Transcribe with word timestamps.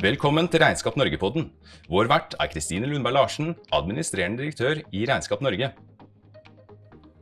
Velkommen 0.00 0.46
til 0.48 0.62
Regnskap 0.62 0.94
Norge-podden. 0.96 1.50
Vår 1.92 2.08
vert 2.08 2.32
er 2.40 2.48
Kristine 2.48 2.88
Lundberg 2.88 3.18
Larsen, 3.18 3.50
administrerende 3.76 4.40
direktør 4.40 4.78
i 4.96 5.02
Regnskap 5.04 5.42
Norge. 5.44 5.68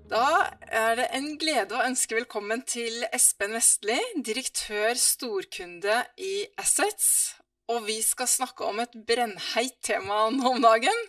Da 0.07 0.29
er 0.63 0.95
det 1.01 1.09
en 1.19 1.27
glede 1.43 1.75
å 1.75 1.83
ønske 1.89 2.15
velkommen 2.21 2.63
til 2.71 3.03
Espen 3.11 3.57
Vestli, 3.57 3.99
direktør 4.23 4.95
storkunde 4.95 6.05
i 6.23 6.47
Assets. 6.63 7.09
Og 7.67 7.83
vi 7.89 7.99
skal 8.07 8.31
snakke 8.31 8.71
om 8.71 8.79
et 8.85 8.95
brennheit 9.11 9.75
tema 9.83 10.29
nå 10.31 10.55
om 10.55 10.63
dagen, 10.63 11.03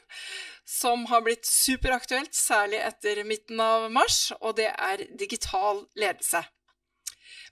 som 0.65 1.05
har 1.13 1.21
blitt 1.21 1.45
superaktuelt, 1.45 2.33
særlig 2.33 2.81
etter 2.81 3.21
midten 3.29 3.61
av 3.61 3.91
mars, 3.93 4.31
og 4.41 4.57
det 4.57 4.71
er 4.73 5.05
digital 5.21 5.85
ledelse. 5.93 6.41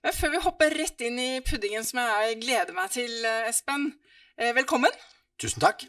Men 0.01 0.13
før 0.13 0.33
vi 0.33 0.41
hopper 0.41 0.75
rett 0.77 1.05
inn 1.05 1.21
i 1.21 1.31
puddingen 1.45 1.85
som 1.85 2.01
jeg 2.01 2.41
gleder 2.41 2.73
meg 2.73 2.91
til, 2.97 3.13
Espen, 3.45 3.91
velkommen. 4.37 4.93
Tusen 5.41 5.61
takk. 5.61 5.85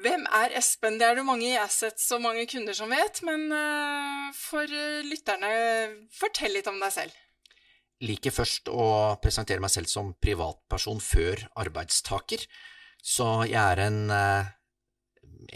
Hvem 0.00 0.22
er 0.32 0.54
Espen? 0.56 0.96
Det 1.00 1.04
er 1.04 1.18
det 1.18 1.26
mange 1.28 1.48
i 1.50 1.58
Assets 1.60 2.06
og 2.16 2.22
mange 2.24 2.46
kunder 2.48 2.76
som 2.76 2.92
vet, 2.92 3.20
men 3.26 3.50
eh, 3.52 4.30
for 4.36 4.70
lytterne, 5.04 5.50
fortell 6.16 6.56
litt 6.56 6.70
om 6.70 6.80
deg 6.80 6.94
selv. 6.94 7.18
Liker 8.00 8.32
først 8.32 8.70
å 8.72 9.16
presentere 9.20 9.60
meg 9.60 9.72
selv 9.74 9.90
som 9.92 10.14
privatperson 10.16 11.02
før 11.04 11.42
arbeidstaker. 11.60 12.46
Så 13.04 13.26
jeg 13.50 13.60
er 13.60 13.82
en, 13.84 14.00
eh, 14.14 14.48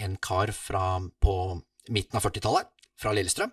en 0.04 0.18
kar 0.20 0.52
fra, 0.52 0.98
på 1.01 1.34
midten 1.88 2.20
av 2.20 2.27
40-tallet, 2.27 2.68
fra 3.01 3.15
Lillestrøm. 3.16 3.52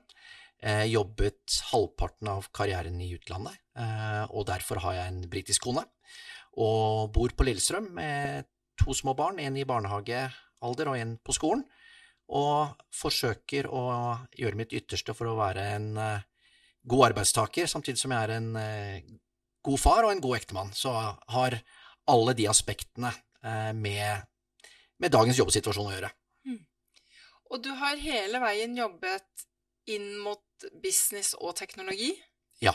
Jeg 0.62 0.92
jobbet 0.92 1.56
halvparten 1.72 2.28
av 2.30 2.52
karrieren 2.54 3.00
i 3.02 3.14
utlandet, 3.16 3.56
eh, 3.80 4.26
og 4.30 4.46
derfor 4.52 4.84
har 4.84 5.00
jeg 5.00 5.14
en 5.14 5.24
britisk 5.32 5.70
kone. 5.70 5.88
Og 6.60 7.12
bor 7.16 7.32
på 7.36 7.46
Lillestrøm 7.48 7.92
med 7.96 8.50
to 8.82 8.96
små 8.98 9.14
barn, 9.16 9.40
en 9.40 9.58
i 9.58 9.68
barnehagealder 9.68 10.92
og 10.92 10.98
en 11.00 11.16
på 11.24 11.36
skolen. 11.36 11.64
Og 12.32 12.74
forsøker 12.96 13.68
å 13.68 13.84
gjøre 14.38 14.60
mitt 14.60 14.76
ytterste 14.76 15.16
for 15.16 15.32
å 15.32 15.38
være 15.40 15.68
en 15.76 15.90
eh, 16.00 16.28
god 16.88 17.12
arbeidstaker, 17.12 17.68
samtidig 17.68 18.00
som 18.00 18.14
jeg 18.16 18.28
er 18.28 18.36
en 18.38 18.50
eh, 18.60 19.04
god 19.64 19.80
far 19.80 20.08
og 20.08 20.14
en 20.14 20.24
god 20.24 20.40
ektemann. 20.40 20.74
Så 20.76 20.92
har 20.92 21.60
alle 22.12 22.36
de 22.36 22.48
aspektene 22.52 23.12
eh, 23.44 23.72
med, 23.76 24.26
med 25.00 25.14
dagens 25.14 25.40
jobbsituasjon 25.40 25.92
å 25.92 25.96
gjøre. 25.96 26.14
Og 27.52 27.60
du 27.60 27.72
har 27.76 28.00
hele 28.00 28.40
veien 28.40 28.78
jobbet 28.78 29.46
inn 29.92 30.14
mot 30.24 30.68
business 30.84 31.34
og 31.36 31.58
teknologi? 31.60 32.14
Ja. 32.64 32.74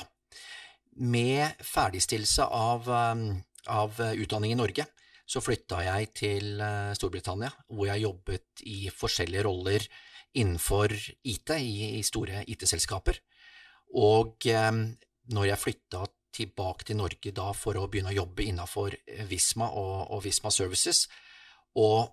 Med 0.97 1.57
ferdigstillelse 1.65 2.45
av, 2.53 2.89
um, 2.89 3.31
av 3.73 3.99
utdanning 3.99 4.55
i 4.55 4.59
Norge 4.59 4.87
så 5.27 5.43
flytta 5.43 5.81
jeg 5.83 6.11
til 6.15 6.61
uh, 6.63 6.95
Storbritannia, 6.95 7.51
hvor 7.67 7.89
jeg 7.91 8.05
jobbet 8.05 8.63
i 8.71 8.87
forskjellige 8.95 9.43
roller 9.47 9.87
innenfor 10.39 10.93
IT, 11.27 11.53
i, 11.59 12.03
store 12.07 12.45
IT-selskaper. 12.47 13.19
Og 13.99 14.47
um, 14.55 14.85
når 15.35 15.49
jeg 15.51 15.63
flytta 15.63 16.05
tilbake 16.37 16.87
til 16.87 17.01
Norge 17.01 17.33
da 17.35 17.49
for 17.57 17.79
å 17.81 17.87
begynne 17.91 18.13
å 18.13 18.19
jobbe 18.21 18.45
innenfor 18.45 18.95
Visma 19.27 19.71
og, 19.73 20.13
og 20.15 20.23
Visma 20.27 20.53
Services, 20.55 21.07
og 21.77 22.13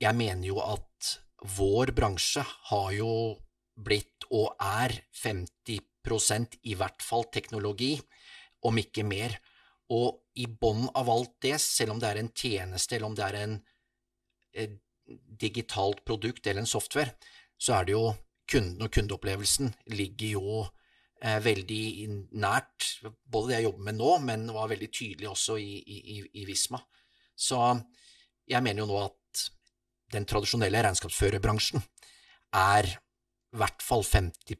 jeg 0.00 0.16
mener 0.16 0.50
jo 0.50 0.60
at 0.64 1.14
vår 1.56 1.94
bransje 1.96 2.44
har 2.44 2.90
jo 2.92 3.12
blitt 3.80 4.26
og 4.30 4.52
er 4.60 4.92
50% 5.16 6.58
i 6.68 6.76
hvert 6.76 7.04
fall 7.04 7.24
teknologi, 7.32 7.94
om 8.66 8.76
ikke 8.76 9.06
mer. 9.08 9.38
Og 9.90 10.20
i 10.38 10.46
bånn 10.46 10.86
av 10.94 11.10
alt 11.10 11.34
det, 11.42 11.56
selv 11.62 11.96
om 11.96 12.00
det 12.00 12.10
er 12.10 12.20
en 12.20 12.32
tjeneste 12.32 12.96
eller 12.96 13.10
om 13.10 13.16
det 13.18 13.26
er 13.26 13.38
en 13.40 13.56
eh, 14.54 14.76
digitalt 15.40 16.04
produkt 16.06 16.46
eller 16.46 16.62
en 16.62 16.70
software, 16.70 17.16
så 17.58 17.80
er 17.80 17.88
det 17.88 17.96
jo 17.96 18.04
kunden 18.50 18.86
og 18.86 18.92
kundeopplevelsen 18.94 19.72
ligger 19.94 20.36
jo 20.36 20.60
eh, 21.22 21.38
veldig 21.42 21.84
nært 22.42 22.92
både 23.02 23.50
det 23.50 23.58
jeg 23.58 23.68
jobber 23.68 23.88
med 23.90 23.98
nå, 23.98 24.12
men 24.26 24.48
var 24.54 24.70
veldig 24.70 24.90
tydelig 24.90 25.30
også 25.30 25.58
i, 25.60 25.72
i, 25.82 26.20
i 26.42 26.46
Visma. 26.48 26.80
Så 27.34 27.58
jeg 28.50 28.62
mener 28.62 28.84
jo 28.84 28.90
nå 28.90 29.04
at 29.04 29.46
den 30.10 30.26
tradisjonelle 30.26 30.82
regnskapsførerbransjen 30.86 31.82
er 32.58 32.88
i 32.90 33.58
hvert 33.58 33.82
fall 33.82 34.02
50 34.06 34.54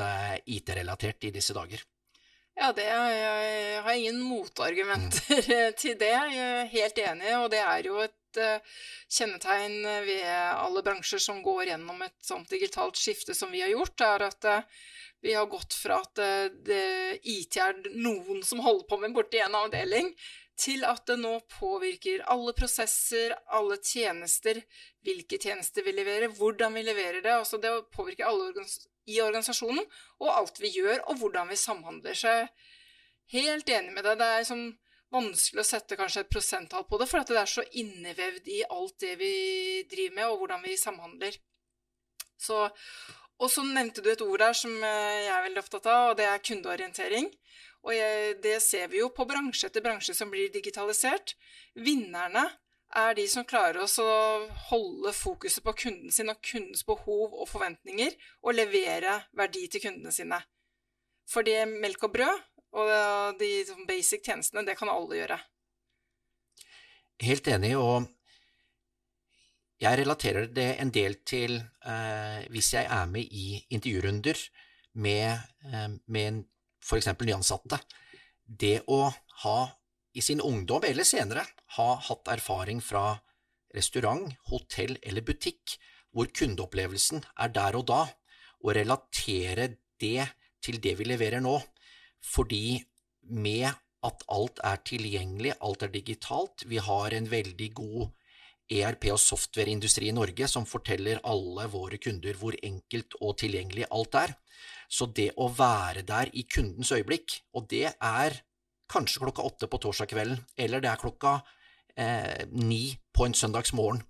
eh, 0.00 0.36
IT-relatert 0.56 1.28
i 1.28 1.32
disse 1.34 1.56
dager. 1.56 1.82
Ja, 2.54 2.70
det 2.72 2.84
jeg 2.86 3.78
har 3.82 3.96
ingen 3.98 4.20
motargumenter 4.22 5.40
mm. 5.42 5.72
til 5.78 5.96
det. 5.98 6.12
Jeg 6.12 6.44
er 6.44 6.68
helt 6.70 7.00
enig, 7.02 7.32
og 7.40 7.48
det 7.50 7.62
er 7.64 7.88
jo 7.88 7.98
et 8.04 8.38
uh, 8.38 8.76
kjennetegn 9.10 9.80
ved 10.06 10.28
alle 10.28 10.84
bransjer 10.86 11.22
som 11.22 11.42
går 11.42 11.72
gjennom 11.72 12.04
et 12.06 12.14
sånt 12.22 12.50
digitalt 12.54 13.00
skifte 13.00 13.34
som 13.34 13.50
vi 13.50 13.64
har 13.64 13.74
gjort, 13.74 14.06
er 14.06 14.26
at 14.28 14.48
uh, 14.50 14.86
vi 15.24 15.34
har 15.34 15.50
gått 15.50 15.74
fra 15.74 15.98
at 16.04 16.20
det, 16.68 16.80
IT 17.24 17.56
er 17.56 17.78
noen 17.96 18.42
som 18.44 18.60
holder 18.60 18.84
på 18.90 18.98
med 19.00 19.14
borti 19.16 19.40
en 19.40 19.56
avdeling, 19.56 20.10
til 20.60 20.84
at 20.86 21.02
det 21.08 21.16
nå 21.18 21.32
påvirker 21.56 22.22
alle 22.30 22.52
prosesser, 22.54 23.32
alle 23.56 23.78
tjenester, 23.82 24.60
hvilke 25.02 25.40
tjenester 25.42 25.82
vi 25.82 25.94
leverer, 25.96 26.30
hvordan 26.36 26.76
vi 26.76 26.84
leverer 26.86 27.24
det. 27.24 27.32
Altså 27.34 27.58
det 27.58 27.72
påvirker 27.96 28.28
alle 28.28 28.52
organis 28.52 28.78
i 29.10 29.20
organisasjonen, 29.24 29.84
og 30.22 30.32
alt 30.32 30.60
vi 30.62 30.72
gjør, 30.74 31.02
og 31.10 31.20
hvordan 31.20 31.50
vi 31.50 31.58
samhandler. 31.60 32.24
Er 32.24 32.48
helt 33.34 33.68
enig 33.68 33.92
med 33.92 34.04
deg. 34.06 34.18
Det 34.20 34.28
er 34.28 34.42
liksom 34.42 34.64
vanskelig 35.14 35.62
å 35.62 35.68
sette 35.68 35.98
kanskje 35.98 36.24
et 36.24 36.32
prosenttall 36.32 36.86
på 36.88 36.98
det, 37.00 37.08
for 37.10 37.22
at 37.22 37.30
det 37.30 37.40
er 37.40 37.50
så 37.50 37.64
innevevd 37.80 38.48
i 38.50 38.62
alt 38.66 38.96
det 39.04 39.14
vi 39.20 39.34
driver 39.90 40.16
med, 40.18 40.30
og 40.30 40.42
hvordan 40.42 40.64
vi 40.64 40.78
samhandler. 40.80 41.38
Så, 42.40 42.64
og 43.38 43.50
så 43.50 43.64
nevnte 43.66 44.02
du 44.04 44.10
et 44.12 44.24
ord 44.24 44.42
der 44.42 44.56
som 44.58 44.74
jeg 44.74 45.30
er 45.30 45.46
veldig 45.46 45.62
opptatt 45.62 45.88
av, 45.90 46.10
og 46.10 46.18
det 46.18 46.28
er 46.28 46.44
kundeorientering. 46.44 47.30
Og 47.84 47.92
jeg, 47.92 48.36
det 48.44 48.58
ser 48.64 48.88
vi 48.92 49.02
jo 49.02 49.10
på 49.12 49.26
bransje 49.28 49.68
etter 49.68 49.84
bransje 49.84 50.16
som 50.16 50.30
blir 50.32 50.48
digitalisert. 50.52 51.34
Vinnerne 51.76 52.46
er 52.94 53.14
de 53.18 53.24
som 53.30 53.46
klarer 53.48 53.82
å 53.82 54.16
holde 54.70 55.12
fokuset 55.16 55.64
på 55.64 55.74
kunden 55.84 56.12
sin 56.14 56.30
og 56.32 56.40
kundens 56.44 56.84
behov 56.86 57.34
og 57.34 57.48
forventninger, 57.50 58.14
og 58.42 58.56
levere 58.56 59.20
verdi 59.36 59.66
til 59.68 59.82
kundene 59.84 60.12
sine. 60.14 60.40
For 61.30 61.46
det 61.46 61.64
melk 61.70 62.04
og 62.06 62.14
brød 62.14 62.42
og 62.74 63.38
de 63.38 63.50
basic 63.86 64.24
tjenestene, 64.26 64.64
det 64.66 64.76
kan 64.78 64.90
alle 64.90 65.20
gjøre. 65.20 65.38
Helt 67.22 67.48
enig, 67.48 67.76
og 67.78 68.08
jeg 69.82 70.00
relaterer 70.00 70.48
det 70.54 70.68
en 70.82 70.90
del 70.94 71.20
til 71.26 71.56
eh, 71.58 72.46
hvis 72.50 72.72
jeg 72.74 72.88
er 72.90 73.06
med 73.10 73.30
i 73.30 73.58
intervjurunder 73.74 74.40
med, 75.02 75.38
eh, 75.70 75.88
med 76.06 76.42
f.eks. 76.82 77.10
nyansatte, 77.20 77.78
det 78.44 78.80
å 78.90 79.06
ha 79.44 79.58
i 80.14 80.22
sin 80.22 80.40
ungdom 80.40 80.84
eller 80.86 81.06
senere 81.06 81.44
ha 81.76 81.88
hatt 82.08 82.30
erfaring 82.36 82.80
fra 82.82 83.16
restaurant, 83.74 84.30
hotell 84.50 84.96
eller 85.02 85.26
butikk, 85.26 85.76
hvor 86.14 86.30
kundeopplevelsen 86.30 87.24
er 87.42 87.54
der 87.54 87.78
og 87.78 87.88
da, 87.90 88.02
og 88.62 88.76
relatere 88.78 89.72
det 90.00 90.28
til 90.62 90.78
det 90.80 90.94
vi 91.00 91.08
leverer 91.10 91.42
nå, 91.42 91.56
fordi 92.24 92.78
med 93.34 93.66
at 94.04 94.22
alt 94.32 94.60
er 94.64 94.82
tilgjengelig, 94.86 95.56
alt 95.64 95.82
er 95.82 95.92
digitalt, 95.92 96.66
vi 96.68 96.78
har 96.78 97.16
en 97.16 97.26
veldig 97.30 97.70
god 97.74 98.12
ERP- 98.72 99.10
og 99.12 99.20
softwareindustri 99.20 100.08
i 100.08 100.16
Norge 100.16 100.48
som 100.48 100.64
forteller 100.68 101.20
alle 101.28 101.66
våre 101.72 101.98
kunder 102.00 102.36
hvor 102.40 102.56
enkelt 102.62 103.16
og 103.20 103.36
tilgjengelig 103.42 103.88
alt 103.90 104.16
er, 104.20 104.34
så 104.88 105.08
det 105.08 105.32
å 105.40 105.50
være 105.52 106.04
der 106.06 106.30
i 106.32 106.46
kundens 106.48 106.92
øyeblikk, 106.94 107.40
og 107.56 107.68
det 107.68 107.90
er 107.92 108.38
kanskje 108.94 109.24
klokka 109.24 109.44
åtte 109.44 109.68
på 109.70 109.80
torsdag 109.82 110.12
kvelden, 110.14 110.40
eller 110.56 110.82
det 110.82 110.90
er 110.92 111.00
klokka 111.00 111.38
eh, 111.98 112.46
ni 112.54 112.94
på 113.14 113.26
en 113.26 113.36
søndagsmorgen, 113.36 114.04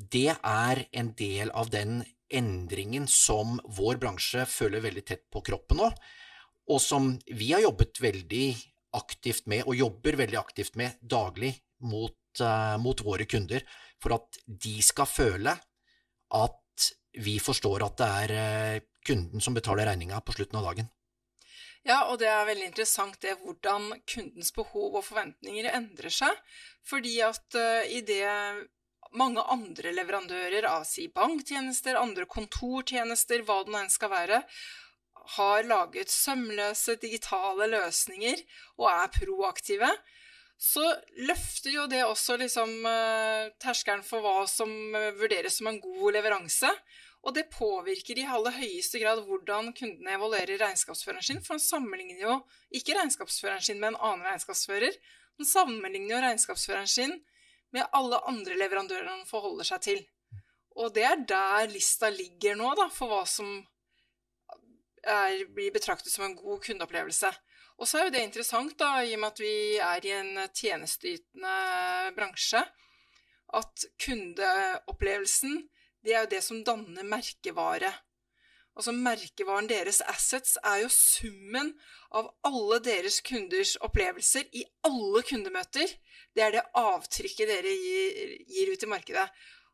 det 0.00 0.32
er 0.32 0.84
en 0.96 1.12
del 1.18 1.52
av 1.52 1.70
den 1.72 2.00
endringen 2.30 3.08
som 3.10 3.58
vår 3.76 3.98
bransje 4.00 4.46
føler 4.48 4.82
veldig 4.84 5.04
tett 5.06 5.26
på 5.32 5.42
kroppen 5.44 5.82
nå, 5.82 5.90
og 6.70 6.80
som 6.82 7.12
vi 7.26 7.50
har 7.52 7.64
jobbet 7.64 8.00
veldig 8.00 8.46
aktivt 8.96 9.48
med, 9.50 9.66
og 9.66 9.78
jobber 9.78 10.18
veldig 10.22 10.38
aktivt 10.38 10.78
med 10.78 10.98
daglig 11.02 11.52
mot, 11.86 12.16
uh, 12.42 12.76
mot 12.82 13.02
våre 13.04 13.26
kunder, 13.30 13.64
for 14.02 14.16
at 14.16 14.40
de 14.46 14.78
skal 14.82 15.10
føle 15.10 15.54
at 16.38 16.86
vi 17.20 17.36
forstår 17.42 17.84
at 17.86 17.98
det 17.98 18.10
er 18.22 18.34
uh, 18.38 18.86
kunden 19.06 19.42
som 19.42 19.56
betaler 19.56 19.90
regninga 19.90 20.22
på 20.22 20.36
slutten 20.36 20.60
av 20.60 20.70
dagen. 20.70 20.90
Ja, 21.88 22.02
og 22.10 22.18
det 22.20 22.28
er 22.28 22.44
veldig 22.48 22.66
interessant 22.68 23.16
det 23.24 23.38
hvordan 23.40 23.88
kundens 24.08 24.52
behov 24.52 24.98
og 25.00 25.06
forventninger 25.06 25.70
endrer 25.72 26.12
seg. 26.12 26.36
Fordi 26.86 27.14
at 27.24 27.56
uh, 27.56 27.88
i 27.88 28.02
det 28.04 28.26
mange 29.16 29.42
andre 29.52 29.94
leverandører 29.96 30.68
av 30.68 30.84
si 30.86 31.08
banktjenester, 31.14 31.98
andre 31.98 32.28
kontortjenester, 32.30 33.42
hva 33.46 33.62
det 33.64 33.74
nå 33.74 33.80
enn 33.80 33.92
skal 33.92 34.12
være, 34.12 34.42
har 35.36 35.66
laget 35.66 36.10
sømløse 36.12 36.96
digitale 37.00 37.68
løsninger 37.70 38.40
og 38.80 38.88
er 38.90 39.12
proaktive, 39.14 39.90
så 40.60 40.84
løfter 41.24 41.72
jo 41.72 41.86
det 41.88 42.02
også 42.04 42.36
liksom 42.40 42.72
eh, 42.86 43.50
terskelen 43.62 44.02
for 44.04 44.20
hva 44.24 44.44
som 44.50 44.70
eh, 44.96 45.14
vurderes 45.16 45.56
som 45.56 45.70
en 45.70 45.80
god 45.80 46.18
leveranse. 46.18 46.68
Og 47.20 47.34
det 47.36 47.50
påvirker 47.52 48.18
i 48.18 48.24
aller 48.24 48.54
høyeste 48.56 49.00
grad 49.02 49.20
hvordan 49.26 49.74
kundene 49.76 50.14
evaluerer 50.16 50.60
regnskapsføreren 50.62 51.24
sin. 51.24 51.42
For 51.44 51.56
han 51.58 51.64
sammenligner 51.64 52.22
jo 52.22 52.36
ikke 52.76 52.96
regnskapsføreren 52.96 53.64
sin 53.64 53.80
med 53.82 53.92
en 53.92 54.00
annen 54.00 54.24
regnskapsfører. 54.30 54.96
Han 55.40 55.48
sammenligner 55.48 56.14
jo 56.14 56.22
regnskapsføreren 56.24 56.88
sin 56.88 57.18
med 57.76 57.86
alle 57.96 58.18
andre 58.28 58.56
leverandører 58.58 59.10
han 59.10 59.28
forholder 59.28 59.68
seg 59.68 59.84
til. 59.84 60.00
Og 60.80 60.94
det 60.94 61.04
er 61.06 61.20
der 61.28 61.68
lista 61.70 62.08
ligger 62.12 62.56
nå, 62.58 62.72
da, 62.78 62.88
for 62.92 63.12
hva 63.12 63.22
som 63.28 63.50
er, 65.04 65.44
blir 65.52 65.72
betraktet 65.74 66.12
som 66.12 66.24
en 66.26 66.36
god 66.38 66.62
kundeopplevelse. 66.64 67.30
Og 67.80 67.88
så 67.88 67.98
er 67.98 68.08
jo 68.08 68.14
det 68.14 68.24
interessant, 68.26 68.74
da, 68.80 69.00
i 69.04 69.14
og 69.16 69.22
med 69.22 69.32
at 69.32 69.42
vi 69.42 69.54
er 69.80 70.06
i 70.06 70.14
en 70.14 70.32
tjenesteytende 70.56 71.54
bransje, 72.16 72.62
at 73.56 73.86
kundeopplevelsen 74.04 75.56
det 76.04 76.14
er 76.14 76.24
jo 76.24 76.32
det 76.32 76.42
som 76.44 76.62
danner 76.64 77.06
merkevare. 77.06 77.92
Altså 78.78 78.94
Merkevaren 78.96 79.68
deres 79.68 79.98
assets 80.08 80.54
er 80.64 80.84
jo 80.84 80.90
summen 80.94 81.72
av 82.16 82.30
alle 82.46 82.78
deres 82.84 83.18
kunders 83.26 83.74
opplevelser 83.84 84.46
i 84.56 84.62
alle 84.86 85.22
kundemøter. 85.26 85.90
Det 86.34 86.44
er 86.44 86.54
det 86.54 86.68
avtrykket 86.78 87.50
dere 87.50 87.74
gir, 87.74 88.36
gir 88.48 88.72
ut 88.72 88.86
i 88.86 88.90
markedet. 88.90 89.26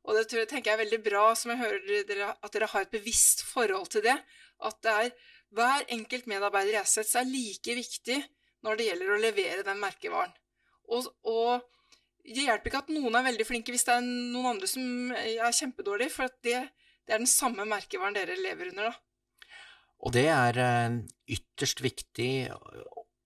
Og 0.07 0.17
det 0.17 0.27
tror 0.31 0.43
jeg, 0.43 0.51
tenker 0.51 0.71
jeg 0.71 0.79
er 0.79 0.85
veldig 0.85 1.03
bra, 1.05 1.25
som 1.39 1.53
jeg 1.53 1.61
hører 1.61 2.05
dere, 2.09 2.33
at 2.35 2.55
dere 2.55 2.71
har 2.73 2.87
et 2.87 2.95
bevisst 2.95 3.43
forhold 3.47 3.91
til 3.93 4.05
det. 4.07 4.17
At 4.65 4.79
det 4.83 4.93
er 4.95 5.15
hver 5.55 5.87
enkelt 5.95 6.27
medarbeider 6.31 6.77
i 6.77 6.83
Assets 6.83 7.15
er 7.19 7.29
like 7.29 7.79
viktig 7.79 8.19
når 8.67 8.79
det 8.79 8.87
gjelder 8.89 9.13
å 9.13 9.23
levere 9.23 9.67
den 9.67 9.81
merkevaren. 9.83 10.33
Og, 10.91 11.09
og, 11.27 11.67
det 12.27 12.47
hjelper 12.47 12.71
ikke 12.71 12.83
at 12.85 12.93
noen 12.95 13.15
er 13.19 13.27
veldig 13.29 13.47
flinke 13.47 13.75
hvis 13.75 13.87
det 13.87 13.95
er 13.97 14.05
noen 14.07 14.53
andre 14.55 14.69
som 14.71 15.13
er 15.17 15.55
kjempedårlige, 15.55 16.13
for 16.15 16.33
det, 16.43 16.63
det, 17.07 17.13
er 17.15 17.23
den 17.23 17.31
samme 17.31 17.67
merkevaren 17.69 18.17
dere 18.17 18.39
lever 18.41 18.73
under, 18.73 18.91
da. 18.91 19.03
Og 20.07 20.13
det 20.13 20.27
er 20.29 20.59
eh, 20.61 20.99
ytterst 21.33 21.81
viktig, 21.81 22.31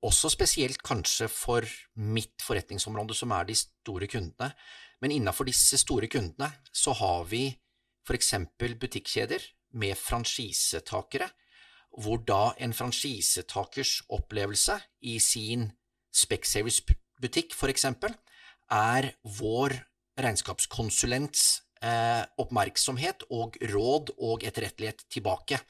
også 0.06 0.30
spesielt 0.32 0.82
kanskje 0.86 1.26
for 1.32 1.66
mitt 1.98 2.44
forretningsområde, 2.44 3.16
som 3.16 3.32
er 3.36 3.48
de 3.48 3.56
store 3.58 4.06
kundene. 4.10 4.52
Men 5.00 5.16
innenfor 5.16 5.48
disse 5.48 5.80
store 5.80 6.08
kundene 6.12 6.50
så 6.72 6.94
har 7.00 7.24
vi 7.28 7.48
f.eks. 8.06 8.34
butikkjeder 8.80 9.44
med 9.80 9.98
franchisetakere 9.98 11.30
hvor 11.98 12.20
da 12.22 12.52
en 12.62 12.72
franchisetakers 12.74 14.00
opplevelse 14.14 14.76
i 15.10 15.18
sin 15.18 15.70
Specsavers-butikk 16.14 17.54
f.eks. 17.54 17.86
er 18.70 19.10
vår 19.38 19.74
regnskapskonsulents 20.20 21.44
eh, 21.82 22.22
oppmerksomhet 22.40 23.26
og 23.34 23.58
råd 23.72 24.14
og 24.18 24.44
etterrettelighet 24.46 25.06
tilbake. 25.12 25.60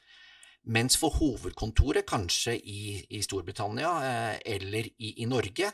Mens 0.69 0.97
for 1.01 1.15
hovedkontoret, 1.17 2.05
kanskje 2.05 2.53
i, 2.59 2.99
i 3.09 3.21
Storbritannia 3.25 3.93
eh, 4.05 4.35
eller 4.57 4.89
i, 4.91 5.15
i, 5.23 5.25
Norge, 5.25 5.71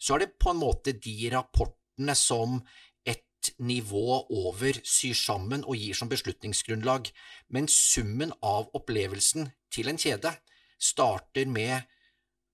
så 0.00 0.16
er 0.16 0.24
det 0.24 0.36
på 0.40 0.54
en 0.54 0.62
måte 0.62 0.96
de 0.96 1.16
rapportene 1.34 2.16
som 2.16 2.60
et 3.04 3.52
nivå 3.60 4.22
over 4.24 4.80
syr 4.84 5.16
sammen 5.16 5.64
og 5.66 5.76
gir 5.76 5.96
som 5.96 6.08
beslutningsgrunnlag, 6.08 7.10
men 7.52 7.68
summen 7.68 8.32
av 8.40 8.70
opplevelsen 8.76 9.50
til 9.72 9.92
en 9.92 10.00
kjede 10.00 10.32
starter 10.80 11.48
med 11.48 11.84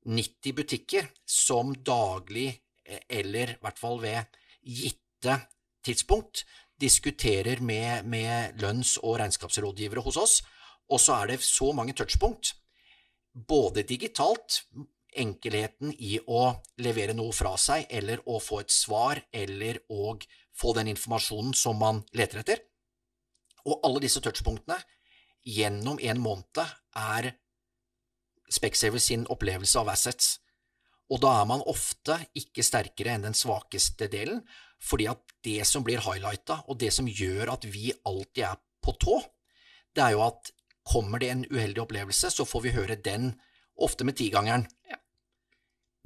90 0.06 0.54
butikker 0.54 1.08
som 1.26 1.72
daglig, 1.86 2.65
eller 3.08 3.54
i 3.54 3.58
hvert 3.62 3.80
fall 3.80 4.00
ved 4.02 4.38
gitte 4.62 5.40
tidspunkt, 5.86 6.44
diskuterer 6.80 7.60
med, 7.64 8.04
med 8.04 8.60
lønns- 8.60 8.98
og 9.02 9.18
regnskapsrådgivere 9.20 10.04
hos 10.04 10.18
oss, 10.20 10.36
og 10.92 11.00
så 11.00 11.20
er 11.22 11.32
det 11.32 11.40
så 11.44 11.72
mange 11.72 11.94
touchpunkt, 11.96 12.54
både 13.32 13.84
digitalt, 13.88 14.62
enkelheten 15.16 15.94
i 15.96 16.18
å 16.28 16.42
levere 16.84 17.14
noe 17.16 17.32
fra 17.32 17.54
seg, 17.60 17.86
eller 17.90 18.20
å 18.28 18.38
få 18.42 18.60
et 18.62 18.72
svar, 18.72 19.22
eller 19.32 19.80
å 19.88 20.16
få 20.56 20.74
den 20.76 20.92
informasjonen 20.92 21.56
som 21.56 21.78
man 21.80 22.02
leter 22.16 22.42
etter. 22.42 22.62
Og 23.66 23.80
alle 23.84 24.02
disse 24.04 24.20
touchpunktene 24.22 24.78
gjennom 25.46 25.98
en 26.02 26.22
måned 26.22 26.62
er 26.96 27.32
Specsavers 28.46 29.08
sin 29.08 29.24
opplevelse 29.26 29.80
av 29.80 29.88
assets. 29.90 30.36
Og 31.12 31.22
da 31.22 31.32
er 31.40 31.46
man 31.48 31.62
ofte 31.70 32.18
ikke 32.38 32.64
sterkere 32.66 33.14
enn 33.14 33.26
den 33.28 33.36
svakeste 33.36 34.08
delen, 34.10 34.40
fordi 34.82 35.06
at 35.10 35.22
det 35.46 35.62
som 35.68 35.84
blir 35.86 36.02
highlighta, 36.04 36.62
og 36.66 36.78
det 36.80 36.92
som 36.94 37.08
gjør 37.08 37.54
at 37.54 37.66
vi 37.70 37.92
alltid 38.06 38.44
er 38.48 38.60
på 38.82 38.94
tå, 39.00 39.20
det 39.94 40.04
er 40.04 40.16
jo 40.16 40.24
at 40.26 40.52
kommer 40.86 41.22
det 41.22 41.30
en 41.32 41.44
uheldig 41.50 41.82
opplevelse, 41.82 42.30
så 42.30 42.46
får 42.46 42.66
vi 42.66 42.74
høre 42.76 42.98
den 43.02 43.32
ofte 43.82 44.06
med 44.06 44.18
tigangeren. 44.18 44.66
Ja. 44.90 44.98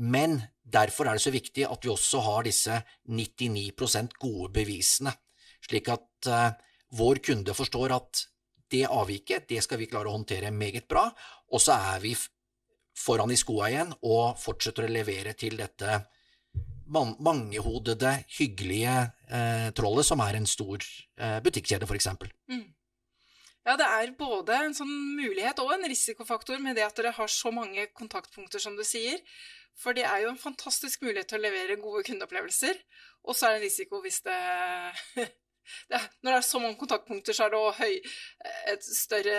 Men 0.00 0.40
derfor 0.64 1.08
er 1.08 1.18
det 1.18 1.24
så 1.24 1.32
viktig 1.34 1.66
at 1.68 1.84
vi 1.84 1.92
også 1.92 2.22
har 2.24 2.46
disse 2.46 2.80
99% 3.08 4.16
gode 4.20 4.52
bevisene, 4.54 5.12
slik 5.60 5.90
at 5.92 6.30
uh, 6.30 6.52
vår 6.96 7.20
kunde 7.24 7.54
forstår 7.54 7.96
at 7.96 8.24
det 8.70 8.86
avviket 8.86 9.48
det 9.50 9.60
skal 9.64 9.80
vi 9.80 9.88
klare 9.90 10.08
å 10.08 10.14
håndtere 10.14 10.52
meget 10.54 10.86
bra, 10.88 11.08
og 11.50 11.62
så 11.62 11.76
er 11.92 12.00
vi 12.04 12.14
foran 13.00 13.32
i 13.32 13.38
skoa 13.38 13.70
igjen 13.70 13.92
og 14.00 14.38
fortsetter 14.40 14.86
å 14.86 14.92
levere 14.92 15.34
til 15.38 15.56
dette 15.60 16.00
mangehodede, 16.90 18.16
hyggelige 18.38 18.96
eh, 19.30 19.68
trollet 19.76 20.06
som 20.06 20.20
er 20.24 20.40
en 20.40 20.48
stor 20.48 20.82
eh, 20.82 21.38
butikkjede, 21.44 21.86
f.eks. 21.86 22.08
Mm. 22.50 22.66
Ja, 23.68 23.76
det 23.78 23.86
er 23.86 24.12
både 24.18 24.56
en 24.56 24.74
sånn 24.74 24.90
mulighet 25.18 25.60
og 25.62 25.74
en 25.74 25.86
risikofaktor 25.90 26.58
med 26.62 26.78
det 26.78 26.86
at 26.86 26.96
dere 26.98 27.12
har 27.14 27.30
så 27.30 27.52
mange 27.54 27.86
kontaktpunkter, 27.94 28.62
som 28.62 28.76
du 28.76 28.82
sier. 28.86 29.20
For 29.78 29.96
det 29.96 30.06
er 30.08 30.24
jo 30.24 30.32
en 30.32 30.40
fantastisk 30.40 31.04
mulighet 31.04 31.30
til 31.30 31.38
å 31.38 31.44
levere 31.44 31.78
gode 31.80 32.02
kundeopplevelser. 32.08 32.80
Og 33.28 33.36
så 33.36 33.46
er 33.46 33.54
det 33.54 33.60
en 33.60 33.66
risiko 33.68 34.00
hvis 34.02 34.22
det, 34.26 34.40
det 35.92 36.00
Når 36.24 36.32
det 36.32 36.38
er 36.40 36.48
så 36.48 36.62
mange 36.62 36.80
kontaktpunkter, 36.80 37.36
så 37.36 37.46
er 37.46 37.54
det 37.54 37.60
òg 37.60 37.82
et 38.74 38.88
større 38.88 39.38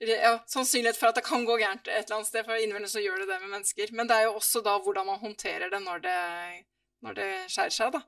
ja, 0.00 0.32
sannsynlighet 0.50 0.98
for 0.98 1.10
at 1.10 1.18
det 1.20 1.24
kan 1.26 1.46
gå 1.48 1.58
gærent 1.60 1.88
et 1.88 2.04
eller 2.04 2.18
annet 2.18 2.30
sted. 2.30 2.44
For 2.46 2.60
innimellom 2.60 2.90
så 2.92 3.02
gjør 3.04 3.22
det 3.22 3.30
det 3.30 3.38
med 3.44 3.54
mennesker. 3.54 3.94
Men 3.96 4.10
det 4.10 4.18
er 4.18 4.28
jo 4.28 4.36
også 4.40 4.62
da 4.66 4.76
hvordan 4.82 5.08
man 5.08 5.22
håndterer 5.22 5.72
det 5.72 5.80
når 5.84 6.04
det, 6.04 6.18
når 7.06 7.18
det 7.20 7.30
skjærer 7.52 7.76
seg, 7.78 7.96
da. 7.96 8.02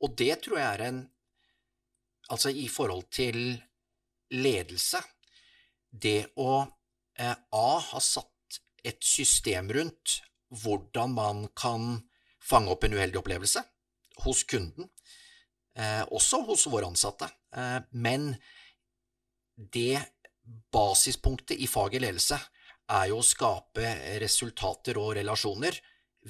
Og 0.00 0.14
det 0.16 0.34
tror 0.44 0.60
jeg 0.60 0.68
er 0.74 0.86
en 0.90 1.00
Altså 2.30 2.52
i 2.54 2.68
forhold 2.70 3.08
til 3.10 3.36
ledelse 4.30 5.00
Det 5.90 6.30
å 6.38 6.60
eh, 7.18 7.32
A 7.34 7.70
ha 7.82 8.02
satt 8.04 8.60
et 8.86 9.02
system 9.02 9.72
rundt 9.74 10.20
hvordan 10.62 11.10
man 11.16 11.42
kan 11.58 11.98
fange 12.40 12.70
opp 12.72 12.86
en 12.86 12.94
uheldig 12.96 13.18
opplevelse 13.20 13.62
hos 14.24 14.44
kunden, 14.48 14.88
eh, 15.76 16.02
også 16.10 16.40
hos 16.48 16.66
våre 16.70 16.88
ansatte. 16.88 17.28
Eh, 17.54 17.80
men 17.92 18.32
det 19.56 20.00
basispunktet 20.72 21.60
i 21.60 21.68
faget 21.70 22.02
ledelse 22.02 22.38
er 22.90 23.08
jo 23.10 23.20
å 23.20 23.26
skape 23.26 23.92
resultater 24.22 24.98
og 24.98 25.14
relasjoner 25.18 25.76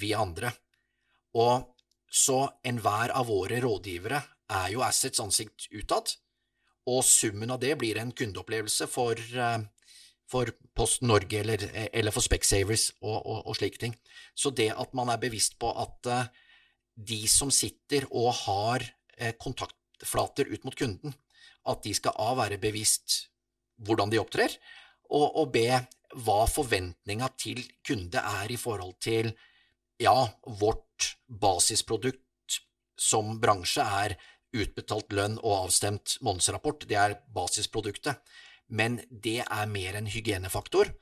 via 0.00 0.20
andre. 0.20 0.52
Og 1.40 1.70
så 2.10 2.42
enhver 2.66 3.14
av 3.16 3.30
våre 3.30 3.60
rådgivere 3.62 4.20
er 4.50 4.72
jo 4.74 4.82
Assets 4.84 5.22
ansikt 5.22 5.68
utad, 5.70 6.10
og 6.90 7.04
summen 7.06 7.52
av 7.54 7.60
det 7.62 7.76
blir 7.78 8.00
en 8.00 8.10
kundeopplevelse 8.16 8.88
for 8.90 9.18
eh, 9.18 9.60
for 10.30 10.50
Post 10.76 11.02
Norge 11.02 11.40
eller, 11.40 11.64
eller 11.92 12.14
for 12.14 12.24
Specsavers 12.24 12.90
og, 13.00 13.16
og, 13.18 13.40
og, 13.48 13.56
slike 13.58 13.80
ting. 13.82 13.96
Så 14.34 14.52
det 14.54 14.70
at 14.70 14.94
man 14.94 15.10
er 15.10 15.20
bevisst 15.22 15.58
på 15.60 15.72
at 15.74 16.10
uh, 16.10 16.28
de 16.94 17.24
som 17.30 17.50
sitter 17.54 18.06
og 18.10 18.30
har 18.44 18.84
uh, 18.84 19.32
kontaktflater 19.40 20.52
ut 20.52 20.66
mot 20.66 20.76
kunden, 20.78 21.16
at 21.66 21.82
de 21.84 21.94
skal 21.96 22.14
A 22.22 22.30
være 22.38 22.60
bevisst 22.62 23.24
hvordan 23.86 24.12
de 24.12 24.20
opptrer, 24.20 24.54
og, 25.10 25.26
og 25.42 25.52
B 25.54 25.64
hva 26.24 26.40
forventninga 26.50 27.30
til 27.38 27.62
kunde 27.86 28.18
er 28.18 28.50
i 28.50 28.58
forhold 28.58 28.96
til 29.02 29.30
ja, 30.00 30.16
vårt 30.60 31.14
basisprodukt 31.26 32.60
som 33.00 33.36
bransje 33.40 33.84
er 33.84 34.16
utbetalt 34.50 35.12
lønn 35.14 35.36
og 35.38 35.66
avstemt 35.66 36.16
månedsrapport, 36.26 36.88
det 36.90 36.98
er 36.98 37.18
basisproduktet 37.32 38.18
men 38.70 39.00
det 39.10 39.40
er 39.42 39.70
mer 39.70 39.98
en 39.98 40.08
hygienefaktor, 40.10 40.92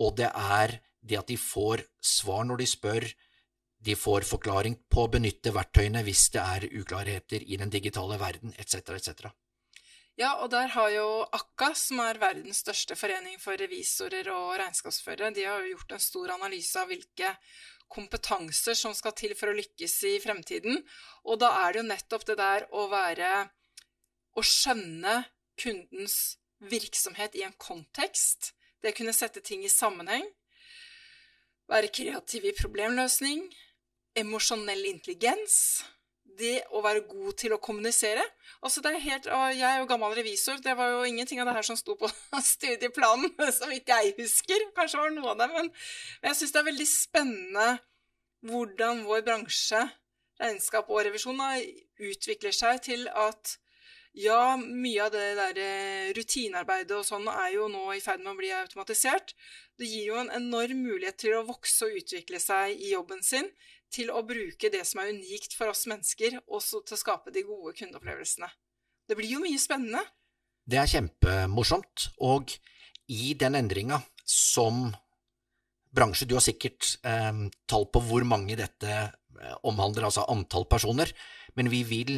og 0.00 0.16
det 0.18 0.28
er 0.28 0.78
det 1.04 1.20
at 1.20 1.30
de 1.30 1.38
får 1.40 1.84
svar 2.04 2.44
når 2.48 2.62
de 2.62 2.68
spør, 2.68 3.06
de 3.84 3.96
får 3.98 4.24
forklaring 4.28 4.76
på 4.88 5.04
å 5.04 5.10
benytte 5.12 5.52
verktøyene 5.52 6.04
hvis 6.06 6.28
det 6.32 6.42
er 6.42 6.68
uklarheter 6.80 7.44
i 7.44 7.58
den 7.60 7.72
digitale 7.72 8.16
verden, 8.20 8.54
etc., 8.56 8.94
etc. 8.96 9.28
Ja, 10.14 10.36
og 10.44 10.50
der 10.52 10.68
har 10.70 10.90
jo 10.94 11.06
Akka, 11.34 11.72
som 11.74 11.98
er 12.04 12.20
verdens 12.22 12.60
største 12.62 12.94
forening 12.94 13.34
for 13.42 13.58
revisorer 13.58 14.28
og 14.30 14.52
regnskapsførere, 14.60 15.32
de 15.34 15.42
har 15.42 15.64
jo 15.64 15.72
gjort 15.72 15.96
en 15.96 16.04
stor 16.04 16.34
analyse 16.36 16.78
av 16.78 16.86
hvilke 16.92 17.32
kompetanser 17.90 18.78
som 18.78 18.94
skal 18.94 19.14
til 19.18 19.34
for 19.34 19.50
å 19.50 19.56
lykkes 19.58 19.96
i 20.06 20.14
fremtiden. 20.22 20.78
Og 21.26 21.40
da 21.42 21.50
er 21.64 21.74
det 21.74 21.82
jo 21.82 21.88
nettopp 21.88 22.26
det 22.30 22.38
der 22.40 22.68
å 22.72 22.88
være 22.92 23.34
Å 24.34 24.42
skjønne 24.42 25.12
kundens 25.62 26.40
virksomhet 26.58 27.36
i 27.38 27.44
en 27.46 27.52
kontekst. 27.54 28.48
Det 28.82 28.90
å 28.90 28.96
kunne 28.96 29.14
sette 29.14 29.38
ting 29.46 29.62
i 29.62 29.70
sammenheng. 29.70 30.26
Være 31.70 31.92
kreativ 31.94 32.48
i 32.50 32.54
problemløsning. 32.58 33.44
Emosjonell 34.18 34.82
intelligens 34.90 35.84
det 36.38 36.54
å 36.74 36.82
være 36.84 37.04
god 37.08 37.38
til 37.40 37.54
å 37.54 37.60
kommunisere. 37.62 38.22
Altså 38.64 38.82
det 38.84 38.92
er 38.92 39.02
helt, 39.04 39.26
og 39.30 39.44
Jeg 39.54 39.66
er 39.68 39.80
jo 39.80 39.88
gammel 39.90 40.14
revisor, 40.16 40.60
det 40.62 40.76
var 40.76 40.92
jo 40.92 41.02
ingenting 41.08 41.40
av 41.40 41.48
det 41.48 41.56
her 41.56 41.66
som 41.66 41.78
sto 41.78 41.96
på 42.00 42.10
studieplanen, 42.54 43.34
så 43.52 43.70
vidt 43.70 43.90
jeg 43.92 44.14
husker. 44.18 44.68
Kanskje 44.76 45.00
var 45.00 45.10
det 45.10 45.18
noe 45.18 45.34
av 45.34 45.42
det, 45.42 45.50
men, 45.56 45.72
men 46.22 46.32
jeg 46.32 46.40
syns 46.40 46.54
det 46.54 46.62
er 46.62 46.70
veldig 46.70 46.88
spennende 46.90 47.68
hvordan 48.44 49.04
vår 49.08 49.26
bransje, 49.26 49.82
regnskap 50.40 50.88
og 50.90 51.04
revisjon, 51.06 51.40
utvikler 52.02 52.52
seg 52.52 52.82
til 52.84 53.06
at 53.08 53.58
ja, 54.14 54.54
mye 54.56 55.02
av 55.02 55.10
det 55.10 55.22
der 55.34 55.58
eh, 55.58 56.10
rutinearbeidet 56.14 56.94
og 56.94 57.06
sånn 57.06 57.26
er 57.32 57.56
jo 57.56 57.66
nå 57.70 57.88
i 57.96 58.02
ferd 58.02 58.22
med 58.22 58.30
å 58.30 58.38
bli 58.38 58.52
automatisert. 58.54 59.34
Det 59.74 59.88
gir 59.90 60.12
jo 60.12 60.20
en 60.20 60.30
enorm 60.36 60.84
mulighet 60.86 61.18
til 61.24 61.34
å 61.34 61.46
vokse 61.48 61.88
og 61.88 61.98
utvikle 61.98 62.38
seg 62.38 62.78
i 62.78 62.92
jobben 62.92 63.24
sin 63.26 63.48
til 63.94 64.10
å 64.10 64.24
bruke 64.26 64.70
det 64.72 64.82
som 64.88 65.02
er 65.02 65.12
unikt 65.14 65.54
for 65.56 65.70
oss 65.72 65.86
mennesker, 65.90 66.40
og 66.46 66.62
til 66.64 66.96
å 66.96 67.00
skape 67.00 67.32
de 67.34 67.44
gode 67.46 67.74
kundeopplevelsene. 67.78 68.50
Det 69.08 69.16
blir 69.18 69.36
jo 69.36 69.42
mye 69.42 69.60
spennende. 69.60 70.02
Det 70.64 70.80
er 70.80 70.90
kjempemorsomt, 70.90 72.08
og 72.24 72.54
i 73.12 73.34
den 73.38 73.58
endringa 73.58 74.00
som 74.24 74.88
bransje, 75.94 76.26
du 76.26 76.36
har 76.38 76.44
sikkert 76.44 76.96
eh, 77.06 77.32
tall 77.70 77.88
på 77.92 78.02
hvor 78.08 78.24
mange 78.26 78.56
dette 78.58 78.90
eh, 78.90 79.56
omhandler, 79.68 80.08
altså 80.08 80.26
antall 80.32 80.66
personer, 80.70 81.12
men 81.54 81.70
vi 81.70 81.84
vil 81.86 82.14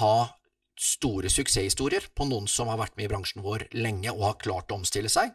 ha 0.00 0.30
store 0.80 1.28
suksesshistorier 1.28 2.08
på 2.16 2.24
noen 2.30 2.48
som 2.48 2.70
har 2.72 2.80
vært 2.80 2.96
med 2.96 3.06
i 3.06 3.12
bransjen 3.12 3.44
vår 3.44 3.66
lenge 3.76 4.12
og 4.14 4.24
har 4.24 4.40
klart 4.40 4.72
å 4.72 4.80
omstille 4.80 5.12
seg. 5.12 5.34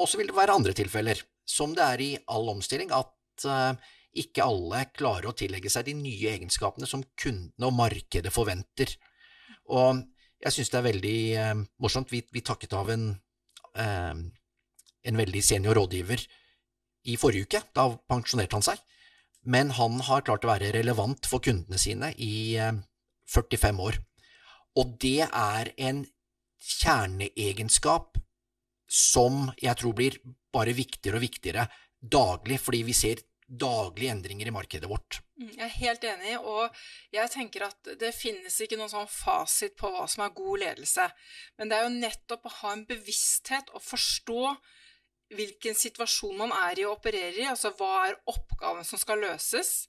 Og 0.00 0.08
så 0.08 0.20
vil 0.20 0.30
det 0.30 0.38
være 0.38 0.56
andre 0.56 0.74
tilfeller, 0.76 1.20
som 1.48 1.74
det 1.76 1.84
er 1.84 2.02
i 2.02 2.10
all 2.32 2.48
omstilling, 2.54 2.92
at 2.94 3.44
eh, 3.44 3.92
ikke 4.16 4.46
alle 4.46 4.86
klarer 4.96 5.30
å 5.30 5.36
tillegge 5.36 5.70
seg 5.72 5.88
de 5.88 5.94
nye 5.98 6.32
egenskapene 6.34 6.88
som 6.88 7.04
kundene 7.18 7.68
og 7.68 7.76
markedet 7.76 8.32
forventer. 8.32 8.94
Og 9.68 10.02
jeg 10.42 10.54
synes 10.54 10.72
det 10.72 10.78
er 10.78 10.86
veldig 10.86 11.20
eh, 11.36 11.54
morsomt. 11.82 12.12
Vi, 12.12 12.22
vi, 12.32 12.42
takket 12.46 12.76
av 12.78 12.90
en, 12.94 13.08
eh, 13.76 14.20
en 15.10 15.20
veldig 15.22 15.42
senior 15.44 15.76
rådgiver 15.78 16.22
i 17.08 17.16
forrige 17.20 17.48
uke. 17.48 17.62
Da 17.76 17.88
pensjonerte 18.10 18.58
han 18.58 18.66
seg. 18.66 18.84
Men 19.48 19.72
han 19.76 20.00
har 20.08 20.24
klart 20.26 20.44
å 20.44 20.52
være 20.52 20.72
relevant 20.74 21.28
for 21.28 21.44
kundene 21.44 21.80
sine 21.80 22.12
i 22.16 22.56
eh, 22.60 22.78
45 23.28 23.82
år. 23.84 24.00
Og 24.78 24.96
det 25.02 25.26
er 25.26 25.72
en 25.76 26.04
kjerneegenskap 26.58 28.18
som 28.88 29.50
jeg 29.60 29.76
tror 29.78 29.94
blir 29.96 30.16
bare 30.54 30.72
viktigere 30.76 31.18
og 31.18 31.24
viktigere 31.26 31.66
daglig, 32.00 32.58
fordi 32.62 32.82
vi 32.86 32.94
ser 32.96 33.20
daglige 33.48 34.12
endringer 34.12 34.46
i 34.46 34.52
markedet 34.52 34.88
vårt. 34.90 35.20
Mm, 35.40 35.52
jeg 35.54 35.64
er 35.64 35.76
helt 35.80 36.04
enig, 36.04 36.34
og 36.38 36.80
jeg 37.14 37.32
tenker 37.32 37.64
at 37.68 37.92
det 38.00 38.12
finnes 38.16 38.58
ikke 38.60 38.76
noen 38.76 38.92
sånn 38.92 39.08
fasit 39.08 39.76
på 39.80 39.90
hva 39.92 40.04
som 40.10 40.26
er 40.26 40.34
god 40.36 40.64
ledelse. 40.64 41.06
Men 41.56 41.70
det 41.70 41.78
er 41.78 41.86
jo 41.86 41.94
nettopp 41.96 42.48
å 42.48 42.56
ha 42.60 42.74
en 42.74 42.84
bevissthet 42.88 43.72
og 43.72 43.84
forstå 43.84 44.42
hvilken 45.38 45.76
situasjon 45.76 46.36
man 46.40 46.52
er 46.56 46.80
i 46.80 46.88
og 46.88 46.98
opererer 46.98 47.40
i. 47.40 47.48
Altså 47.48 47.72
hva 47.78 48.08
er 48.08 48.20
oppgaven 48.28 48.84
som 48.88 49.00
skal 49.00 49.20
løses? 49.24 49.88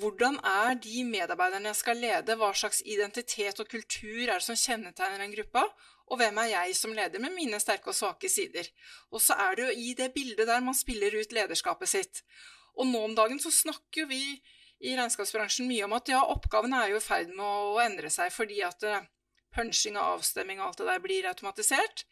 Hvordan 0.00 0.38
er 0.48 0.76
de 0.80 1.02
medarbeiderne 1.04 1.68
jeg 1.72 1.80
skal 1.82 1.98
lede? 2.00 2.36
Hva 2.40 2.52
slags 2.56 2.80
identitet 2.88 3.60
og 3.60 3.68
kultur 3.68 4.22
er 4.24 4.38
det 4.38 4.44
som 4.46 4.56
kjennetegner 4.56 5.20
den 5.20 5.34
gruppa? 5.36 5.66
Og 6.12 6.18
hvem 6.20 6.38
er 6.42 6.50
jeg 6.50 6.74
som 6.76 6.92
leder 6.92 7.22
med 7.24 7.32
mine 7.32 7.58
sterke 7.62 7.88
og 7.88 7.96
svake 7.96 8.28
sider? 8.28 8.66
Og 9.10 9.22
så 9.24 9.36
er 9.40 9.56
det 9.56 9.64
jo 9.64 9.76
i 9.80 9.94
det 9.96 10.10
bildet 10.12 10.48
der 10.48 10.60
man 10.60 10.76
spiller 10.76 11.14
ut 11.16 11.32
lederskapet 11.32 11.88
sitt. 11.88 12.20
Og 12.76 12.88
nå 12.88 13.00
om 13.06 13.16
dagen 13.16 13.40
så 13.40 13.52
snakker 13.52 14.04
jo 14.04 14.10
vi 14.10 14.20
i 14.82 14.92
regnskapsbransjen 14.98 15.68
mye 15.70 15.86
om 15.86 15.96
at 15.96 16.10
ja, 16.12 16.20
oppgavene 16.34 16.82
er 16.84 16.92
jo 16.92 17.00
i 17.00 17.04
ferd 17.04 17.32
med 17.32 17.46
å 17.46 17.80
endre 17.80 18.10
seg 18.12 18.32
fordi 18.34 18.60
at 18.66 18.84
uh, 18.84 19.04
punching 19.56 19.96
og 19.96 20.18
avstemming 20.18 20.60
og 20.60 20.70
alt 20.70 20.82
det 20.82 20.88
der 20.90 21.04
blir 21.04 21.28
automatisert. 21.30 22.04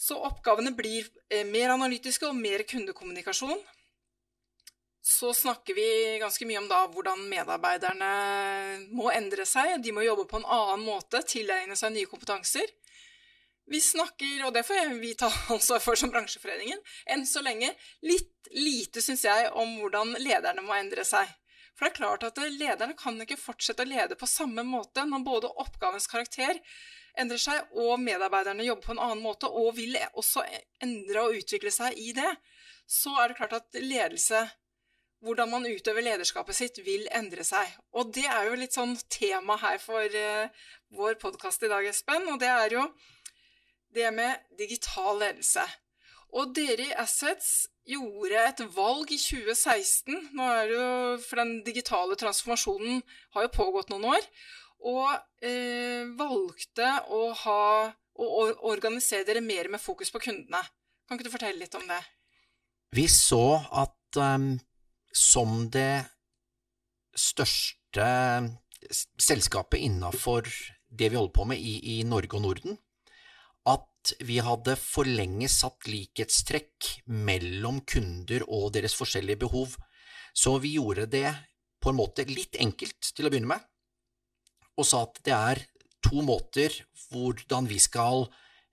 Så 0.00 0.18
oppgavene 0.18 0.74
blir 0.76 1.06
uh, 1.06 1.44
mer 1.48 1.76
analytiske 1.76 2.28
og 2.28 2.36
mer 2.36 2.66
kundekommunikasjon 2.68 3.60
så 5.02 5.34
snakker 5.34 5.74
vi 5.74 6.18
ganske 6.20 6.46
mye 6.46 6.60
om 6.60 6.68
da 6.68 6.82
hvordan 6.92 7.22
medarbeiderne 7.30 8.10
må 8.92 9.08
endre 9.14 9.46
seg. 9.48 9.78
De 9.80 9.94
må 9.96 10.04
jobbe 10.04 10.26
på 10.28 10.40
en 10.40 10.48
annen 10.48 10.84
måte, 10.84 11.22
tilegne 11.24 11.76
seg 11.78 11.94
nye 11.94 12.10
kompetanser. 12.10 12.68
Vi 13.70 13.80
snakker, 13.80 14.44
og 14.44 14.52
det 14.54 14.64
får 14.66 14.92
vi 15.00 15.14
ta 15.14 15.30
ansvar 15.54 15.80
for 15.80 15.96
som 15.96 16.12
bransjeforeningen, 16.12 16.80
enn 17.06 17.24
så 17.28 17.42
lenge 17.44 17.70
litt 18.04 18.50
lite, 18.52 19.00
syns 19.04 19.24
jeg, 19.24 19.50
om 19.56 19.78
hvordan 19.80 20.16
lederne 20.20 20.64
må 20.66 20.74
endre 20.76 21.06
seg. 21.06 21.28
For 21.78 21.86
det 21.86 21.92
er 21.94 22.00
klart 22.00 22.24
at 22.26 22.40
lederne 22.50 22.96
kan 22.98 23.16
ikke 23.22 23.40
fortsette 23.40 23.86
å 23.86 23.88
lede 23.88 24.18
på 24.20 24.28
samme 24.28 24.66
måte 24.66 25.06
når 25.08 25.22
både 25.24 25.52
oppgavens 25.62 26.10
karakter 26.10 26.58
endrer 27.18 27.40
seg, 27.40 27.70
og 27.72 27.94
medarbeiderne 28.02 28.66
jobber 28.66 28.90
på 28.90 28.96
en 28.96 29.04
annen 29.06 29.22
måte, 29.24 29.48
og 29.48 29.78
vil 29.78 29.96
også 30.12 30.44
endre 30.84 31.24
og 31.24 31.38
utvikle 31.40 31.72
seg 31.72 31.96
i 31.96 32.12
det. 32.16 32.34
Så 32.90 33.14
er 33.22 33.30
det 33.30 33.38
klart 33.38 33.56
at 33.56 33.80
ledelse 33.80 34.44
hvordan 35.20 35.50
man 35.52 35.68
utøver 35.68 36.04
lederskapet 36.04 36.56
sitt, 36.56 36.80
vil 36.84 37.06
endre 37.16 37.44
seg. 37.44 37.68
Og 37.96 38.12
det 38.14 38.26
er 38.26 38.48
jo 38.48 38.58
litt 38.60 38.76
sånn 38.76 38.96
tema 39.12 39.58
her 39.60 39.78
for 39.82 40.04
uh, 40.04 40.68
vår 40.96 41.18
podkast 41.20 41.64
i 41.66 41.70
dag, 41.72 41.86
Espen, 41.90 42.28
og 42.32 42.40
det 42.40 42.48
er 42.50 42.76
jo 42.78 42.86
det 43.94 44.08
med 44.14 44.40
digital 44.58 45.18
ledelse. 45.20 45.64
Og 46.36 46.54
dere 46.54 46.86
i 46.86 46.96
Assets 47.02 47.66
gjorde 47.90 48.42
et 48.46 48.62
valg 48.76 49.10
i 49.10 49.18
2016. 49.18 50.30
Nå 50.38 50.46
er 50.46 50.68
det 50.70 50.76
jo, 50.76 50.90
For 51.26 51.42
den 51.42 51.56
digitale 51.66 52.16
transformasjonen 52.18 53.02
har 53.34 53.46
jo 53.46 53.54
pågått 53.56 53.90
noen 53.90 54.12
år. 54.12 54.28
Og 54.90 55.08
uh, 55.10 56.02
valgte 56.16 56.92
å, 57.10 57.24
ha, 57.42 57.64
å, 58.14 58.28
organisere 58.70 59.26
dere 59.28 59.42
mer 59.44 59.68
med 59.72 59.82
fokus 59.82 60.14
på 60.14 60.22
kundene. 60.22 60.62
Kan 61.04 61.18
ikke 61.18 61.28
du 61.28 61.34
fortelle 61.34 61.60
litt 61.60 61.74
om 61.74 61.84
det? 61.90 62.00
Vi 62.94 63.04
så 63.10 63.60
at 63.82 64.18
um, 64.22 64.54
som 65.12 65.68
det 65.72 66.04
største 67.16 68.06
selskapet 69.20 69.82
innafor 69.82 70.46
det 70.90 71.10
vi 71.10 71.18
holder 71.18 71.34
på 71.34 71.46
med 71.52 71.60
i, 71.60 71.98
i, 71.98 72.02
Norge 72.04 72.38
og 72.38 72.44
Norden, 72.44 72.78
at 73.68 74.14
vi 74.24 74.40
hadde 74.42 74.74
for 74.80 75.06
lenge 75.06 75.48
satt 75.52 75.86
likhetstrekk 75.90 76.88
mellom 77.06 77.82
kunder 77.86 78.46
og 78.48 78.72
deres 78.74 78.96
forskjellige 78.98 79.42
behov. 79.44 79.76
Så 80.34 80.56
vi 80.62 80.74
gjorde 80.78 81.06
det 81.10 81.28
på 81.82 81.92
en 81.92 81.98
måte 82.00 82.24
litt 82.28 82.56
enkelt 82.60 83.12
til 83.14 83.26
å 83.26 83.32
begynne 83.32 83.52
med, 83.52 83.66
og 84.78 84.86
sa 84.88 85.04
at 85.04 85.20
det 85.26 85.36
er 85.36 85.62
to 86.04 86.24
måter 86.24 86.72
hvordan 87.10 87.68
vi 87.68 87.78
skal 87.82 88.24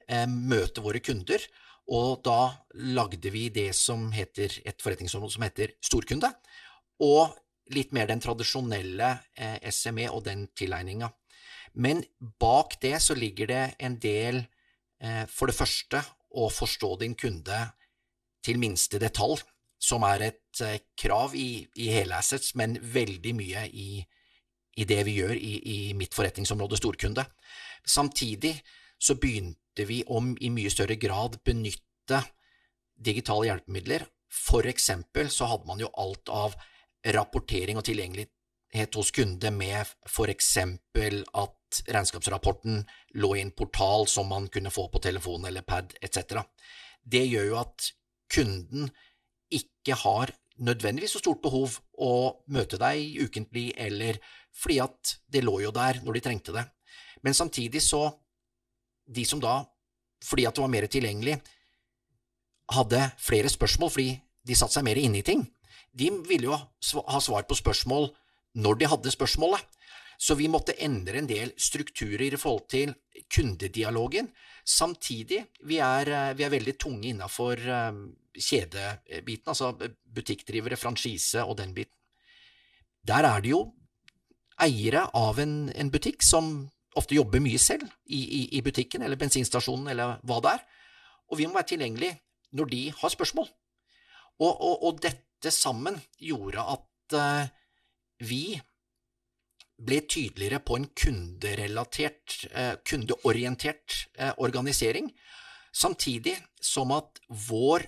eh, 0.07 0.27
møte 0.27 0.83
våre 0.83 1.01
kunder, 1.03 1.41
og 1.87 2.23
da 2.25 2.51
lagde 2.97 3.31
vi 3.31 3.47
det 3.53 3.71
som 3.75 4.09
heter 4.11 4.59
et 4.67 4.81
forretningsområde 4.83 5.37
som 5.37 5.45
heter 5.45 5.75
storkunde, 5.83 6.29
og 7.03 7.35
litt 7.73 7.93
mer 7.95 8.09
den 8.09 8.21
tradisjonelle 8.23 9.11
eh, 9.35 9.69
SME 9.71 10.07
og 10.11 10.23
den 10.27 10.47
tilegninga. 10.55 11.09
Men 11.79 12.03
bak 12.19 12.77
det 12.81 12.97
så 13.03 13.15
ligger 13.15 13.49
det 13.51 13.63
en 13.83 13.97
del, 14.01 14.41
eh, 15.03 15.25
for 15.29 15.51
det 15.51 15.57
første, 15.57 16.03
å 16.37 16.49
forstå 16.51 16.89
din 17.01 17.15
kunde 17.17 17.59
til 18.43 18.59
minste 18.59 18.99
detalj, 19.01 19.41
som 19.79 20.03
er 20.07 20.27
et 20.31 20.61
eh, 20.65 20.79
krav 20.97 21.35
i, 21.37 21.67
i 21.77 21.91
hele 21.93 22.17
Assets, 22.17 22.55
men 22.55 22.79
veldig 22.81 23.35
mye 23.37 23.67
i, 23.69 24.01
i 24.77 24.87
det 24.89 25.03
vi 25.07 25.19
gjør 25.19 25.35
i, 25.37 25.53
i 25.61 25.77
mitt 25.97 26.17
forretningsområde 26.17 26.79
storkunde. 26.79 27.25
Samtidig 27.87 28.55
så 28.99 29.15
begynte 29.15 29.61
måtte 29.77 29.85
vi 29.85 30.03
om 30.07 30.35
i 30.41 30.49
mye 30.49 30.69
større 30.73 30.95
grad 30.97 31.37
benytte 31.45 32.23
digitale 32.97 33.45
hjelpemidler. 33.45 34.07
For 34.27 34.65
eksempel 34.65 35.29
så 35.29 35.45
hadde 35.45 35.67
man 35.67 35.79
jo 35.79 35.91
alt 35.93 36.29
av 36.29 36.55
rapportering 37.05 37.77
og 37.77 37.85
tilgjengelighet 37.85 38.95
hos 38.95 39.11
kunde 39.11 39.51
med 39.51 39.85
for 40.09 40.29
eksempel 40.29 41.23
at 41.37 41.83
regnskapsrapporten 41.93 42.81
lå 43.21 43.35
i 43.35 43.43
en 43.43 43.53
portal 43.53 44.07
som 44.07 44.27
man 44.27 44.47
kunne 44.49 44.73
få 44.73 44.87
på 44.89 44.99
telefon 44.99 45.45
eller 45.45 45.61
pad 45.61 45.93
etc. 46.01 46.41
Det 47.05 47.27
gjør 47.27 47.45
jo 47.51 47.61
at 47.61 47.91
kunden 48.33 48.89
ikke 49.53 49.93
har 49.93 50.33
nødvendigvis 50.57 51.13
så 51.13 51.21
stort 51.21 51.43
behov 51.43 51.77
å 52.01 52.33
møte 52.49 52.79
deg 52.81 53.21
ukentlig, 53.21 53.75
eller 53.77 54.17
fordi 54.57 54.79
at 54.81 55.17
det 55.29 55.45
lå 55.45 55.61
jo 55.61 55.71
der 55.71 56.01
når 56.01 56.17
de 56.17 56.25
trengte 56.25 56.55
det. 56.55 56.65
Men 57.21 57.37
samtidig 57.37 57.83
så 57.85 58.07
De 59.07 59.23
som 59.25 59.39
da, 59.39 59.61
fordi 60.23 60.45
at 60.47 60.55
det 60.55 60.63
var 60.63 60.73
mer 60.73 60.87
tilgjengelig, 60.91 61.37
hadde 62.75 63.03
flere 63.23 63.49
spørsmål 63.49 63.91
fordi 63.93 64.11
de 64.47 64.55
satte 64.55 64.77
seg 64.77 64.85
mer 64.87 64.99
inn 64.99 65.15
i 65.15 65.23
ting, 65.25 65.45
de 65.97 66.11
ville 66.27 66.49
jo 66.49 66.57
ha 67.07 67.21
svar 67.23 67.47
på 67.47 67.57
spørsmål 67.57 68.09
når 68.59 68.79
de 68.79 68.89
hadde 68.91 69.13
spørsmålet. 69.13 69.63
Så 70.17 70.33
vi 70.33 70.49
måtte 70.49 70.75
endre 70.81 71.19
en 71.21 71.29
del 71.29 71.51
strukturer 71.61 72.33
i 72.33 72.39
forhold 72.41 72.65
til 72.71 72.93
kundedialogen. 73.33 74.31
Samtidig, 74.65 75.43
vi 75.69 75.77
er, 75.77 76.33
vi 76.33 76.45
er 76.45 76.53
veldig 76.53 76.73
tunge 76.81 77.11
innafor 77.11 77.61
kjedebiten, 78.37 79.51
altså 79.51 79.73
butikkdrivere, 79.77 80.77
franchise 80.77 81.43
og 81.45 81.59
den 81.61 81.75
biten. 81.77 81.93
Der 83.07 83.29
er 83.29 83.43
det 83.45 83.53
jo 83.53 83.61
eiere 84.59 85.05
av 85.15 85.37
en, 85.39 85.69
en 85.69 85.91
butikk 85.93 86.25
som 86.25 86.67
ofte 86.97 87.17
jobber 87.17 87.43
mye 87.43 87.59
selv 87.61 87.85
i, 88.05 88.19
i, 88.19 88.41
i, 88.57 88.63
butikken 88.65 89.03
eller 89.05 89.19
bensinstasjonen 89.19 89.91
eller 89.93 90.17
hva 90.27 90.39
det 90.43 90.55
er, 90.57 90.63
og 91.27 91.39
vi 91.39 91.47
må 91.47 91.57
være 91.57 91.71
tilgjengelig 91.73 92.13
når 92.57 92.71
de 92.71 92.81
har 92.95 93.13
spørsmål. 93.13 93.47
Og, 94.37 94.53
og, 94.53 94.75
og 94.87 95.01
dette 95.03 95.51
sammen 95.53 95.97
gjorde 96.21 96.63
at 96.73 97.17
uh, 97.17 97.49
vi 98.25 98.57
ble 99.77 99.99
tydeligere 100.09 100.61
på 100.65 100.77
en 100.79 100.87
kunderelatert, 100.97 102.37
uh, 102.53 102.75
kundeorientert 102.87 103.97
uh, 104.17 104.33
organisering, 104.41 105.11
samtidig 105.73 106.37
som 106.63 106.93
at 106.95 107.21
vår, 107.49 107.85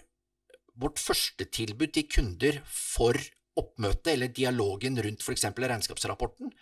vårt 0.78 1.02
førstetilbud 1.02 1.96
til 1.96 2.10
kunder 2.12 2.62
for 2.66 3.18
oppmøtet 3.60 4.14
eller 4.14 4.34
dialogen 4.34 5.00
rundt 5.04 5.26
f.eks. 5.26 5.48
regnskapsrapporten 5.58 6.54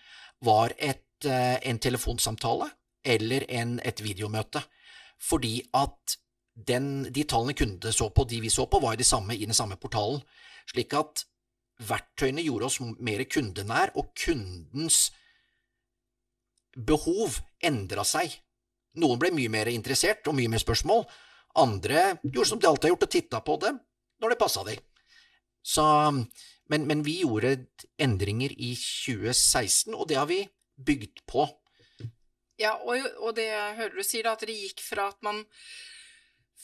var 0.45 0.73
et, 0.77 1.03
en 1.25 1.79
telefonsamtale 1.79 2.69
eller 3.05 3.45
en, 3.49 3.79
et 3.83 4.03
videomøte. 4.03 4.61
Fordi 5.17 5.61
at 5.73 6.17
den, 6.67 7.07
de 7.13 7.23
tallene 7.23 7.55
kundene 7.57 7.93
så 7.93 8.09
på, 8.09 8.25
de 8.29 8.41
vi 8.41 8.49
så 8.49 8.65
på, 8.69 8.79
var 8.81 8.97
de 8.97 9.05
samme 9.05 9.35
i 9.35 9.45
den 9.45 9.53
samme 9.57 9.77
portalen. 9.77 10.21
Slik 10.69 10.93
at 10.97 11.23
verktøyene 11.87 12.41
gjorde 12.45 12.65
oss 12.69 12.79
mer 12.81 13.23
kundenær, 13.29 13.93
og 13.95 14.11
kundens 14.17 15.11
behov 16.77 17.39
endra 17.61 18.05
seg. 18.05 18.33
Noen 18.97 19.21
ble 19.21 19.31
mye 19.33 19.53
mer 19.53 19.69
interessert 19.69 20.27
og 20.29 20.37
mye 20.37 20.49
mer 20.49 20.61
spørsmål. 20.61 21.05
Andre 21.57 22.17
gjorde 22.23 22.49
som 22.49 22.61
de 22.61 22.69
alltid 22.69 22.89
har 22.89 22.95
gjort, 22.95 23.07
og 23.07 23.13
titta 23.13 23.41
på 23.45 23.57
det 23.61 23.73
når 24.21 24.33
det 24.33 24.41
passa 24.41 24.63
dem. 24.65 24.81
Men, 26.67 27.03
vi 27.05 27.19
gjorde 27.21 27.67
endringer 28.01 28.53
i 28.57 28.73
2016, 28.75 29.93
og 29.93 30.07
det 30.09 30.17
har 30.17 30.27
vi 30.29 30.41
bygd 30.77 31.25
på. 31.29 31.47
Ja, 32.57 32.73
og, 32.81 33.05
og 33.21 33.35
det 33.37 33.49
jeg 33.51 33.77
hører 33.77 33.97
du 33.97 34.05
sier, 34.05 34.25
da, 34.25 34.33
at 34.33 34.45
det 34.45 34.57
gikk 34.57 34.81
fra 34.81 35.11
at 35.11 35.19
man 35.25 35.43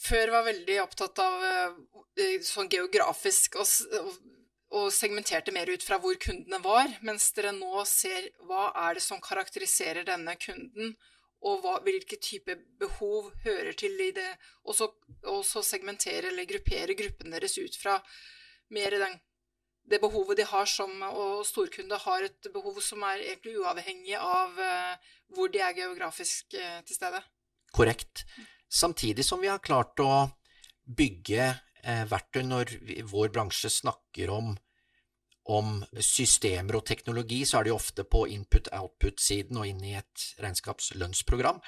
før 0.04 0.32
var 0.34 0.46
veldig 0.48 0.78
opptatt 0.82 1.20
av 1.22 1.44
uh, 1.44 2.38
sånn 2.42 2.70
geografisk 2.72 3.60
og, 3.62 3.70
og, 4.74 4.88
segmenterte 4.94 5.54
mer 5.54 5.70
ut 5.70 5.86
fra 5.86 6.00
hvor 6.02 6.18
kundene 6.20 6.58
var, 6.64 6.90
mens 7.06 7.30
dere 7.36 7.54
nå 7.54 7.84
ser 7.88 8.26
hva 8.48 8.72
er 8.88 8.98
det 8.98 9.04
som 9.06 9.22
karakteriserer 9.22 10.06
denne 10.08 10.34
kunden, 10.40 10.96
og 11.44 11.60
hva, 11.62 11.76
hvilke 11.84 12.18
type 12.18 12.56
behov 12.80 13.30
hører 13.44 13.76
til 13.78 13.94
i 14.00 14.10
det, 14.16 14.30
og 14.64 14.74
så, 14.78 14.88
og 15.30 15.44
så 15.46 15.62
segmentere 15.62 16.32
eller 16.32 16.48
gruppere 16.48 16.96
gruppen 16.98 17.36
deres 17.36 17.58
ut 17.60 17.76
fra 17.78 17.98
mer 18.74 18.98
den 18.98 19.18
det 19.90 20.00
behovet 20.00 20.38
de 20.40 20.46
har 20.48 20.68
som 20.68 20.90
og 21.10 21.44
storkunde 21.46 21.98
har 22.06 22.24
et 22.24 22.48
behov 22.52 22.80
som 22.84 23.04
er 23.04 23.20
egentlig 23.20 23.58
uavhengig 23.60 24.16
av 24.16 24.56
uh, 24.56 25.12
hvor 25.34 25.52
de 25.52 25.60
er 25.60 25.76
geografisk 25.76 26.56
uh, 26.56 26.80
til 26.88 26.96
stede. 26.96 27.20
Korrekt. 27.74 28.24
Samtidig 28.68 29.26
som 29.26 29.42
vi 29.42 29.50
har 29.52 29.62
klart 29.64 30.00
å 30.00 30.26
bygge 30.84 31.50
uh, 31.52 32.04
verktøy 32.08 32.44
når 32.48 32.72
vår 33.12 33.32
bransje 33.34 33.72
snakker 33.76 34.32
om, 34.32 34.54
om, 35.52 35.76
systemer 36.00 36.80
og 36.80 36.86
teknologi, 36.88 37.42
så 37.44 37.60
er 37.60 37.66
det 37.66 37.74
jo 37.74 37.80
ofte 37.80 38.08
på 38.08 38.24
input-output-siden 38.38 39.60
og 39.60 39.68
inn 39.68 39.84
i 39.84 39.98
et 40.00 40.28
regnskapslønnsprogram. 40.40 41.60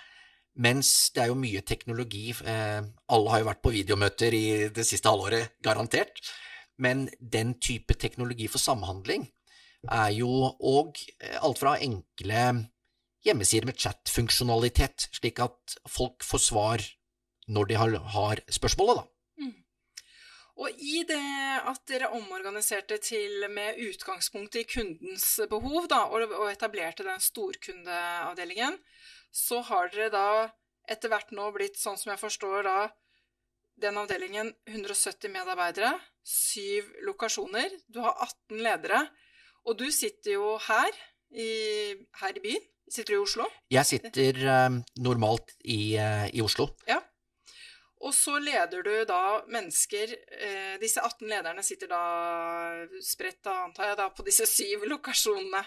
Mens 0.65 1.13
det 1.13 1.21
er 1.21 1.29
jo 1.29 1.35
mye 1.37 1.61
teknologi 1.69 2.31
Alle 2.41 3.29
har 3.29 3.43
jo 3.43 3.49
vært 3.51 3.61
på 3.61 3.73
videomøter 3.75 4.33
i 4.33 4.47
det 4.73 4.87
siste 4.89 5.11
halvåret, 5.13 5.59
garantert. 5.61 6.23
Men 6.83 7.07
den 7.21 7.55
type 7.63 7.97
teknologi 7.97 8.49
for 8.53 8.61
samhandling 8.61 9.27
er 9.93 10.11
jo 10.17 10.29
òg 10.61 10.99
eh, 11.21 11.39
alt 11.41 11.61
fra 11.63 11.77
enkle 11.83 12.47
hjemmesider 13.27 13.69
med 13.69 13.79
chat-funksjonalitet, 13.81 15.09
slik 15.19 15.41
at 15.43 15.77
folk 15.91 16.25
får 16.27 16.43
svar 16.43 16.85
når 17.51 17.71
de 17.71 17.79
har, 17.79 18.43
spørsmålet, 18.51 19.01
da. 19.01 19.43
Mm. 19.43 19.55
Og 20.57 20.79
i 20.83 21.03
det 21.07 21.23
at 21.69 21.83
dere 21.91 22.11
omorganiserte 22.17 22.99
til 23.03 23.47
med 23.53 23.79
utgangspunkt 23.87 24.57
i 24.59 24.65
kundens 24.67 25.27
behov, 25.51 25.87
da, 25.91 26.05
og 26.11 26.47
etablerte 26.51 27.07
den 27.07 27.23
storkundeavdelingen, 27.23 28.79
så 29.31 29.61
har 29.69 29.91
dere 29.93 30.11
da 30.15 30.29
etter 30.91 31.11
hvert 31.11 31.35
nå 31.35 31.51
blitt, 31.55 31.79
sånn 31.79 31.99
som 31.99 32.13
jeg 32.15 32.23
forstår 32.23 32.67
da, 32.67 32.79
den 33.81 33.99
avdelingen 34.01 34.53
170 34.69 35.33
medarbeidere, 35.33 35.93
syv 36.25 36.89
lokasjoner. 37.07 37.73
Du 37.89 38.01
har 38.05 38.17
18 38.49 38.63
ledere. 38.65 39.03
Og 39.67 39.77
du 39.79 39.89
sitter 39.93 40.37
jo 40.37 40.55
her 40.69 40.95
i, 41.35 41.51
her 42.21 42.39
i 42.39 42.43
byen. 42.43 42.65
Sitter 42.87 43.17
du 43.17 43.19
i 43.19 43.25
Oslo? 43.25 43.49
Jeg 43.75 43.89
sitter 43.89 44.39
eh, 44.47 44.79
normalt 45.03 45.57
i, 45.65 45.99
uh, 45.99 46.29
i, 46.31 46.41
Oslo. 46.45 46.69
Ja. 46.87 47.01
Og 48.07 48.15
så 48.15 48.37
leder 48.39 48.85
du 48.85 48.93
da 49.09 49.41
mennesker 49.51 50.13
eh, 50.13 50.77
Disse 50.79 51.03
18 51.03 51.27
lederne 51.27 51.65
sitter 51.67 51.91
da 51.91 52.03
spredt, 53.03 53.41
da, 53.43 53.65
antar 53.65 53.91
jeg, 53.91 53.99
da, 53.99 54.07
på 54.15 54.27
disse 54.27 54.47
syv 54.47 54.85
lokasjonene. 54.87 55.65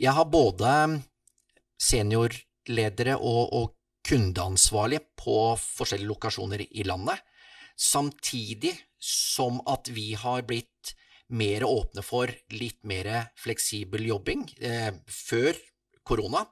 Jeg 0.00 0.16
har 0.16 0.26
både 0.32 0.72
seniorledere 1.78 3.14
og, 3.18 3.42
og 3.54 3.77
kundeansvarlige 4.08 5.04
på 5.18 5.38
forskjellige 5.60 6.08
lokasjoner 6.08 6.64
i 6.64 6.86
landet, 6.88 7.20
samtidig 7.76 8.72
som 8.98 9.60
at 9.68 9.90
vi 9.94 10.12
har 10.18 10.46
blitt 10.48 10.94
mer 11.28 11.66
åpne 11.68 12.02
for 12.02 12.32
litt 12.56 12.80
mer 12.88 13.10
fleksibel 13.36 14.06
jobbing 14.08 14.46
eh, 14.64 14.94
før 15.04 15.58
korona, 16.02 16.46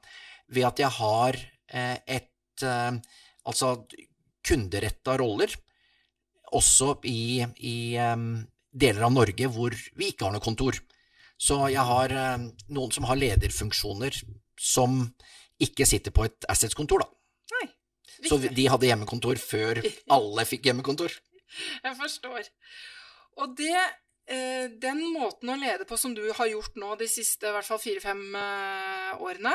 ved 0.53 0.69
at 0.69 0.83
jeg 0.85 0.93
har 0.99 1.39
eh, 1.73 1.97
et 2.05 2.67
eh, 2.67 2.99
altså 3.49 3.73
kunderetta 4.47 5.17
roller 5.19 5.51
også 6.55 6.93
i, 7.11 7.43
i 7.67 7.97
um, 7.99 8.37
deler 8.71 9.09
av 9.09 9.15
Norge 9.15 9.49
hvor 9.51 9.75
vi 9.99 10.13
ikke 10.13 10.29
har 10.29 10.37
noe 10.37 10.45
kontor. 10.45 10.79
Så 11.37 11.59
jeg 11.73 11.83
har 11.83 12.15
um, 12.37 12.47
noen 12.71 12.95
som 12.95 13.09
har 13.09 13.19
lederfunksjoner 13.19 14.15
som 14.55 15.03
ikke 15.63 15.89
sitter 15.89 16.15
på 16.15 16.27
et 16.29 16.47
Assets-kontor, 16.53 17.03
da. 17.03 17.16
Så 18.25 18.39
de 18.41 18.67
hadde 18.71 18.89
hjemmekontor 18.89 19.41
før 19.41 19.83
alle 20.17 20.47
fikk 20.49 20.71
hjemmekontor. 20.71 21.13
Jeg 21.87 21.97
forstår. 21.99 22.49
Og 23.43 23.55
det, 23.59 23.77
eh, 24.33 24.67
den 24.83 25.03
måten 25.15 25.53
å 25.53 25.59
lede 25.61 25.87
på 25.89 25.99
som 26.01 26.15
du 26.17 26.25
har 26.33 26.51
gjort 26.51 26.79
nå 26.81 26.95
de 27.01 27.09
siste 27.11 27.49
i 27.49 27.55
hvert 27.57 27.69
fall 27.69 27.83
fire-fem 27.83 28.23
eh, 28.41 29.25
årene, 29.25 29.55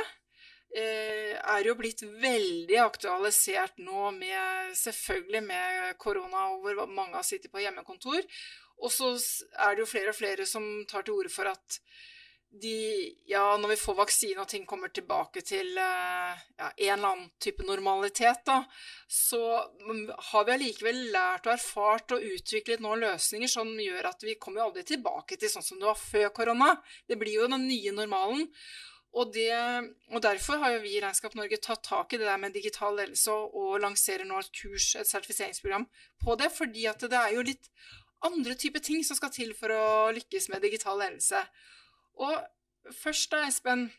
eh, 0.76 1.34
er 1.40 1.68
jo 1.68 1.76
blitt 1.80 2.04
veldig 2.06 2.80
aktualisert 2.84 3.82
nå 3.82 4.12
med 4.16 4.76
selvfølgelig 4.78 5.44
med 5.48 5.98
korona, 6.02 6.52
hvor 6.62 6.86
mange 6.88 7.18
har 7.18 7.28
sittet 7.28 7.52
på 7.54 7.64
hjemmekontor. 7.64 8.22
Og 8.82 8.90
så 8.94 9.14
er 9.62 9.76
det 9.76 9.84
jo 9.84 9.90
flere 9.90 10.14
og 10.14 10.18
flere 10.18 10.48
som 10.50 10.66
tar 10.90 11.06
til 11.06 11.20
orde 11.20 11.34
for 11.34 11.50
at 11.52 11.82
de 12.52 13.16
Ja, 13.26 13.58
når 13.58 13.74
vi 13.74 13.80
får 13.80 13.96
vaksine 13.96 14.44
og 14.44 14.50
ting 14.52 14.66
kommer 14.68 14.92
tilbake 14.92 15.44
til 15.46 15.78
eh, 15.80 16.42
ja, 16.60 16.68
en 16.68 16.94
eller 16.98 17.08
annen 17.08 17.30
type 17.40 17.64
normalitet, 17.64 18.44
da, 18.46 18.58
så 19.08 19.40
har 20.32 20.46
vi 20.48 20.56
allikevel 20.58 21.02
lært 21.14 21.48
og 21.48 21.56
erfart 21.56 22.16
og 22.18 22.28
utviklet 22.28 22.84
nå 22.84 22.98
løsninger 23.00 23.52
som 23.52 23.72
gjør 23.80 24.12
at 24.12 24.28
vi 24.28 24.36
kommer 24.42 24.66
aldri 24.66 24.84
tilbake 24.88 25.40
til 25.40 25.54
sånn 25.54 25.66
som 25.66 25.80
det 25.80 25.88
var 25.88 26.00
før 26.00 26.30
korona. 26.36 26.74
Det 27.08 27.20
blir 27.22 27.40
jo 27.40 27.52
den 27.52 27.70
nye 27.70 27.96
normalen. 27.96 28.50
Og, 29.12 29.34
det, 29.36 29.52
og 30.16 30.22
derfor 30.24 30.62
har 30.62 30.78
jo 30.78 30.84
vi 30.86 30.94
i 30.96 31.02
Regnskap 31.04 31.34
Norge 31.36 31.58
tatt 31.60 31.84
tak 31.84 32.14
i 32.14 32.20
det 32.20 32.30
der 32.30 32.40
med 32.40 32.54
digital 32.56 32.96
ledelse 32.96 33.34
og 33.34 33.82
lanserer 33.84 34.24
nå 34.28 34.38
et 34.40 34.54
kurs, 34.56 34.94
et 34.96 35.10
sertifiseringsprogram 35.10 35.84
på 36.24 36.38
det, 36.40 36.48
fordi 36.56 36.86
at 36.88 37.04
det 37.04 37.20
er 37.20 37.36
jo 37.36 37.44
litt 37.44 37.68
andre 38.24 38.56
typer 38.56 38.84
ting 38.84 39.04
som 39.04 39.20
skal 39.20 39.34
til 39.36 39.52
for 39.58 39.74
å 39.76 39.86
lykkes 40.16 40.48
med 40.54 40.64
digital 40.64 41.00
ledelse. 41.02 41.42
Og 42.20 42.94
først 43.04 43.32
da, 43.32 43.46
Espen, 43.48 43.90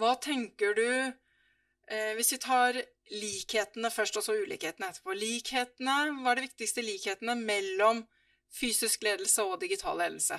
hva 0.00 0.14
tenker 0.20 0.74
du 0.76 0.88
eh, 0.88 2.12
Hvis 2.16 2.32
vi 2.34 2.38
tar 2.42 2.78
likhetene 3.12 3.90
først, 3.92 4.16
og 4.16 4.24
så 4.24 4.36
ulikhetene 4.40 4.88
etterpå. 4.88 5.14
Likhetene, 5.18 5.96
Hva 6.22 6.32
er 6.32 6.40
de 6.40 6.46
viktigste 6.48 6.84
likhetene 6.84 7.36
mellom 7.38 8.04
fysisk 8.52 9.04
ledelse 9.04 9.44
og 9.44 9.60
digital 9.60 9.98
ledelse? 10.00 10.38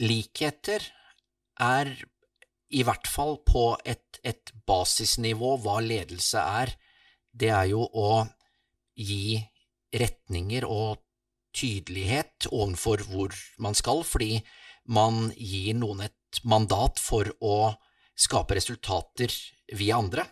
Likheter 0.00 0.84
er 1.60 1.92
i 2.70 2.84
hvert 2.86 3.08
fall 3.10 3.38
på 3.46 3.74
et, 3.84 4.20
et 4.24 4.52
basisnivå 4.66 5.56
hva 5.64 5.80
ledelse 5.84 6.40
er, 6.40 6.72
det 7.32 7.50
er 7.52 7.66
jo 7.72 7.82
å 7.84 8.24
gi 8.96 9.40
retninger 9.90 10.66
og 10.68 11.00
tydelighet 11.56 12.46
overfor 12.52 13.02
hvor 13.10 13.34
man 13.58 13.74
skal, 13.74 14.04
fordi 14.06 14.38
man 14.90 15.30
gir 15.36 15.78
noen 15.78 16.04
et 16.08 16.42
mandat 16.44 16.98
for 17.02 17.28
å 17.40 17.72
skape 18.18 18.56
resultater 18.58 19.32
via 19.78 19.98
andre. 19.98 20.26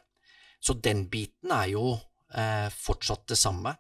Så 0.61 0.75
den 0.83 1.07
biten 1.11 1.53
er 1.55 1.71
jo 1.73 1.93
eh, 2.35 2.69
fortsatt 2.75 3.29
det 3.31 3.39
samme. 3.39 3.75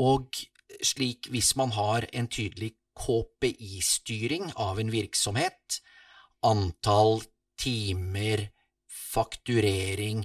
Og 0.00 0.40
slik, 0.84 1.28
hvis 1.32 1.54
man 1.60 1.74
har 1.76 2.06
en 2.16 2.30
tydelig 2.30 2.74
KPI-styring 3.00 4.52
av 4.60 4.80
en 4.80 4.92
virksomhet, 4.92 5.80
antall 6.46 7.20
timer, 7.60 8.48
fakturering, 8.88 10.24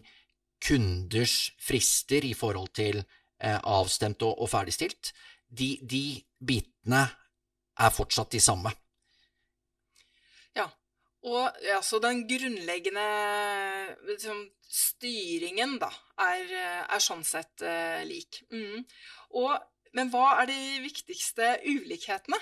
kunders 0.65 1.51
frister 1.61 2.25
i 2.25 2.33
forhold 2.37 2.71
til 2.77 3.01
eh, 3.01 3.59
avstemt 3.59 4.23
og, 4.25 4.39
og 4.39 4.49
ferdigstilt, 4.49 5.11
de, 5.45 5.75
de 5.83 6.05
bitene 6.39 7.03
er 7.75 7.93
fortsatt 7.93 8.31
de 8.33 8.41
samme. 8.41 8.71
Ja, 10.55 10.67
og 11.25 11.57
ja, 11.65 11.79
så 11.83 11.99
den 12.03 12.23
grunnleggende 12.29 13.05
liksom, 14.09 14.43
styringen, 14.61 15.77
da, 15.81 15.89
er, 16.21 16.51
er 16.85 17.01
sånn 17.03 17.25
sett 17.25 17.63
uh, 17.65 18.03
lik. 18.07 18.43
Mm. 18.53 18.85
Og, 19.41 19.55
men 19.97 20.11
hva 20.13 20.35
er 20.41 20.51
de 20.51 20.59
viktigste 20.85 21.57
ulikhetene? 21.65 22.39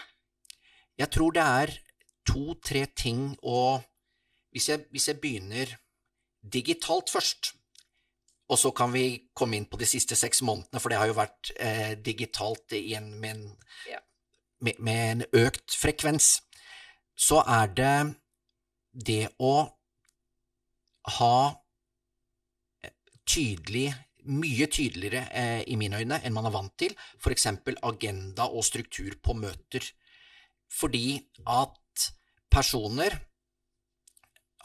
Jeg 0.99 1.09
tror 1.15 1.33
det 1.33 1.47
er 1.47 1.73
to-tre 2.27 2.85
ting 2.95 3.33
å 3.41 3.81
hvis 4.53 4.69
jeg, 4.69 4.85
hvis 4.93 5.07
jeg 5.09 5.17
begynner 5.21 5.71
digitalt 6.53 7.09
først, 7.09 7.53
og 8.51 8.59
så 8.59 8.69
kan 8.75 8.91
vi 8.93 9.31
komme 9.33 9.57
inn 9.57 9.65
på 9.69 9.79
de 9.81 9.87
siste 9.89 10.15
seks 10.19 10.43
månedene, 10.45 10.81
for 10.81 10.93
det 10.93 10.99
har 11.01 11.09
jo 11.09 11.17
vært 11.17 11.53
eh, 11.57 11.93
digitalt 11.97 12.75
igjen 12.77 13.13
med 13.19 13.31
en, 13.35 13.45
Ja. 13.89 13.99
med, 14.61 14.79
med 14.79 14.99
en 15.11 15.23
økt 15.45 15.73
frekvens, 15.79 16.43
så 17.15 17.41
er 17.45 17.73
det 17.77 17.97
det 18.93 19.27
å 19.41 19.55
ha 21.17 21.37
tydelig, 23.27 23.89
mye 24.23 24.67
tydeligere 24.71 25.25
eh, 25.35 25.61
i 25.67 25.75
mine 25.79 25.99
øyne 25.99 26.19
enn 26.23 26.35
man 26.35 26.47
er 26.47 26.55
vant 26.55 26.73
til, 26.79 26.93
eksempel 27.33 27.75
agenda 27.83 28.47
og 28.47 28.63
struktur 28.63 29.17
på 29.23 29.35
møter. 29.35 29.83
Fordi 30.71 31.17
at 31.43 32.07
personer 32.51 33.17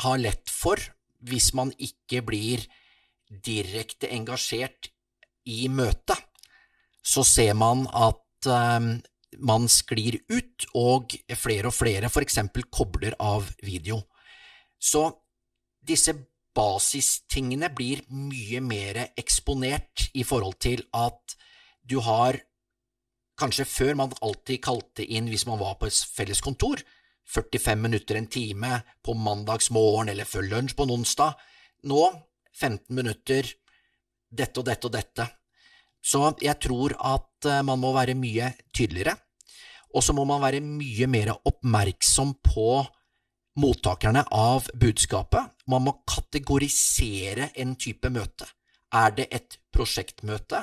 har 0.05 0.21
lett 0.21 0.51
for, 0.51 0.79
hvis 1.27 1.51
man 1.59 1.73
ikke 1.75 2.23
blir 2.23 2.63
direkte 3.29 4.11
engasjert 4.15 4.93
i 5.51 5.67
møtet, 5.69 6.19
så 7.03 7.25
ser 7.27 7.55
man 7.59 7.87
at 7.91 8.47
eh, 8.47 8.91
man 9.39 9.69
sklir 9.71 10.21
ut, 10.31 10.67
og 10.75 11.15
flere 11.39 11.71
og 11.71 11.77
flere 11.77 12.11
f.eks. 12.11 12.41
kobler 12.71 13.17
av 13.23 13.47
video. 13.63 14.03
Så 14.79 15.07
disse 15.85 16.15
basistingene 16.59 17.71
blir 17.75 18.03
mye 18.11 18.61
mer 18.65 19.01
eksponert 19.19 20.09
i 20.19 20.25
forhold 20.27 20.59
til 20.63 20.85
at 20.97 21.39
du 21.89 22.01
har 22.05 22.43
Kanskje 23.39 23.69
før 23.71 23.95
man 23.95 24.15
alltid 24.19 24.59
kalte 24.67 25.05
inn 25.07 25.29
hvis 25.31 25.45
man 25.47 25.61
var 25.61 25.77
på 25.79 25.87
et 25.87 25.95
felles 26.11 26.41
kontor, 26.43 26.81
45 27.31 27.79
minutter, 27.79 28.17
en 28.19 28.27
time 28.27 28.81
på 29.07 29.15
mandagsmorgen 29.15 30.11
eller 30.11 30.27
før 30.27 30.49
lunsj 30.49 30.75
på 30.75 30.89
en 30.89 30.95
onsdag. 30.97 31.37
Nå 31.87 32.01
15 32.59 32.91
minutter, 32.99 33.47
dette 34.27 34.59
og 34.59 34.67
dette 34.67 34.91
og 34.91 34.97
dette. 34.97 35.29
Så 36.03 36.25
jeg 36.43 36.59
tror 36.63 36.97
at 36.99 37.47
eh, 37.47 37.63
man 37.63 37.79
må 37.79 37.93
være 37.95 38.19
mye 38.19 38.51
tydeligere, 38.75 39.15
og 39.95 40.05
så 40.05 40.15
må 40.17 40.25
man 40.29 40.43
være 40.43 40.61
mye 40.65 41.09
mer 41.11 41.33
oppmerksom 41.49 42.35
på 42.45 42.85
mottakerne 43.59 44.23
av 44.35 44.69
budskapet. 44.79 45.55
Man 45.67 45.87
må 45.87 45.97
kategorisere 46.09 47.51
en 47.59 47.75
type 47.81 48.11
møte. 48.13 48.47
Er 48.95 49.15
det 49.17 49.29
et 49.35 49.59
prosjektmøte? 49.75 50.63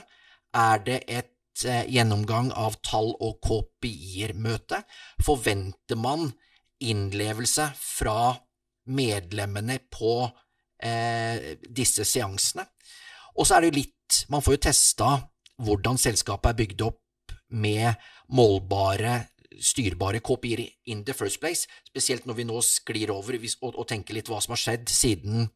Er 0.55 0.83
det 0.85 1.01
et 1.11 1.65
eh, 1.65 1.83
gjennomgang 1.91 2.51
av 2.55 2.79
tall 2.85 3.11
og 3.19 3.41
KPI-er-møte? 3.45 4.81
Forventer 5.25 5.99
man 5.99 6.29
innlevelse 6.81 7.69
fra 7.79 8.33
medlemmene 8.85 9.79
på 9.91 10.15
eh, 10.79 11.55
disse 11.65 12.07
seansene? 12.07 12.65
Og 13.35 13.47
så 13.47 13.57
er 13.57 13.67
det 13.67 13.75
litt 13.81 13.91
Man 14.29 14.43
får 14.45 14.53
jo 14.53 14.61
testa 14.67 15.07
hvordan 15.65 15.97
selskapet 15.97 16.51
er 16.51 16.57
bygd 16.59 16.81
opp 16.85 17.33
med 17.57 17.95
målbare 18.33 19.19
styrbare 19.61 20.19
KPI-er 20.19 20.63
in 20.91 21.03
the 21.05 21.13
first 21.15 21.39
place, 21.39 21.67
spesielt 21.87 22.25
når 22.27 22.39
vi 22.39 22.47
nå 22.47 22.61
sklir 22.65 23.11
over 23.13 23.37
og, 23.37 23.83
tenker 23.87 24.17
litt 24.17 24.29
hva 24.31 24.41
som 24.43 24.55
har 24.55 24.61
skjedd 24.61 24.91
siden 24.91 25.47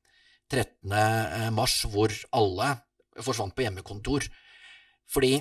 13. 0.49 1.51
mars, 1.55 1.81
hvor 1.89 2.13
alle 2.35 2.73
forsvant 3.19 3.55
på 3.55 3.65
hjemmekontor. 3.65 4.25
Fordi 5.09 5.39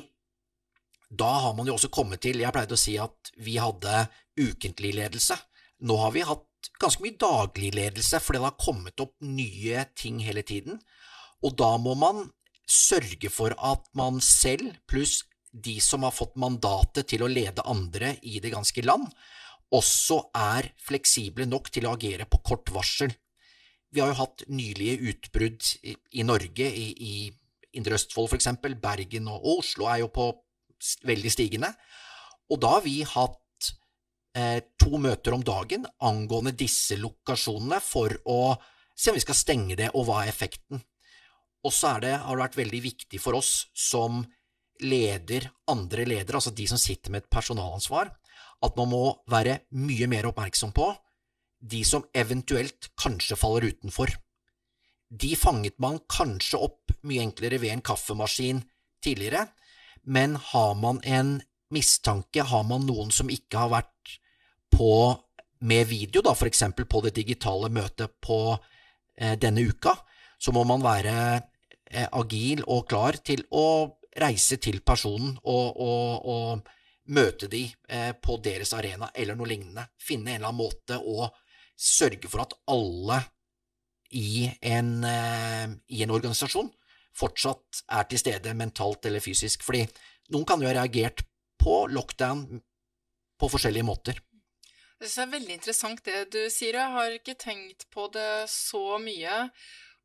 da 1.09 1.31
har 1.47 1.55
man 1.57 1.69
jo 1.69 1.77
også 1.79 1.91
kommet 1.93 2.21
til 2.25 2.43
Jeg 2.43 2.53
pleide 2.53 2.77
å 2.77 2.81
si 2.81 2.99
at 3.01 3.33
vi 3.41 3.57
hadde 3.61 4.09
ukentlig 4.39 4.93
ledelse. 4.99 5.39
Nå 5.89 5.97
har 6.03 6.13
vi 6.13 6.27
hatt 6.27 6.45
ganske 6.83 7.03
mye 7.05 7.17
daglig 7.17 7.71
ledelse, 7.77 8.21
for 8.21 8.35
det 8.35 8.43
har 8.45 8.59
kommet 8.61 9.01
opp 9.01 9.15
nye 9.25 9.87
ting 9.97 10.19
hele 10.25 10.43
tiden. 10.43 10.81
Og 11.45 11.55
da 11.57 11.77
må 11.81 11.95
man 11.97 12.27
sørge 12.69 13.31
for 13.33 13.55
at 13.57 13.87
man 13.97 14.19
selv, 14.21 14.75
pluss 14.91 15.23
de 15.65 15.79
som 15.83 16.05
har 16.07 16.15
fått 16.15 16.39
mandatet 16.41 17.09
til 17.13 17.25
å 17.25 17.31
lede 17.31 17.65
andre 17.69 18.15
i 18.23 18.39
det 18.43 18.53
ganske 18.55 18.85
land, 18.85 19.09
også 19.75 20.21
er 20.37 20.71
fleksible 20.81 21.47
nok 21.49 21.69
til 21.73 21.87
å 21.87 21.95
agere 21.97 22.29
på 22.29 22.41
kort 22.45 22.71
varsel. 22.73 23.13
Vi 23.93 24.01
har 24.01 24.13
jo 24.13 24.21
hatt 24.21 24.45
nylige 24.49 24.97
utbrudd 25.13 25.65
i, 25.83 25.97
i 26.21 26.25
Norge, 26.25 26.69
i, 26.69 26.89
i 26.93 27.77
Indre 27.77 27.99
Østfold 27.99 28.37
eksempel, 28.37 28.79
Bergen 28.81 29.29
og 29.33 29.45
Oslo 29.59 29.89
er 29.93 30.03
jo 30.03 30.13
på 30.13 30.31
veldig 31.09 31.33
stigende, 31.33 31.73
og 32.49 32.61
da 32.63 32.77
har 32.77 32.85
vi 32.85 33.03
hatt 33.05 33.71
eh, 34.39 34.61
to 34.81 35.01
møter 35.01 35.37
om 35.37 35.45
dagen 35.45 35.85
angående 36.05 36.55
disse 36.57 36.97
lokasjonene 37.01 37.81
for 37.85 38.15
å 38.25 38.41
se 38.99 39.13
om 39.13 39.19
vi 39.19 39.25
skal 39.25 39.37
stenge 39.39 39.77
det, 39.79 39.91
og 39.95 40.09
hva 40.09 40.23
er 40.23 40.33
effekten. 40.33 40.81
Og 41.67 41.75
så 41.75 41.95
har 41.95 42.05
det 42.05 42.15
vært 42.17 42.57
veldig 42.59 42.81
viktig 42.83 43.21
for 43.21 43.37
oss 43.39 43.69
som 43.77 44.23
leder 44.83 45.49
andre 45.69 46.07
ledere, 46.07 46.39
altså 46.39 46.55
de 46.55 46.67
som 46.71 46.81
sitter 46.81 47.13
med 47.13 47.25
et 47.25 47.31
personalansvar, 47.33 48.11
at 48.63 48.79
man 48.79 48.91
må 48.91 49.03
være 49.31 49.61
mye 49.79 50.09
mer 50.11 50.29
oppmerksom 50.31 50.73
på 50.75 50.89
de 51.59 51.83
som 51.87 52.07
eventuelt 52.15 52.91
kanskje 52.99 53.39
faller 53.39 53.69
utenfor. 53.73 54.13
De 55.09 55.35
fanget 55.37 55.79
man 55.83 55.99
kanskje 56.11 56.61
opp 56.61 56.95
mye 57.09 57.25
enklere 57.25 57.61
ved 57.61 57.75
en 57.75 57.85
kaffemaskin 57.85 58.63
tidligere, 59.03 59.47
men 60.05 60.37
har 60.53 60.75
man 60.79 61.01
en 61.05 61.39
mistanke, 61.75 62.43
har 62.43 62.65
man 62.65 62.87
noen 62.87 63.11
som 63.13 63.31
ikke 63.31 63.59
har 63.59 63.73
vært 63.73 64.19
på 64.73 64.93
med 65.61 65.89
video, 65.91 66.23
da, 66.23 66.35
for 66.39 66.47
eksempel 66.47 66.87
på 66.87 67.03
det 67.07 67.17
digitale 67.17 67.71
møtet 67.73 68.15
på 68.23 68.55
eh, 68.55 69.35
denne 69.41 69.65
uka, 69.67 69.97
så 70.39 70.55
må 70.55 70.63
man 70.69 70.85
være 70.85 71.15
eh, 71.91 72.07
agil 72.07 72.63
og 72.67 72.87
klar 72.91 73.19
til 73.27 73.43
å 73.51 73.98
reise 74.21 74.59
til 74.63 74.81
personen 74.87 75.37
og, 75.45 75.81
og, 75.81 76.29
og 76.29 76.69
møte 77.15 77.49
de 77.51 77.65
eh, 77.89 78.13
på 78.13 78.39
deres 78.45 78.75
arena 78.77 79.11
eller 79.15 79.39
noe 79.39 79.49
lignende. 79.49 79.87
Finne 80.01 80.35
en 80.35 80.41
eller 80.41 80.51
annen 80.51 80.63
måte 80.63 80.99
å 80.99 81.31
sørge 81.79 82.29
for 82.31 82.45
at 82.45 82.57
alle 82.69 83.23
i 84.19 84.49
en, 84.65 84.93
eh, 85.05 85.67
i 85.95 86.03
en 86.05 86.15
organisasjon 86.15 86.71
fortsatt 87.19 87.83
er 87.99 88.07
til 88.09 88.23
stede 88.23 88.55
mentalt 88.57 89.09
eller 89.09 89.23
fysisk. 89.25 89.65
Fordi 89.67 89.85
noen 90.35 90.47
kan 90.49 90.63
jo 90.63 90.71
ha 90.71 90.77
reagert 90.77 91.25
på 91.59 91.85
lockdown 91.93 92.63
på 93.39 93.51
forskjellige 93.51 93.87
måter. 93.87 94.19
Jeg 94.99 95.07
synes 95.07 95.15
det 95.15 95.25
er 95.25 95.35
veldig 95.37 95.55
interessant 95.55 96.01
det 96.07 96.23
du 96.35 96.41
sier. 96.51 96.79
Jeg 96.81 96.95
har 96.97 97.13
ikke 97.15 97.37
tenkt 97.39 97.87
på 97.95 98.09
det 98.15 98.49
så 98.51 98.99
mye, 99.03 99.45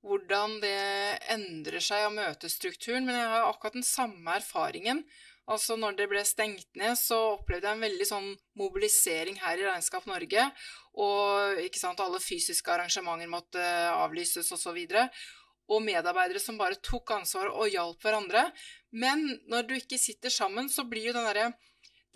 hvordan 0.04 0.58
det 0.63 1.20
endrer 1.32 1.84
seg 1.84 2.08
av 2.08 2.16
møtestrukturen, 2.16 3.06
men 3.08 3.18
jeg 3.18 3.30
har 3.32 3.48
akkurat 3.48 3.78
den 3.78 3.88
samme 3.88 4.36
erfaringen. 4.36 5.04
Altså 5.52 5.76
når 5.76 5.98
det 5.98 6.08
ble 6.12 6.24
stengt 6.28 6.70
ned, 6.80 6.96
så 7.00 7.18
opplevde 7.34 7.68
jeg 7.68 7.78
en 7.78 7.86
veldig 7.86 8.08
sånn 8.08 8.30
mobilisering 8.60 9.39
her 9.44 9.60
i 9.60 9.66
Regnskap 9.68 10.08
Norge. 10.08 10.46
Og 11.04 11.63
sant, 11.80 12.04
alle 12.04 12.22
fysiske 12.24 12.72
arrangementer 12.72 13.32
måtte 13.32 13.63
avlyses 13.96 14.48
osv. 14.48 14.54
Og, 14.54 14.62
så 14.63 14.76
videre, 14.76 15.08
og 15.72 15.84
medarbeidere 15.84 16.39
som 16.44 16.60
bare 16.60 16.80
tok 16.84 17.16
ansvar 17.16 17.52
og 17.52 17.72
hjalp 17.72 18.04
hverandre. 18.04 18.48
Men 18.96 19.26
når 19.52 19.68
du 19.68 19.78
ikke 19.78 20.00
sitter 20.00 20.32
sammen, 20.32 20.70
så 20.72 20.88
blir 20.88 21.10
jo 21.10 21.16
den 21.16 21.28
derre 21.28 21.52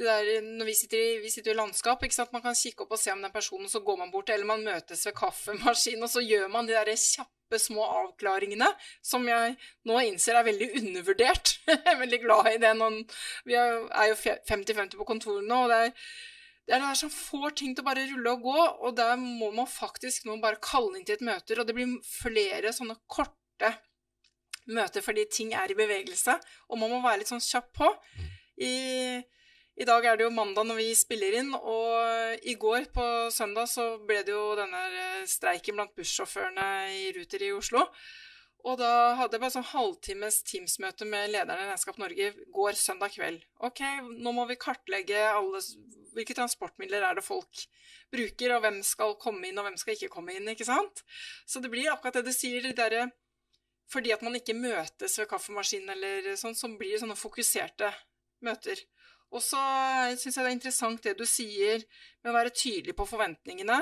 der, 0.05 0.41
når 0.45 0.67
vi 0.69 0.75
sitter, 0.77 0.99
i, 1.01 1.15
vi 1.23 1.31
sitter 1.33 1.55
i 1.55 1.57
landskap, 1.57 2.03
ikke 2.05 2.15
sant? 2.15 2.33
man 2.35 2.43
kan 2.43 2.57
kikke 2.57 2.85
opp 2.85 2.93
og 2.93 3.01
se 3.01 3.13
om 3.13 3.23
den 3.23 3.33
personen, 3.33 3.69
så 3.71 3.81
går 3.85 3.97
man 4.03 4.13
bort, 4.13 4.29
eller 4.29 4.45
man 4.45 4.65
møtes 4.65 5.07
ved 5.07 5.15
kaffemaskinen, 5.17 6.05
og 6.05 6.11
så 6.13 6.21
gjør 6.21 6.47
man 6.53 6.69
de 6.69 6.77
der 6.77 6.93
kjappe, 6.93 7.33
små 7.63 7.85
avklaringene 8.03 8.67
som 8.99 9.23
jeg 9.23 9.53
nå 9.87 9.99
innser 10.03 10.35
er 10.35 10.43
veldig 10.43 10.67
undervurdert. 10.81 11.53
jeg 11.69 11.79
er 11.79 12.01
veldig 12.01 12.17
glad 12.25 12.49
i 12.51 12.57
det. 12.59 12.73
Noen, 12.75 12.97
vi 13.47 13.55
er 13.55 14.09
jo 14.11 14.17
50-50 14.19 14.97
på 14.99 15.07
kontoret 15.07 15.47
nå, 15.47 15.61
og 15.63 15.71
det 15.71 15.85
er 15.85 15.93
det 16.67 16.75
er 16.75 16.81
det 16.81 16.89
der 16.89 16.97
som 16.99 17.11
får 17.13 17.53
ting 17.55 17.71
til 17.71 17.79
å 17.79 17.87
bare 17.87 18.03
rulle 18.09 18.31
og 18.35 18.41
gå, 18.43 18.63
og 18.83 18.95
der 18.97 19.13
må 19.21 19.53
man 19.55 19.69
faktisk 19.71 20.25
nå 20.27 20.35
bare 20.43 20.59
kalle 20.59 20.97
inn 20.99 21.05
til 21.07 21.15
et 21.15 21.23
møter, 21.23 21.61
og 21.61 21.67
det 21.69 21.75
blir 21.77 21.93
flere 22.03 22.73
sånne 22.75 22.97
korte 23.07 23.69
møter 24.75 25.05
fordi 25.05 25.23
ting 25.31 25.53
er 25.55 25.71
i 25.71 25.77
bevegelse, 25.79 26.35
og 26.67 26.81
man 26.81 26.91
må 26.91 26.99
være 27.05 27.21
litt 27.21 27.31
sånn 27.31 27.43
kjapp 27.43 27.71
på. 27.79 27.87
I, 28.67 28.73
I, 29.77 29.85
dag 29.85 30.05
er 30.09 30.17
det 30.17 30.25
jo 30.25 30.33
mandag 30.33 30.65
når 30.65 30.79
vi 30.79 30.87
spiller 30.97 31.35
inn, 31.37 31.51
og 31.53 32.45
i 32.49 32.55
går, 32.57 32.87
på 32.93 33.03
søndag, 33.33 33.67
så 33.69 33.99
ble 34.01 34.23
det 34.25 34.33
jo 34.33 34.55
denne 34.57 34.79
streiken 35.29 35.77
blant 35.77 35.93
bussjåførene 35.97 36.69
i 36.97 37.11
Ruter 37.13 37.45
i 37.45 37.51
Oslo. 37.53 37.83
Og 38.65 38.79
da 38.81 38.89
hadde 39.19 39.37
jeg 39.37 39.43
bare 39.43 39.53
sånn 39.53 39.69
halvtimes 39.69 40.39
Teams-møte 40.47 41.05
med 41.07 41.29
lederen 41.29 41.61
i 41.61 41.67
Regnskap 41.69 41.99
Norge 42.01 42.31
går 42.55 42.79
søndag 42.79 43.13
kveld. 43.13 43.45
Ok, 43.63 43.83
nå 44.17 44.33
må 44.33 44.47
vi 44.49 44.59
kartlegge 44.59 45.21
alle 45.29 45.61
Hvilke 46.17 46.33
transportmidler 46.33 47.03
er 47.05 47.19
det 47.19 47.21
folk 47.21 47.59
bruker, 48.09 48.55
og 48.55 48.63
hvem 48.63 48.79
skal 48.81 49.13
komme 49.21 49.45
inn, 49.45 49.59
og 49.61 49.67
hvem 49.67 49.75
skal 49.77 49.93
ikke 49.93 50.09
komme 50.09 50.33
inn, 50.33 50.49
ikke 50.49 50.65
sant? 50.65 51.03
Så 51.45 51.61
det 51.61 51.69
blir 51.69 51.91
akkurat 51.91 52.17
det 52.17 52.25
du 52.25 52.33
sier, 52.33 52.63
de 52.65 52.73
derre 52.73 53.11
Fordi 53.93 54.15
at 54.15 54.23
man 54.25 54.33
ikke 54.39 54.57
møtes 54.57 55.19
ved 55.21 55.29
kaffemaskinen 55.29 55.93
eller 55.93 56.33
sånn, 56.39 56.57
så 56.57 56.71
blir 56.73 56.95
det 56.95 57.03
sånne 57.03 57.19
fokuserte 57.19 57.91
møter. 58.41 58.81
Og 59.35 59.43
så 59.43 59.59
syns 60.15 60.37
jeg 60.37 60.43
det 60.43 60.49
er 60.49 60.55
interessant 60.55 61.03
det 61.03 61.17
du 61.19 61.25
sier 61.27 61.83
med 62.23 62.31
å 62.31 62.37
være 62.37 62.55
tydelig 62.55 62.95
på 62.97 63.07
forventningene. 63.09 63.81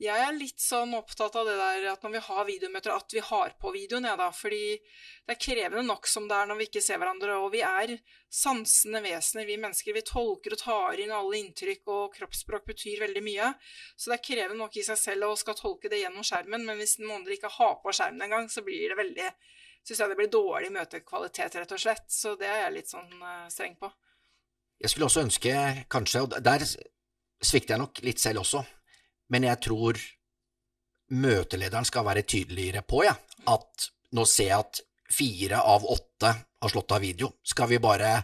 Jeg 0.00 0.18
er 0.24 0.32
litt 0.34 0.58
sånn 0.58 0.94
opptatt 0.96 1.34
av 1.36 1.46
det 1.46 1.54
der 1.58 1.84
at 1.92 2.02
når 2.02 2.14
vi 2.14 2.20
har 2.24 2.46
videomøter, 2.48 2.94
at 2.94 3.12
vi 3.12 3.20
har 3.22 3.52
på 3.60 3.70
videoen, 3.74 4.06
ja 4.08 4.14
da. 4.16 4.30
Fordi 4.34 4.78
det 4.80 5.34
er 5.34 5.40
krevende 5.44 5.84
nok 5.86 6.08
som 6.08 6.24
det 6.30 6.38
er 6.38 6.48
når 6.48 6.58
vi 6.58 6.66
ikke 6.70 6.82
ser 6.82 6.98
hverandre. 6.98 7.36
Og 7.44 7.52
vi 7.52 7.60
er 7.66 7.92
sansende 8.32 9.02
vesener, 9.04 9.46
vi 9.46 9.58
mennesker. 9.60 9.94
Vi 9.94 10.04
tolker 10.08 10.56
og 10.56 10.62
tar 10.62 11.02
inn 11.02 11.12
alle 11.14 11.38
inntrykk, 11.42 11.84
og 11.92 12.16
kroppsspråk 12.16 12.66
betyr 12.72 13.04
veldig 13.04 13.22
mye. 13.28 13.52
Så 13.94 14.10
det 14.10 14.18
er 14.18 14.26
krevende 14.30 14.62
nok 14.64 14.80
i 14.80 14.86
seg 14.86 14.98
selv 14.98 15.28
å 15.28 15.38
skal 15.38 15.58
tolke 15.60 15.92
det 15.92 16.00
gjennom 16.02 16.26
skjermen. 16.26 16.64
Men 16.66 16.80
hvis 16.80 16.96
noen 17.02 17.20
andre 17.20 17.36
ikke 17.36 17.52
har 17.60 17.76
på 17.84 17.94
skjermen 17.94 18.26
engang, 18.26 18.48
så 18.50 18.64
blir 18.66 18.88
det 18.90 19.02
veldig 19.02 19.34
Syns 19.82 19.98
jeg 19.98 20.12
det 20.12 20.14
blir 20.14 20.28
dårlig 20.30 20.68
møtekvalitet, 20.70 21.56
rett 21.58 21.72
og 21.74 21.80
slett. 21.82 22.04
Så 22.06 22.36
det 22.38 22.46
er 22.46 22.60
jeg 22.60 22.74
litt 22.76 22.90
sånn 22.92 23.16
uh, 23.18 23.48
streng 23.50 23.74
på. 23.80 23.88
Jeg 24.82 24.90
skulle 24.90 25.06
også 25.06 25.22
ønske, 25.22 25.52
kanskje, 25.90 26.24
og 26.24 26.38
der 26.42 26.64
svikter 27.42 27.76
jeg 27.76 27.82
nok 27.82 28.00
litt 28.02 28.20
selv 28.22 28.42
også 28.42 28.64
men 29.32 29.48
jeg 29.48 29.60
tror 29.64 30.00
møtelederen 31.22 31.88
skal 31.88 32.06
være 32.06 32.24
tydeligere 32.28 32.84
på, 32.88 33.02
ja, 33.06 33.14
at 33.52 33.88
nå 34.16 34.24
ser 34.28 34.50
jeg 34.50 34.58
at 34.60 34.82
fire 35.12 35.60
av 35.68 35.84
åtte 35.88 36.32
har 36.32 36.72
slått 36.72 36.94
av 36.96 37.02
video. 37.04 37.32
Skal 37.44 37.70
vi 37.72 37.80
bare 37.82 38.14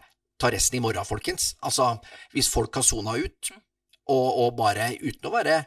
ta 0.40 0.50
resten 0.52 0.78
i 0.78 0.82
morgen, 0.84 1.08
folkens? 1.08 1.54
Altså, 1.64 1.90
hvis 2.32 2.48
folk 2.52 2.78
har 2.78 2.86
sona 2.86 3.16
ut, 3.18 3.52
og, 4.08 4.28
og, 4.40 4.54
bare 4.56 4.94
uten 5.02 5.28
å 5.28 5.34
være 5.34 5.58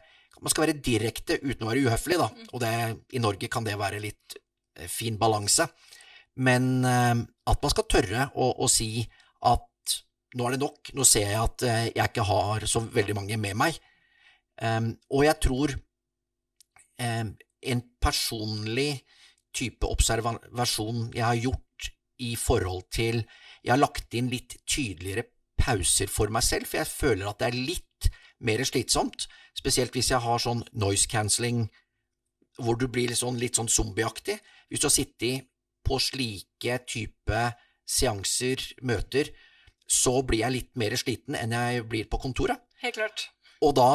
Man 0.41 0.49
skal 0.49 0.63
være 0.63 0.81
direkte 0.81 1.35
uten 1.43 1.67
å 1.67 1.67
være 1.69 1.83
uhøflig, 1.85 2.15
da, 2.17 2.25
og 2.49 2.61
det, 2.63 2.69
i 3.13 3.19
Norge 3.21 3.45
kan 3.53 3.61
det 3.61 3.75
være 3.77 3.99
litt 4.01 4.33
eh, 4.73 4.87
fin 4.89 5.19
balanse. 5.21 5.67
Men 6.41 6.63
eh, 6.81 7.19
at 7.21 7.61
man 7.61 7.69
skal 7.69 7.85
tørre 7.85 8.23
å, 8.33 8.47
å 8.65 8.69
si 8.71 9.03
at 9.45 9.67
nå 10.37 10.47
er 10.47 10.55
det 10.55 10.61
nok, 10.61 10.91
nå 10.95 11.05
ser 11.07 11.27
jeg 11.27 11.39
at 11.41 11.65
eh, 11.67 11.87
jeg 11.91 12.11
ikke 12.11 12.27
har 12.27 12.65
så 12.69 12.83
veldig 12.83 13.15
mange 13.17 13.37
med 13.41 13.57
meg. 13.59 13.79
Um, 14.61 14.93
og 15.09 15.25
jeg 15.25 15.39
tror 15.41 15.73
um, 17.01 17.31
en 17.73 17.81
personlig 18.03 19.01
type 19.55 19.87
observasjon 19.89 21.07
jeg 21.15 21.25
har 21.25 21.39
gjort 21.39 21.89
i 22.21 22.35
forhold 22.37 22.83
til 22.93 23.23
Jeg 23.63 23.71
har 23.73 23.81
lagt 23.81 24.13
inn 24.17 24.29
litt 24.29 24.55
tydeligere 24.65 25.27
pauser 25.57 26.09
for 26.09 26.31
meg 26.33 26.41
selv, 26.45 26.65
for 26.65 26.79
jeg 26.79 26.89
føler 26.89 27.29
at 27.29 27.41
det 27.41 27.49
er 27.49 27.57
litt 27.69 28.07
mer 28.41 28.63
slitsomt, 28.65 29.27
spesielt 29.53 29.93
hvis 29.93 30.09
jeg 30.09 30.23
har 30.23 30.41
sånn 30.41 30.63
noise 30.73 31.09
cancelling 31.09 31.67
hvor 32.57 32.77
du 32.77 32.87
blir 32.89 33.11
litt 33.11 33.21
sånn, 33.21 33.37
sånn 33.37 33.69
zombieaktig. 33.69 34.39
Hvis 34.69 34.81
du 34.81 34.87
har 34.87 34.95
sittet 34.95 35.47
på 35.85 35.99
slike 36.01 36.79
type 36.89 37.43
seanser, 37.85 38.65
møter, 38.81 39.29
så 39.91 40.13
blir 40.23 40.45
jeg 40.45 40.55
litt 40.55 40.71
mer 40.79 40.95
sliten 40.99 41.35
enn 41.35 41.55
jeg 41.55 41.83
blir 41.91 42.07
på 42.11 42.19
kontoret. 42.21 42.63
Helt 42.83 42.95
klart. 42.95 43.27
Og 43.61 43.73
da 43.77 43.89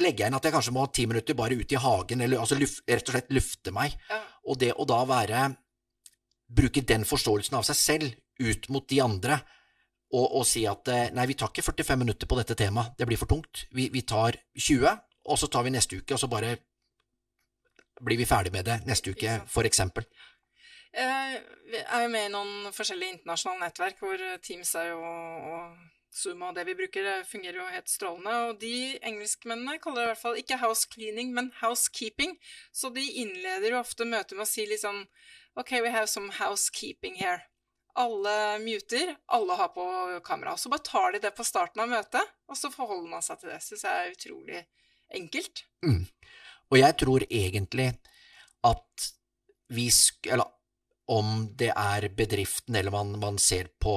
legger 0.00 0.24
jeg 0.24 0.32
inn 0.32 0.38
at 0.38 0.46
jeg 0.48 0.54
kanskje 0.54 0.72
må 0.74 0.84
ha 0.86 0.92
ti 0.94 1.04
minutter 1.08 1.36
bare 1.36 1.58
ut 1.58 1.74
i 1.74 1.80
hagen, 1.80 2.24
eller 2.24 2.40
altså 2.40 2.56
luft, 2.56 2.80
rett 2.88 3.04
og 3.04 3.16
slett 3.16 3.34
lufte 3.36 3.74
meg. 3.74 3.98
Ja. 4.08 4.20
Og 4.48 4.58
det 4.62 4.72
å 4.72 4.88
da 4.88 5.02
være 5.08 5.50
Bruke 6.52 6.82
den 6.84 7.06
forståelsen 7.08 7.56
av 7.56 7.62
seg 7.64 7.76
selv 7.78 8.08
ut 8.42 8.66
mot 8.68 8.84
de 8.90 8.98
andre, 9.00 9.38
og, 10.12 10.26
og 10.36 10.42
si 10.44 10.66
at 10.68 10.88
eh, 10.92 11.06
nei, 11.16 11.24
vi 11.30 11.36
tar 11.40 11.48
ikke 11.48 11.64
45 11.64 12.02
minutter 12.02 12.28
på 12.28 12.36
dette 12.36 12.56
temaet, 12.58 12.92
det 12.98 13.06
blir 13.08 13.16
for 13.16 13.30
tungt. 13.30 13.62
Vi, 13.72 13.86
vi 13.94 14.02
tar 14.04 14.36
20, 14.52 14.98
og 15.32 15.40
så 15.40 15.48
tar 15.48 15.64
vi 15.64 15.72
neste 15.72 16.02
uke, 16.02 16.12
og 16.12 16.20
så 16.20 16.28
bare 16.28 16.58
blir 18.02 18.20
vi 18.20 18.28
ferdig 18.28 18.52
med 18.52 18.68
det 18.68 18.82
neste 18.84 19.14
uke, 19.14 19.38
for 19.48 19.64
eksempel. 19.68 20.04
Jeg 20.92 21.40
er 21.86 22.02
jo 22.04 22.10
med 22.12 22.26
i 22.28 22.32
noen 22.34 22.72
forskjellige 22.74 23.16
internasjonale 23.16 23.68
nettverk 23.68 24.02
hvor 24.02 24.20
Teams 24.44 24.74
er 24.76 24.90
jo 24.90 25.00
og 25.00 25.78
Zoom 26.12 26.42
og 26.44 26.56
det 26.56 26.66
vi 26.68 26.74
bruker, 26.76 27.06
fungerer 27.24 27.56
jo 27.56 27.68
helt 27.72 27.88
strålende. 27.88 28.34
Og 28.48 28.58
de 28.60 28.98
engelskmennene 29.00 29.78
kaller 29.80 30.02
det 30.02 30.04
i 30.04 30.10
hvert 30.10 30.20
fall 30.20 30.40
ikke 30.40 30.60
house 30.60 30.88
cleaning, 30.92 31.32
men 31.32 31.48
housekeeping. 31.62 32.36
Så 32.72 32.92
de 32.92 33.04
innleder 33.22 33.72
jo 33.72 33.80
ofte 33.80 34.04
møtet 34.08 34.36
med 34.36 34.44
å 34.44 34.50
si 34.50 34.66
liksom 34.68 35.06
OK, 35.56 35.72
we 35.84 35.92
have 35.92 36.08
some 36.08 36.32
housekeeping 36.36 37.16
here. 37.20 37.40
Alle 37.96 38.58
muter, 38.60 39.16
alle 39.28 39.56
har 39.56 39.72
på 39.72 39.84
kamera. 40.24 40.56
Så 40.56 40.72
bare 40.72 40.84
tar 40.84 41.12
de 41.12 41.24
det 41.24 41.34
på 41.36 41.44
starten 41.44 41.82
av 41.84 41.90
møtet, 41.92 42.30
og 42.48 42.56
så 42.56 42.70
forholder 42.72 43.10
man 43.10 43.24
seg 43.24 43.40
til 43.40 43.52
det. 43.52 43.60
Syns 43.64 43.84
jeg 43.84 44.04
er 44.04 44.14
utrolig 44.14 44.62
enkelt. 45.12 45.64
Mm. 45.84 46.06
Og 46.72 46.80
jeg 46.80 46.96
tror 47.00 47.24
egentlig 47.28 47.92
at 48.64 49.12
vi 49.72 49.86
Eller 50.28 50.48
om 51.12 51.46
det 51.58 51.70
er 51.76 52.08
bedriften, 52.16 52.76
eller 52.78 52.94
man, 52.94 53.16
man 53.20 53.38
ser 53.40 53.70
på 53.80 53.96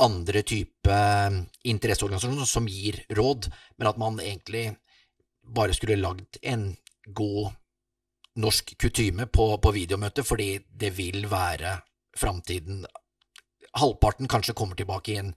andre 0.00 0.42
type 0.46 0.90
eh, 0.90 1.40
interesseorganisasjoner 1.68 2.48
som 2.48 2.68
gir 2.70 3.02
råd, 3.16 3.50
men 3.78 3.90
at 3.90 4.00
man 4.00 4.20
egentlig 4.22 4.70
bare 5.44 5.74
skulle 5.76 6.00
lagd 6.00 6.40
en 6.42 6.70
god 7.06 7.52
norsk 8.40 8.76
kutyme 8.78 9.26
på, 9.26 9.46
på 9.58 9.72
videomøte, 9.74 10.24
fordi 10.24 10.54
det 10.70 10.92
vil 10.96 11.26
være 11.30 11.80
framtiden. 12.16 12.84
Halvparten 13.76 14.30
kanskje 14.30 14.54
kommer 14.56 14.78
tilbake 14.78 15.12
i 15.12 15.20
en, 15.20 15.34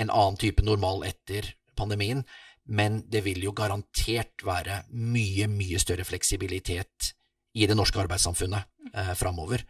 en 0.00 0.10
annen 0.10 0.38
type 0.40 0.64
normal 0.64 1.04
etter 1.08 1.52
pandemien, 1.78 2.24
men 2.70 3.02
det 3.10 3.22
vil 3.26 3.42
jo 3.44 3.54
garantert 3.56 4.44
være 4.46 4.82
mye, 4.92 5.48
mye 5.50 5.80
større 5.82 6.06
fleksibilitet 6.06 7.12
i 7.58 7.66
det 7.66 7.76
norske 7.76 8.00
arbeidssamfunnet 8.02 8.92
eh, 8.94 9.14
framover. 9.18 9.64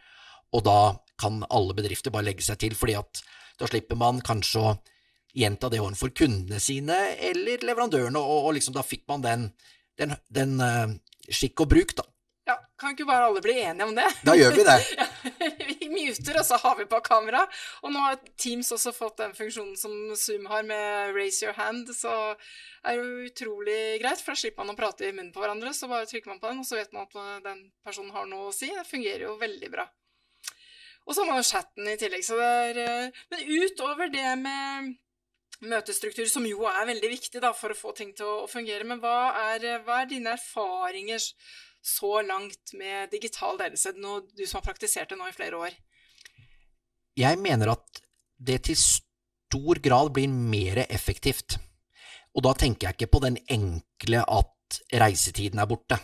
Og 0.55 0.63
da 0.65 0.79
kan 1.21 1.43
alle 1.53 1.75
bedrifter 1.77 2.13
bare 2.13 2.29
legge 2.31 2.45
seg 2.45 2.59
til, 2.61 2.75
fordi 2.77 2.97
at 2.99 3.21
da 3.61 3.69
slipper 3.69 3.99
man 3.99 4.21
kanskje 4.25 4.61
å 4.61 4.71
gjenta 5.37 5.69
det 5.71 5.79
overfor 5.79 6.11
kundene 6.15 6.59
sine 6.59 6.97
eller 7.29 7.63
leverandørene, 7.63 8.19
og, 8.19 8.47
og 8.49 8.55
liksom 8.57 8.75
da 8.75 8.83
fikk 8.83 9.05
man 9.11 9.23
den, 9.23 9.45
den, 9.99 10.15
den 10.33 10.57
uh, 10.59 10.89
skikk 11.29 11.63
og 11.63 11.71
bruk, 11.71 11.95
da. 11.99 12.07
Ja, 12.49 12.57
kan 12.79 12.95
ikke 12.95 13.05
bare 13.05 13.27
alle 13.29 13.41
bli 13.43 13.53
enige 13.61 13.85
om 13.85 13.93
det? 13.95 14.07
Da 14.25 14.33
gjør 14.35 14.55
vi 14.57 14.63
det. 14.65 14.77
ja, 14.99 15.05
vi 15.69 15.87
muter, 15.91 16.39
og 16.41 16.47
så 16.47 16.57
har 16.59 16.75
vi 16.79 16.87
på 16.89 16.99
kamera. 17.05 17.45
Og 17.85 17.93
nå 17.93 18.01
har 18.01 18.17
Teams 18.41 18.73
også 18.73 18.91
fått 18.95 19.21
den 19.21 19.35
funksjonen 19.37 19.77
som 19.79 19.93
Zoom 20.17 20.49
har 20.49 20.65
med 20.67 21.13
raise 21.15 21.45
your 21.45 21.55
hand, 21.55 21.93
så 21.95 22.33
er 22.81 22.97
det 22.97 23.29
utrolig 23.29 23.79
greit, 24.01 24.23
for 24.25 24.33
da 24.33 24.41
slipper 24.41 24.65
man 24.65 24.73
å 24.73 24.79
prate 24.79 25.05
i 25.05 25.13
munnen 25.13 25.31
på 25.35 25.43
hverandre. 25.43 25.71
Så 25.77 25.87
bare 25.91 26.09
trykker 26.09 26.33
man 26.33 26.41
på 26.41 26.49
den, 26.49 26.65
og 26.65 26.67
så 26.67 26.81
vet 26.81 26.91
man 26.97 27.07
at 27.07 27.45
den 27.45 27.63
personen 27.85 28.11
har 28.17 28.25
noe 28.27 28.49
å 28.49 28.55
si. 28.55 28.73
Det 28.73 28.89
fungerer 28.89 29.29
jo 29.29 29.37
veldig 29.39 29.71
bra. 29.77 29.85
Og 31.11 31.15
så 31.15 31.25
har 31.25 31.27
man 31.27 31.41
jo 31.41 31.47
chatten 31.49 31.87
i 31.91 31.97
tillegg. 31.99 32.21
Så 32.23 32.37
det 32.39 32.51
er, 32.65 32.77
eh, 32.79 33.23
men 33.33 33.41
utover 33.65 34.07
det 34.13 34.29
med 34.39 34.93
møtestruktur, 35.67 36.23
som 36.31 36.45
jo 36.47 36.63
er 36.69 36.87
veldig 36.87 37.09
viktig 37.11 37.41
da, 37.43 37.51
for 37.51 37.73
å 37.73 37.77
få 37.77 37.91
ting 37.97 38.13
til 38.15 38.25
å 38.25 38.47
fungere, 38.49 38.87
men 38.87 39.01
hva 39.03 39.33
er, 39.51 39.81
hva 39.83 39.99
er 40.01 40.07
dine 40.09 40.31
erfaringer 40.37 41.19
så 41.83 42.21
langt 42.23 42.71
med 42.79 43.11
digital 43.11 43.59
ledelse, 43.59 43.91
du 43.91 44.45
som 44.45 44.61
har 44.61 44.65
praktisert 44.69 45.11
det 45.11 45.19
nå 45.19 45.27
i 45.27 45.35
flere 45.35 45.59
år? 45.59 45.75
Jeg 47.19 47.41
mener 47.43 47.73
at 47.75 48.01
det 48.39 48.61
til 48.69 48.79
stor 48.79 49.83
grad 49.83 50.13
blir 50.15 50.31
mer 50.31 50.85
effektivt. 50.87 51.59
Og 52.31 52.47
da 52.47 52.55
tenker 52.55 52.87
jeg 52.87 53.01
ikke 53.01 53.11
på 53.17 53.23
den 53.27 53.37
enkle 53.51 54.23
at 54.23 54.81
reisetiden 55.03 55.59
er 55.59 55.67
borte, 55.67 55.99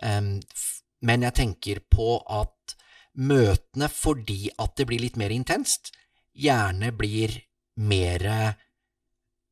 men 0.00 1.28
jeg 1.28 1.36
tenker 1.36 1.84
på 1.92 2.16
at 2.24 2.77
møtene 3.18 3.88
fordi 3.90 4.48
at 4.62 4.76
det 4.78 4.86
blir 4.88 5.02
litt 5.02 5.18
mer 5.18 5.34
intenst, 5.34 5.92
gjerne 6.38 6.92
blir 6.94 7.34
mer 7.78 8.24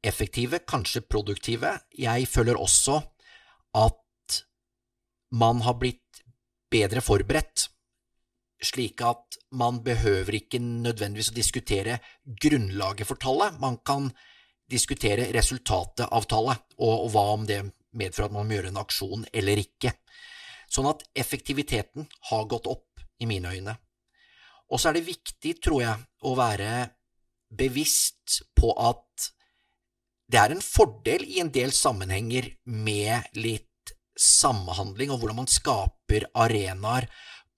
effektive, 0.07 0.63
kanskje 0.67 1.05
produktive. 1.07 1.73
Jeg 1.99 2.29
føler 2.31 2.59
også 2.59 3.01
at 3.77 4.41
man 5.35 5.63
har 5.67 5.79
blitt 5.81 6.23
bedre 6.71 7.03
forberedt, 7.03 7.67
slik 8.63 9.03
at 9.05 9.37
man 9.59 9.83
behøver 9.85 10.39
ikke 10.39 10.61
nødvendigvis 10.63 11.33
å 11.33 11.37
diskutere 11.37 11.99
grunnlaget 12.25 13.09
for 13.09 13.21
tallet. 13.21 13.59
Man 13.61 13.79
kan 13.85 14.11
diskutere 14.71 15.29
resultatet 15.35 16.09
av 16.11 16.27
tallet, 16.31 16.63
og, 16.79 17.07
og 17.07 17.11
hva 17.15 17.27
om 17.35 17.47
det 17.47 17.61
medfører 17.97 18.31
at 18.31 18.37
man 18.37 18.49
må 18.49 18.57
gjøre 18.57 18.73
en 18.73 18.83
aksjon 18.83 19.27
eller 19.33 19.63
ikke. 19.63 19.93
Sånn 20.73 20.89
at 20.91 21.05
effektiviteten 21.15 22.09
har 22.31 22.49
gått 22.51 22.67
opp, 22.71 22.96
i 23.21 23.29
mine 23.29 23.53
øyne. 23.53 23.77
Og 24.71 24.81
så 24.81 24.91
er 24.91 24.99
det 24.99 25.07
viktig, 25.07 25.57
tror 25.63 25.83
jeg, 25.83 26.05
å 26.27 26.35
være 26.39 26.73
bevisst 27.57 28.41
på 28.59 28.73
at 28.75 29.31
det 30.27 30.41
er 30.41 30.53
en 30.57 30.63
fordel 30.65 31.23
i 31.29 31.39
en 31.41 31.53
del 31.55 31.71
sammenhenger 31.75 32.49
med 32.67 33.31
litt 33.39 33.95
samhandling, 34.19 35.13
og 35.13 35.21
hvordan 35.21 35.43
man 35.45 35.51
skaper 35.51 36.27
arenaer 36.35 37.07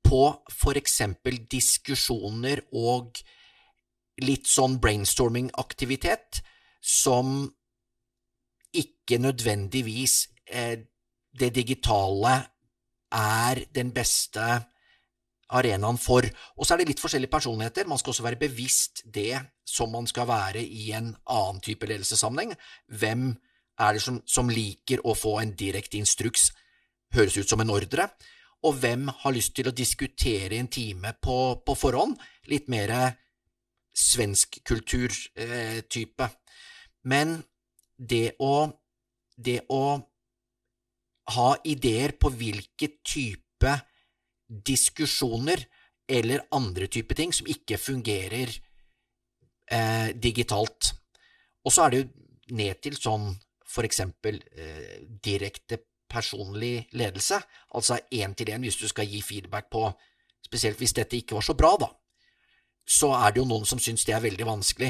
på 0.04 0.22
for 0.52 0.78
eksempel 0.80 1.40
diskusjoner 1.50 2.64
og 2.76 3.20
litt 4.24 4.48
sånn 4.50 4.76
brainstorming-aktivitet 4.82 6.42
som 6.82 7.46
ikke 8.74 9.20
nødvendigvis 9.22 10.26
eh, 10.50 10.84
det 11.38 11.50
digitale 11.54 12.34
er 13.14 13.62
den 13.74 13.92
beste 13.94 14.44
arenaen 15.48 15.98
for. 16.00 16.26
Og 16.56 16.66
så 16.66 16.74
er 16.74 16.82
det 16.82 16.90
litt 16.92 17.02
forskjellige 17.02 17.32
personligheter. 17.32 17.88
Man 17.88 18.00
skal 18.00 18.12
også 18.12 18.26
være 18.26 18.40
bevisst 18.40 19.02
det 19.04 19.38
som 19.68 19.92
man 19.92 20.08
skal 20.10 20.28
være 20.28 20.62
i 20.62 20.90
en 20.96 21.12
annen 21.24 21.60
type 21.64 21.88
ledelsessammenheng. 21.88 22.54
Hvem 22.88 23.30
er 23.78 23.94
det 23.94 24.02
som, 24.02 24.20
som 24.26 24.50
liker 24.50 25.04
å 25.06 25.14
få 25.16 25.38
en 25.42 25.54
direkte 25.56 26.00
instruks, 26.00 26.50
høres 27.14 27.38
ut 27.38 27.48
som 27.48 27.62
en 27.62 27.72
ordre, 27.72 28.10
og 28.66 28.74
hvem 28.82 29.06
har 29.22 29.32
lyst 29.32 29.54
til 29.54 29.68
å 29.70 29.74
diskutere 29.76 30.56
i 30.56 30.58
en 30.58 30.70
time 30.72 31.14
på, 31.22 31.62
på 31.62 31.76
forhånd? 31.78 32.18
Litt 32.50 32.66
mer 32.68 32.90
svensk 33.94 34.58
kulturtype. 34.66 36.26
Eh, 36.26 36.36
Men 37.06 37.38
det 37.96 38.34
å, 38.42 38.68
det 39.36 39.60
å 39.70 39.84
ha 41.36 41.48
ideer 41.64 42.16
på 42.18 42.32
hvilke 42.34 42.98
type 43.06 43.74
diskusjoner 44.48 45.64
eller 46.08 46.46
andre 46.56 46.88
type 46.88 47.14
ting 47.14 47.34
som 47.36 47.48
ikke 47.50 47.78
fungerer 47.78 48.52
eh, 49.70 50.08
digitalt. 50.16 50.94
Og 51.64 51.72
så 51.72 51.84
er 51.84 51.92
det 51.92 52.00
jo 52.00 52.56
ned 52.56 52.80
til 52.82 52.96
sånn 52.96 53.28
for 53.68 53.84
eksempel 53.84 54.40
eh, 54.56 55.04
direkte 55.24 55.82
personlig 56.08 56.88
ledelse, 56.96 57.36
altså 57.76 57.98
én 58.16 58.32
til 58.32 58.48
én 58.54 58.64
hvis 58.64 58.78
du 58.80 58.86
skal 58.88 59.08
gi 59.08 59.20
feedback 59.22 59.68
på 59.70 59.90
Spesielt 60.48 60.78
hvis 60.80 60.94
dette 60.96 61.18
ikke 61.18 61.36
var 61.36 61.44
så 61.44 61.52
bra, 61.58 61.74
da. 61.76 61.88
Så 62.88 63.10
er 63.12 63.34
det 63.34 63.42
jo 63.42 63.48
noen 63.50 63.66
som 63.68 63.80
syns 63.82 64.06
det 64.08 64.14
er 64.16 64.22
veldig 64.24 64.46
vanskelig 64.48 64.88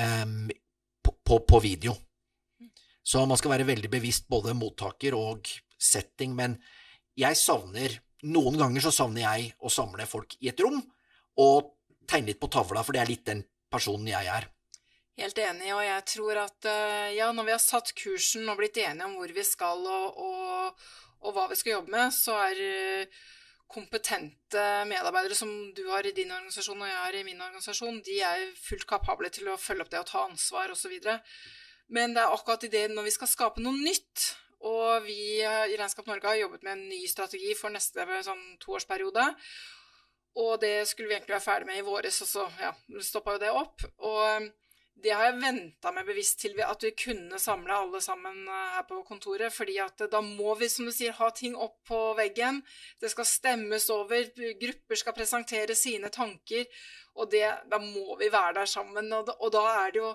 eh, 0.00 0.24
på, 1.04 1.12
på, 1.22 1.38
på 1.46 1.60
video. 1.62 1.94
Så 3.04 3.22
man 3.28 3.38
skal 3.38 3.52
være 3.52 3.68
veldig 3.68 3.90
bevisst 3.92 4.26
både 4.26 4.56
mottaker 4.58 5.14
og 5.14 5.46
setting, 5.78 6.34
men 6.34 6.56
jeg 7.14 7.38
savner 7.38 8.00
Noen 8.24 8.56
ganger 8.60 8.84
så 8.84 8.92
savner 8.94 9.26
jeg 9.26 9.52
å 9.60 9.72
samle 9.72 10.06
folk 10.08 10.36
i 10.40 10.48
et 10.52 10.60
rom 10.64 10.80
og 11.40 11.74
tegne 12.08 12.32
litt 12.32 12.40
på 12.40 12.50
tavla, 12.52 12.84
for 12.84 12.96
det 12.96 13.02
er 13.02 13.10
litt 13.10 13.24
den 13.26 13.42
personen 13.72 14.08
jeg 14.08 14.28
er. 14.30 14.48
Helt 15.20 15.38
enig, 15.38 15.70
og 15.70 15.82
jeg 15.84 16.04
tror 16.10 16.40
at 16.42 16.66
ja, 17.14 17.28
når 17.30 17.46
vi 17.46 17.54
har 17.54 17.62
satt 17.62 17.92
kursen 17.94 18.48
og 18.50 18.58
blitt 18.58 18.80
enige 18.82 19.06
om 19.06 19.14
hvor 19.20 19.30
vi 19.30 19.44
skal 19.46 19.84
og, 19.86 20.18
og, 20.18 20.86
og 21.22 21.36
hva 21.36 21.46
vi 21.52 21.58
skal 21.60 21.76
jobbe 21.76 21.94
med, 21.94 22.14
så 22.16 22.38
er 22.48 22.62
kompetente 23.74 24.64
medarbeidere 24.86 25.36
som 25.38 25.50
du 25.74 25.82
har 25.88 26.06
i 26.06 26.14
din 26.14 26.32
organisasjon 26.32 26.80
og 26.80 26.88
jeg 26.88 27.00
har 27.00 27.16
i 27.18 27.24
min 27.26 27.40
organisasjon, 27.40 28.00
de 28.06 28.18
er 28.22 28.44
fullt 28.60 28.86
kapable 28.90 29.30
til 29.34 29.48
å 29.50 29.58
følge 29.60 29.86
opp 29.86 29.92
det 29.92 30.02
og 30.02 30.10
ta 30.10 30.24
ansvar 30.28 30.74
osv. 30.74 30.94
Men 31.94 32.14
det 32.14 32.22
er 32.22 32.34
akkurat 32.34 32.66
i 32.66 32.72
det 32.72 32.86
når 32.92 33.08
vi 33.08 33.14
skal 33.16 33.30
skape 33.30 33.64
noe 33.64 33.76
nytt, 33.78 34.34
og 34.64 35.04
vi 35.04 35.18
i 35.42 35.76
Regnskap 35.76 36.08
Norge 36.08 36.30
har 36.30 36.40
jobbet 36.40 36.64
med 36.64 36.76
en 36.76 36.84
ny 36.88 37.04
strategi 37.10 37.52
for 37.58 37.72
neste 37.74 38.06
sånn, 38.24 38.44
toårsperiode. 38.62 39.26
Og 40.40 40.58
det 40.62 40.88
skulle 40.90 41.10
vi 41.10 41.14
egentlig 41.18 41.36
være 41.36 41.44
ferdig 41.44 41.68
med 41.68 41.78
i 41.78 41.86
våres, 41.86 42.20
og 42.24 42.30
så 42.30 42.44
ja, 42.58 42.72
stoppa 43.06 43.36
jo 43.36 43.42
det 43.44 43.52
opp. 43.54 43.84
Og 44.02 44.48
det 45.04 45.12
har 45.14 45.26
jeg 45.28 45.40
venta 45.42 45.90
med 45.94 46.06
bevisst 46.06 46.40
til 46.42 46.58
at 46.64 46.84
vi 46.86 46.92
kunne 46.96 47.38
samle 47.42 47.76
alle 47.76 48.00
sammen 48.02 48.46
her 48.48 48.84
på 48.88 49.02
kontoret. 49.06 49.52
fordi 49.52 49.78
at 49.82 50.06
da 50.10 50.20
må 50.20 50.54
vi, 50.54 50.68
som 50.68 50.86
du 50.86 50.92
sier, 50.92 51.12
ha 51.12 51.30
ting 51.30 51.56
opp 51.56 51.76
på 51.86 52.00
veggen. 52.18 52.62
Det 53.00 53.10
skal 53.10 53.26
stemmes 53.26 53.90
over. 53.90 54.30
Grupper 54.60 54.96
skal 54.96 55.16
presentere 55.16 55.74
sine 55.74 56.08
tanker. 56.08 56.64
Og 57.14 57.30
det, 57.30 57.44
da 57.70 57.78
må 57.78 58.16
vi 58.18 58.32
være 58.32 58.60
der 58.60 58.70
sammen. 58.70 59.12
Og 59.12 59.26
da, 59.26 59.36
og 59.38 59.52
da 59.52 59.66
er 59.84 59.92
det 59.92 60.02
jo 60.02 60.14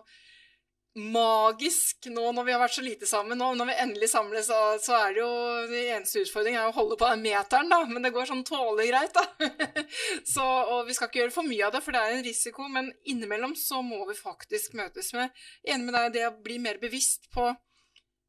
magisk 0.97 2.07
nå 2.09 2.31
når 2.33 2.45
vi 2.47 2.53
har 2.53 2.61
vært 2.61 2.75
så 2.75 2.83
lite 2.83 3.07
sammen. 3.09 3.41
Og 3.45 3.55
når 3.57 3.69
vi 3.69 3.77
endelig 3.83 4.09
samles, 4.11 4.49
så, 4.49 4.57
så 4.81 4.95
er 4.97 5.13
det 5.15 5.21
jo 5.21 5.29
Den 5.69 5.91
eneste 5.97 6.23
utfordringen 6.23 6.61
er 6.61 6.71
å 6.71 6.75
holde 6.75 6.97
på 6.99 7.09
den 7.11 7.23
meteren, 7.23 7.69
da. 7.71 7.83
Men 7.89 8.05
det 8.05 8.13
går 8.15 8.29
sånn 8.29 8.43
tålelig 8.47 8.89
greit, 8.89 9.15
da. 9.15 9.49
så, 10.33 10.45
og 10.45 10.89
vi 10.89 10.97
skal 10.97 11.11
ikke 11.11 11.23
gjøre 11.23 11.35
for 11.35 11.49
mye 11.49 11.67
av 11.67 11.75
det, 11.75 11.83
for 11.85 11.95
det 11.95 12.03
er 12.03 12.17
en 12.17 12.25
risiko. 12.25 12.67
Men 12.73 12.91
innimellom 13.05 13.55
så 13.59 13.83
må 13.85 14.01
vi 14.09 14.17
faktisk 14.17 14.77
møtes 14.79 15.13
med 15.17 15.29
Enig 15.69 15.89
med 15.89 15.95
deg 15.95 16.13
det 16.15 16.27
å 16.27 16.37
bli 16.43 16.59
mer 16.61 16.79
bevisst 16.81 17.29
på 17.33 17.51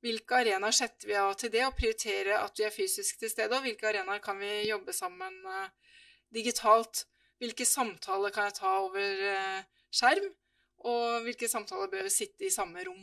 hvilke 0.00 0.38
arenaer 0.40 0.72
setter 0.72 1.10
vi 1.10 1.16
av 1.20 1.34
til 1.36 1.52
det, 1.52 1.64
og 1.66 1.76
prioritere 1.76 2.38
at 2.40 2.56
vi 2.56 2.64
er 2.64 2.72
fysisk 2.72 3.20
til 3.20 3.32
stede, 3.32 3.52
og 3.52 3.66
hvilke 3.66 3.90
arenaer 3.90 4.22
kan 4.24 4.38
vi 4.40 4.48
jobbe 4.70 4.94
sammen 4.96 5.34
uh, 5.44 5.68
digitalt. 6.32 7.04
Hvilke 7.40 7.66
samtaler 7.68 8.32
kan 8.32 8.48
jeg 8.48 8.56
ta 8.60 8.72
over 8.86 9.20
uh, 9.28 9.82
skjerm? 9.92 10.30
Og 10.88 11.24
hvilke 11.26 11.48
samtaler 11.50 11.90
bør 11.92 12.08
sitte 12.12 12.46
i 12.48 12.52
samme 12.52 12.84
rom? 12.86 13.02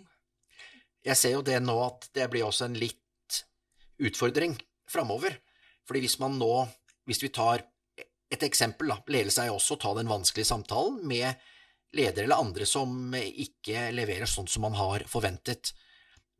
Jeg 1.06 1.20
ser 1.20 1.36
jo 1.36 1.44
det 1.46 1.60
nå 1.64 1.76
at 1.84 2.10
det 2.16 2.26
blir 2.32 2.48
også 2.48 2.68
en 2.68 2.78
litt 2.80 3.42
utfordring 4.02 4.58
framover. 4.90 5.38
Fordi 5.88 6.04
hvis 6.04 6.18
man 6.20 6.38
nå, 6.40 6.52
hvis 7.08 7.22
vi 7.24 7.32
tar 7.34 7.64
et 8.28 8.44
eksempel, 8.44 8.92
da, 8.92 8.98
ledelse 9.08 9.44
er 9.44 9.52
jo 9.52 9.60
også 9.60 9.78
å 9.78 9.84
ta 9.86 9.94
den 9.96 10.10
vanskelige 10.12 10.50
samtalen 10.50 11.00
med 11.08 11.46
ledere 11.96 12.26
eller 12.28 12.44
andre 12.44 12.66
som 12.68 13.14
ikke 13.16 13.88
leverer 13.96 14.28
sånn 14.28 14.50
som 14.52 14.66
man 14.68 14.76
har 14.76 15.06
forventet. 15.08 15.72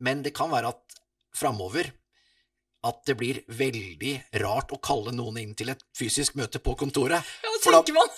Men 0.04 0.20
det 0.22 0.34
kan 0.36 0.52
være 0.52 0.74
at 0.74 0.98
framover 1.34 1.88
at 2.86 3.00
det 3.08 3.16
blir 3.18 3.40
veldig 3.50 4.12
rart 4.42 4.72
å 4.74 4.78
kalle 4.82 5.14
noen 5.14 5.40
inn 5.40 5.54
til 5.58 5.72
et 5.72 5.80
fysisk 5.96 6.36
møte 6.38 6.60
på 6.62 6.76
kontoret. 6.78 7.24
Ja, 7.42 7.54
hva 7.54 7.78
tenker 7.80 7.96
man. 7.96 8.12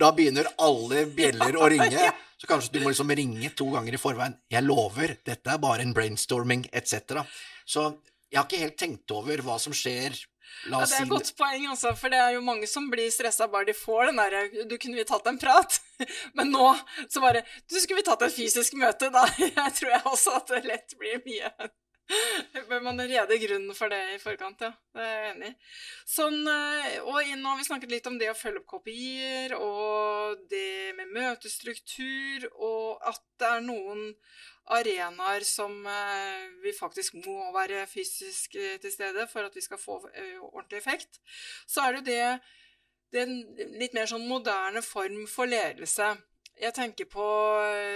Da 0.00 0.12
begynner 0.16 0.48
alle 0.62 1.06
bjeller 1.12 1.58
å 1.58 1.68
ringe. 1.72 2.10
Så 2.40 2.48
kanskje 2.50 2.74
du 2.74 2.80
må 2.82 2.90
liksom 2.90 3.12
ringe 3.14 3.52
to 3.54 3.68
ganger 3.70 3.94
i 3.94 4.00
forveien. 4.00 4.34
Jeg 4.50 4.66
lover, 4.66 5.16
dette 5.26 5.52
er 5.52 5.60
bare 5.62 5.84
en 5.84 5.94
brainstorming, 5.94 6.66
etc. 6.74 7.22
Så 7.68 7.92
jeg 8.32 8.40
har 8.40 8.48
ikke 8.48 8.62
helt 8.64 8.78
tenkt 8.80 9.14
over 9.14 9.44
hva 9.46 9.58
som 9.62 9.74
skjer. 9.76 10.16
Ja, 10.68 10.80
det 10.82 10.96
er 10.96 11.04
et 11.04 11.10
godt 11.10 11.30
poeng, 11.38 11.64
altså, 11.72 11.92
for 11.98 12.12
det 12.12 12.18
er 12.20 12.34
jo 12.36 12.42
mange 12.44 12.66
som 12.68 12.88
blir 12.92 13.08
stressa 13.14 13.46
bare 13.50 13.70
de 13.70 13.74
får 13.74 14.10
den 14.10 14.18
derre 14.20 14.42
Du, 14.68 14.74
kunne 14.76 14.98
vi 14.98 15.04
tatt 15.08 15.26
en 15.30 15.38
prat? 15.40 15.78
Men 16.36 16.52
nå 16.52 16.66
så 17.08 17.22
bare 17.22 17.40
Du, 17.64 17.78
skulle 17.80 18.02
vi 18.02 18.04
tatt 18.06 18.26
et 18.26 18.34
fysisk 18.34 18.76
møte? 18.78 19.08
Da 19.14 19.24
jeg 19.40 19.74
tror 19.78 19.94
jeg 19.94 20.02
også 20.12 20.36
at 20.38 20.52
det 20.52 20.60
lett 20.68 20.94
blir 21.00 21.22
mye 21.24 21.70
Bør 22.68 22.80
man 22.84 23.00
rede 23.00 23.38
grunnen 23.40 23.74
for 23.76 23.92
det 23.92 24.00
i 24.14 24.20
forkant, 24.20 24.62
ja. 24.64 24.70
Det 24.94 25.02
er 25.04 25.12
jeg 25.12 25.32
enig 25.32 25.50
i. 25.50 25.54
Sånn, 26.14 26.38
eh, 26.50 26.96
og 27.00 27.18
nå 27.38 27.50
har 27.50 27.60
vi 27.60 27.66
snakket 27.68 27.92
litt 27.92 28.08
om 28.10 28.18
det 28.20 28.30
å 28.32 28.38
følge 28.38 28.62
opp 28.62 28.70
kopier, 28.74 29.54
og 29.56 30.42
det 30.50 30.94
med 30.98 31.12
møtestruktur, 31.14 32.48
og 32.52 33.04
at 33.12 33.22
det 33.40 33.52
er 33.56 33.64
noen 33.66 34.08
arenaer 34.72 35.46
som 35.46 35.86
eh, 35.90 36.48
vi 36.62 36.74
faktisk 36.76 37.18
må 37.24 37.50
være 37.54 37.86
fysisk 37.90 38.58
eh, 38.58 38.76
til 38.82 38.94
stede 38.94 39.26
for 39.30 39.48
at 39.48 39.56
vi 39.56 39.64
skal 39.64 39.80
få 39.80 40.00
ordentlig 40.02 40.82
effekt. 40.82 41.22
Så 41.66 41.86
er 41.86 41.96
det 41.96 42.02
jo 42.02 42.10
det, 42.10 43.24
det 43.26 43.72
litt 43.80 43.96
mer 43.96 44.10
sånn 44.10 44.28
moderne 44.28 44.84
form 44.86 45.24
for 45.30 45.50
ledelse. 45.50 46.14
Jeg 46.62 46.74
tenker 46.76 47.08
på 47.10 47.24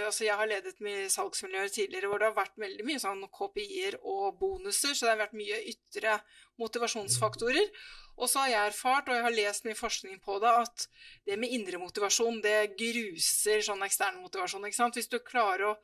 Altså, 0.07 0.25
jeg 0.25 0.35
har 0.39 0.49
ledet 0.49 0.81
mye 0.83 1.07
salgsmiljøer 1.11 1.71
tidligere 1.71 2.09
hvor 2.11 2.19
det 2.19 2.27
har 2.29 2.35
vært 2.35 2.59
veldig 2.59 2.85
mye 2.87 2.99
sånn 3.01 3.23
KPI-er 3.31 3.99
og 4.01 4.37
bonuser, 4.39 4.95
så 4.95 5.07
det 5.07 5.13
har 5.13 5.21
vært 5.25 5.37
mye 5.39 5.59
ytre 5.71 6.17
motivasjonsfaktorer. 6.61 7.71
Og 8.17 8.29
så 8.31 8.43
har 8.43 8.51
jeg 8.51 8.71
erfart, 8.71 9.09
og 9.09 9.17
jeg 9.17 9.25
har 9.27 9.35
lest 9.35 9.67
mye 9.67 9.77
forskning 9.77 10.19
på 10.23 10.39
det, 10.43 10.51
at 10.63 10.87
det 11.27 11.37
med 11.39 11.53
indre 11.53 11.79
motivasjon, 11.81 12.41
det 12.43 12.73
gruser 12.79 13.61
sånn 13.67 13.85
ekstern 13.85 14.17
motivasjon, 14.23 14.65
ikke 14.67 14.79
sant. 14.79 14.97
Hvis 14.97 15.11
du 15.11 15.19
klarer 15.21 15.73
å 15.73 15.79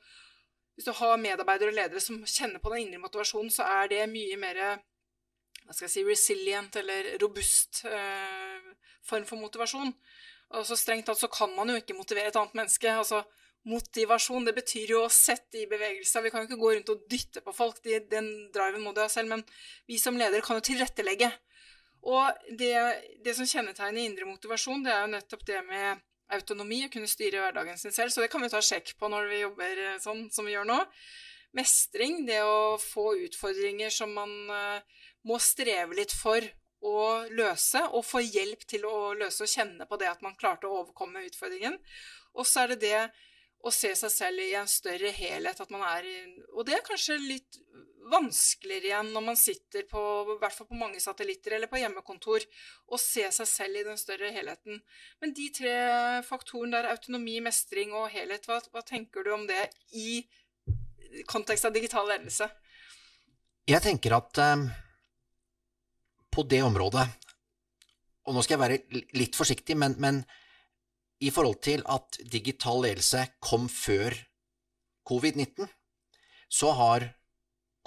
Hvis 0.74 0.88
du 0.88 0.92
har 0.98 1.20
medarbeidere 1.22 1.70
og 1.70 1.76
ledere 1.78 2.02
som 2.02 2.24
kjenner 2.26 2.58
på 2.58 2.72
den 2.74 2.88
indre 2.88 3.04
motivasjonen, 3.04 3.52
så 3.54 3.62
er 3.62 3.92
det 3.92 4.08
mye 4.10 4.40
mer 4.42 4.62
hva 5.68 5.76
skal 5.76 5.86
jeg 5.86 5.94
si, 5.94 6.04
resilient 6.08 6.76
eller 6.82 7.12
robust 7.22 7.84
eh, 7.86 8.72
form 9.06 9.28
for 9.30 9.38
motivasjon. 9.38 9.94
Altså 10.54 10.78
Strengt 10.78 11.08
tatt 11.10 11.22
så 11.22 11.30
kan 11.32 11.54
man 11.56 11.72
jo 11.72 11.80
ikke 11.80 11.98
motivere 11.98 12.30
et 12.30 12.38
annet 12.40 12.60
menneske. 12.62 12.92
altså 12.92 13.24
motivasjon. 13.70 14.46
Det 14.48 14.56
betyr 14.58 14.94
jo 14.96 15.04
å 15.06 15.12
sette 15.12 15.62
i 15.62 15.68
bevegelse. 15.72 16.22
Vi 16.24 16.32
kan 16.34 16.44
jo 16.44 16.50
ikke 16.50 16.62
gå 16.62 16.72
rundt 16.76 16.94
og 16.94 17.04
dytte 17.12 17.44
på 17.44 17.56
folk. 17.56 17.80
De, 17.86 18.00
den 18.12 18.30
driven 18.54 18.84
må 18.84 18.94
du 18.94 19.02
ha 19.04 19.10
selv. 19.12 19.32
Men 19.32 19.44
vi 19.90 20.00
som 20.02 20.18
ledere 20.20 20.44
kan 20.46 20.60
jo 20.60 20.66
tilrettelegge. 20.68 21.32
Og 22.04 22.48
det, 22.60 22.74
det 23.24 23.36
som 23.38 23.48
kjennetegner 23.48 24.04
indre 24.04 24.28
motivasjon, 24.28 24.84
det 24.84 24.92
er 24.92 25.06
jo 25.06 25.14
nettopp 25.14 25.46
det 25.48 25.62
med 25.70 26.02
autonomi, 26.34 26.82
å 26.86 26.92
kunne 26.92 27.08
styre 27.08 27.40
hverdagen 27.40 27.80
sin 27.80 27.96
selv. 27.96 28.12
Så 28.12 28.24
det 28.24 28.32
kan 28.34 28.44
vi 28.44 28.52
ta 28.52 28.60
sjekk 28.64 28.96
på 29.00 29.10
når 29.12 29.30
vi 29.32 29.44
jobber 29.44 29.84
eh, 29.86 30.02
sånn 30.04 30.26
som 30.34 30.48
vi 30.48 30.56
gjør 30.56 30.68
nå. 30.68 30.80
Mestring, 31.56 32.24
det 32.28 32.42
å 32.44 32.76
få 32.82 33.14
utfordringer 33.28 33.94
som 33.94 34.10
man 34.18 34.32
uh, 34.50 35.04
må 35.30 35.38
streve 35.38 35.94
litt 35.94 36.16
for 36.18 36.42
å 36.84 37.04
løse, 37.32 37.82
og 37.96 38.06
få 38.06 38.22
hjelp 38.24 38.66
til 38.68 38.88
å 38.88 39.14
løse 39.18 39.46
og 39.46 39.52
kjenne 39.52 39.88
på 39.88 40.00
det 40.02 40.10
at 40.12 40.24
man 40.26 40.36
klarte 40.40 40.68
å 40.68 40.82
overkomme 40.82 41.24
utfordringen. 41.28 41.78
Og 42.36 42.48
så 42.50 42.64
er 42.64 42.74
det 42.74 42.82
det 42.84 43.00
å 43.64 43.72
se 43.72 43.94
seg 43.96 44.12
selv 44.12 44.44
i 44.44 44.54
en 44.60 44.68
større 44.68 45.14
helhet. 45.16 45.62
At 45.64 45.72
man 45.72 45.86
er, 45.88 46.08
og 46.52 46.66
det 46.68 46.76
er 46.78 46.86
kanskje 46.86 47.16
litt 47.22 47.60
vanskeligere 48.12 48.90
igjen 48.90 49.12
når 49.16 49.24
man 49.30 49.38
sitter 49.40 49.86
på, 49.88 50.02
i 50.34 50.38
hvert 50.42 50.56
fall 50.56 50.68
på 50.68 50.80
mange 50.80 51.00
satellitter 51.00 51.56
eller 51.56 51.72
på 51.72 51.80
hjemmekontor, 51.80 52.44
å 52.92 53.00
se 53.00 53.24
seg 53.32 53.48
selv 53.48 53.80
i 53.80 53.86
den 53.88 54.00
større 54.00 54.34
helheten. 54.36 54.82
Men 55.24 55.36
de 55.38 55.48
tre 55.56 55.76
faktorene 56.28 56.76
der, 56.76 56.92
autonomi, 56.92 57.38
mestring 57.46 57.96
og 57.96 58.10
helhet, 58.12 58.48
hva, 58.50 58.60
hva 58.74 58.84
tenker 58.84 59.24
du 59.24 59.32
om 59.36 59.48
det 59.48 59.70
i 59.96 60.24
kontekst 61.30 61.70
av 61.70 61.76
digital 61.76 62.10
ledelse? 62.10 62.50
Jeg 63.70 63.80
tenker 63.86 64.18
at 64.18 64.44
um, 64.44 64.68
på 66.34 66.46
det 66.50 66.64
området, 66.66 67.06
og 68.24 68.36
nå 68.36 68.44
skal 68.44 68.56
jeg 68.56 68.64
være 68.64 69.06
litt 69.20 69.36
forsiktig, 69.36 69.76
men, 69.78 69.96
men 70.00 70.22
i 71.24 71.32
forhold 71.32 71.60
til 71.64 71.84
at 71.92 72.20
digital 72.32 72.84
ledelse 72.86 73.26
kom 73.44 73.68
før 73.72 74.16
covid-19, 75.08 75.68
så 76.52 76.72
har 76.78 77.08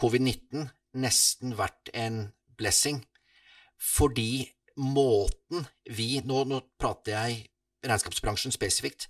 covid-19 0.01 0.69
nesten 1.01 1.57
vært 1.57 1.91
en 1.97 2.27
blessing, 2.57 3.03
fordi 3.77 4.47
måten 4.77 5.67
vi 5.89 6.21
Nå, 6.25 6.45
nå 6.49 6.61
prater 6.81 7.15
jeg 7.15 7.37
regnskapsbransjen 7.87 8.53
spesifikt. 8.53 9.07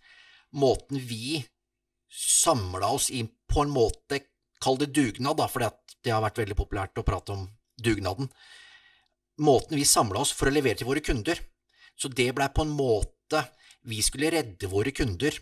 Måten 0.54 1.00
vi 1.02 1.40
samla 2.10 2.90
oss 2.94 3.08
inn 3.10 3.30
på 3.50 3.64
en 3.64 3.72
måte 3.74 4.22
Kall 4.62 4.78
det 4.80 4.88
dugnad, 4.96 5.36
da, 5.36 5.46
for 5.52 5.60
det 5.60 6.12
har 6.12 6.22
vært 6.24 6.38
veldig 6.40 6.54
populært 6.56 6.96
å 6.96 7.04
prate 7.04 7.34
om 7.34 7.42
dugnaden. 7.76 8.30
Måten 9.38 9.76
vi 9.76 9.84
samla 9.84 10.22
oss 10.22 10.32
for 10.32 10.48
å 10.48 10.54
levere 10.54 10.80
til 10.80 10.88
våre 10.88 11.02
kunder. 11.04 11.40
Så 11.96 12.08
det 12.12 12.30
blei 12.36 12.48
på 12.52 12.64
en 12.64 12.74
måte 12.76 13.42
Vi 13.86 14.00
skulle 14.02 14.30
redde 14.32 14.66
våre 14.66 14.90
kunder. 14.90 15.36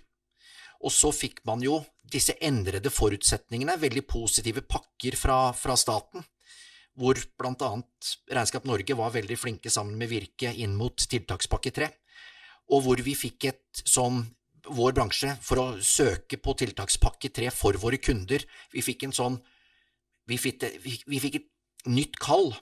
Og 0.84 0.92
så 0.92 1.08
fikk 1.14 1.40
man 1.48 1.62
jo 1.64 1.78
disse 2.04 2.34
endrede 2.44 2.90
forutsetningene, 2.92 3.78
veldig 3.80 4.02
positive 4.06 4.60
pakker 4.68 5.16
fra, 5.16 5.38
fra 5.56 5.76
staten, 5.80 6.20
hvor 7.00 7.18
annet 7.46 8.10
Regnskap 8.28 8.66
Norge 8.68 8.96
var 8.98 9.14
veldig 9.14 9.38
flinke 9.40 9.72
sammen 9.72 9.96
med 9.98 10.10
Virke 10.12 10.52
inn 10.52 10.76
mot 10.76 11.06
tiltakspakke 11.10 11.72
3, 11.74 11.88
og 12.76 12.84
hvor 12.84 13.00
vi 13.06 13.16
fikk 13.16 13.48
et 13.48 13.82
sånn 13.88 14.20
vår 14.64 14.94
bransje 14.96 15.32
for 15.44 15.60
å 15.60 15.66
søke 15.84 16.38
på 16.40 16.54
tiltakspakke 16.60 17.32
3 17.32 17.50
for 17.52 17.76
våre 17.80 17.98
kunder. 18.00 18.44
Vi 18.72 18.84
fikk 18.84 19.08
en 19.08 19.16
sånn 19.16 19.40
Vi 20.24 20.38
fikk, 20.40 20.62
vi 20.80 21.18
fikk 21.20 21.34
et 21.36 21.88
nytt 21.92 22.14
kall, 22.16 22.54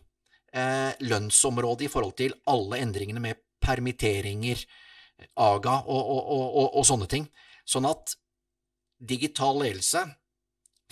eh, 0.55 0.93
lønnsområde 1.05 1.87
i 1.87 1.91
forhold 1.93 2.17
til 2.19 2.35
alle 2.51 2.81
endringene 2.83 3.23
med 3.23 3.41
permitteringer, 3.63 4.63
AGA 5.39 5.77
og, 5.87 6.03
og, 6.03 6.47
og, 6.63 6.69
og 6.81 6.87
sånne 6.87 7.09
ting. 7.11 7.29
Sånn 7.69 7.87
at 7.87 8.17
digital 8.99 9.61
ledelse 9.63 10.05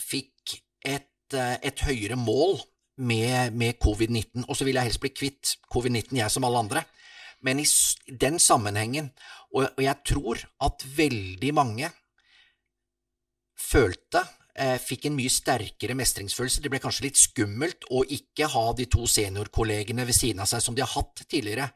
fikk 0.00 0.56
et, 0.86 1.34
eh, 1.34 1.56
et 1.66 1.84
høyere 1.86 2.18
mål 2.18 2.58
med, 3.00 3.56
med 3.56 3.78
covid-19, 3.80 4.44
og 4.46 4.56
så 4.56 4.66
vil 4.66 4.76
jeg 4.76 4.90
helst 4.90 5.02
bli 5.02 5.12
kvitt 5.14 5.54
covid-19, 5.72 6.18
jeg 6.20 6.32
som 6.32 6.46
alle 6.46 6.64
andre. 6.66 6.84
Men 7.40 7.62
i 7.62 7.64
den 8.20 8.36
sammenhengen, 8.42 9.08
og 9.56 9.80
jeg 9.80 9.96
tror 10.04 10.42
at 10.60 10.84
veldig 10.84 11.54
mange 11.56 11.88
følte 13.56 14.20
eh, 14.60 14.76
fikk 14.80 15.08
en 15.08 15.16
mye 15.16 15.32
sterkere 15.32 15.96
mestringsfølelse. 15.98 16.62
Det 16.62 16.72
ble 16.72 16.82
kanskje 16.82 17.08
litt 17.08 17.20
skummelt 17.20 17.88
å 17.90 18.04
ikke 18.04 18.50
ha 18.52 18.66
de 18.76 18.86
to 18.92 19.08
seniorkollegene 19.08 20.06
ved 20.08 20.16
siden 20.16 20.44
av 20.44 20.50
seg 20.50 20.64
som 20.64 20.76
de 20.76 20.84
har 20.84 20.92
hatt 20.92 21.24
tidligere, 21.26 21.70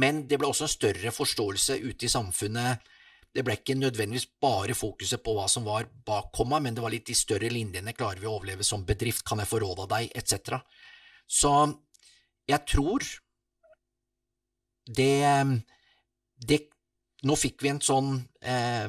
men 0.00 0.24
det 0.30 0.38
ble 0.38 0.50
også 0.50 0.66
en 0.66 0.74
større 0.76 1.10
forståelse 1.14 1.80
ute 1.82 2.06
i 2.06 2.12
samfunnet 2.12 2.90
det 3.30 3.44
ble 3.46 3.54
ikke 3.54 3.76
nødvendigvis 3.78 4.26
bare 4.42 4.74
fokuset 4.74 5.22
på 5.22 5.34
hva 5.36 5.46
som 5.50 5.66
var 5.66 5.86
bak 6.06 6.32
komma, 6.34 6.58
men 6.58 6.74
det 6.74 6.82
var 6.82 6.90
litt 6.90 7.06
de 7.06 7.14
større 7.14 7.50
linjene. 7.52 7.94
Klarer 7.94 8.18
vi 8.18 8.26
å 8.26 8.34
overleve 8.34 8.66
som 8.66 8.82
bedrift? 8.86 9.22
Kan 9.26 9.38
jeg 9.38 9.50
få 9.50 9.60
råd 9.62 9.84
av 9.84 9.90
deg? 9.92 10.10
Etc. 10.18 10.56
Så 11.30 11.52
jeg 12.50 12.66
tror 12.66 13.06
det, 14.90 15.14
det 16.42 16.60
Nå 17.20 17.34
fikk 17.36 17.60
vi 17.60 17.68
en 17.68 17.82
sånn 17.84 18.14
eh, 18.40 18.88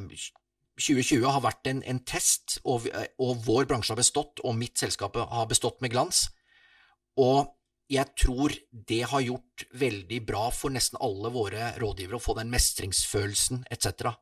2020 0.82 1.30
har 1.30 1.44
vært 1.46 1.70
en, 1.72 1.82
en 1.88 2.02
test, 2.08 2.60
og, 2.66 2.88
og, 3.22 3.32
vår 3.46 3.68
bransje 3.70 3.94
har 3.94 4.02
bestått, 4.02 4.42
og 4.44 4.58
mitt 4.58 4.82
selskap 4.82 5.18
har 5.20 5.50
bestått 5.50 5.82
med 5.84 5.94
glans. 5.94 6.26
Og 7.22 7.52
jeg 7.92 8.08
tror 8.16 8.54
det 8.72 9.02
har 9.12 9.24
gjort 9.26 9.66
veldig 9.76 10.22
bra 10.28 10.46
for 10.56 10.74
nesten 10.74 11.00
alle 11.04 11.32
våre 11.34 11.74
rådgivere 11.82 12.20
å 12.20 12.24
få 12.24 12.38
den 12.38 12.52
mestringsfølelsen 12.54 13.66
etc. 13.74 14.14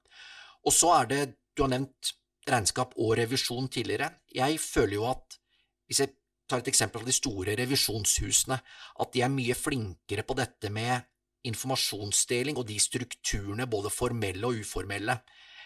Og 0.66 0.74
så 0.74 0.94
er 0.98 1.12
det, 1.12 1.20
du 1.54 1.64
har 1.66 1.74
nevnt 1.76 2.16
regnskap 2.50 2.96
og 2.98 3.14
revisjon 3.20 3.70
tidligere. 3.70 4.10
Jeg 4.34 4.58
føler 4.64 4.98
jo 4.98 5.06
at, 5.12 5.38
hvis 5.86 6.02
jeg 6.02 6.16
tar 6.50 6.64
et 6.64 6.72
eksempel 6.72 7.04
av 7.04 7.10
de 7.10 7.14
store 7.14 7.54
revisjonshusene, 7.60 8.58
at 9.04 9.14
de 9.14 9.22
er 9.22 9.34
mye 9.34 9.58
flinkere 9.58 10.26
på 10.26 10.38
dette 10.40 10.72
med 10.74 11.06
informasjonsdeling 11.50 12.58
og 12.60 12.68
de 12.68 12.80
strukturene, 12.82 13.70
både 13.70 13.94
formelle 13.94 14.50
og 14.50 14.64
uformelle, 14.64 15.20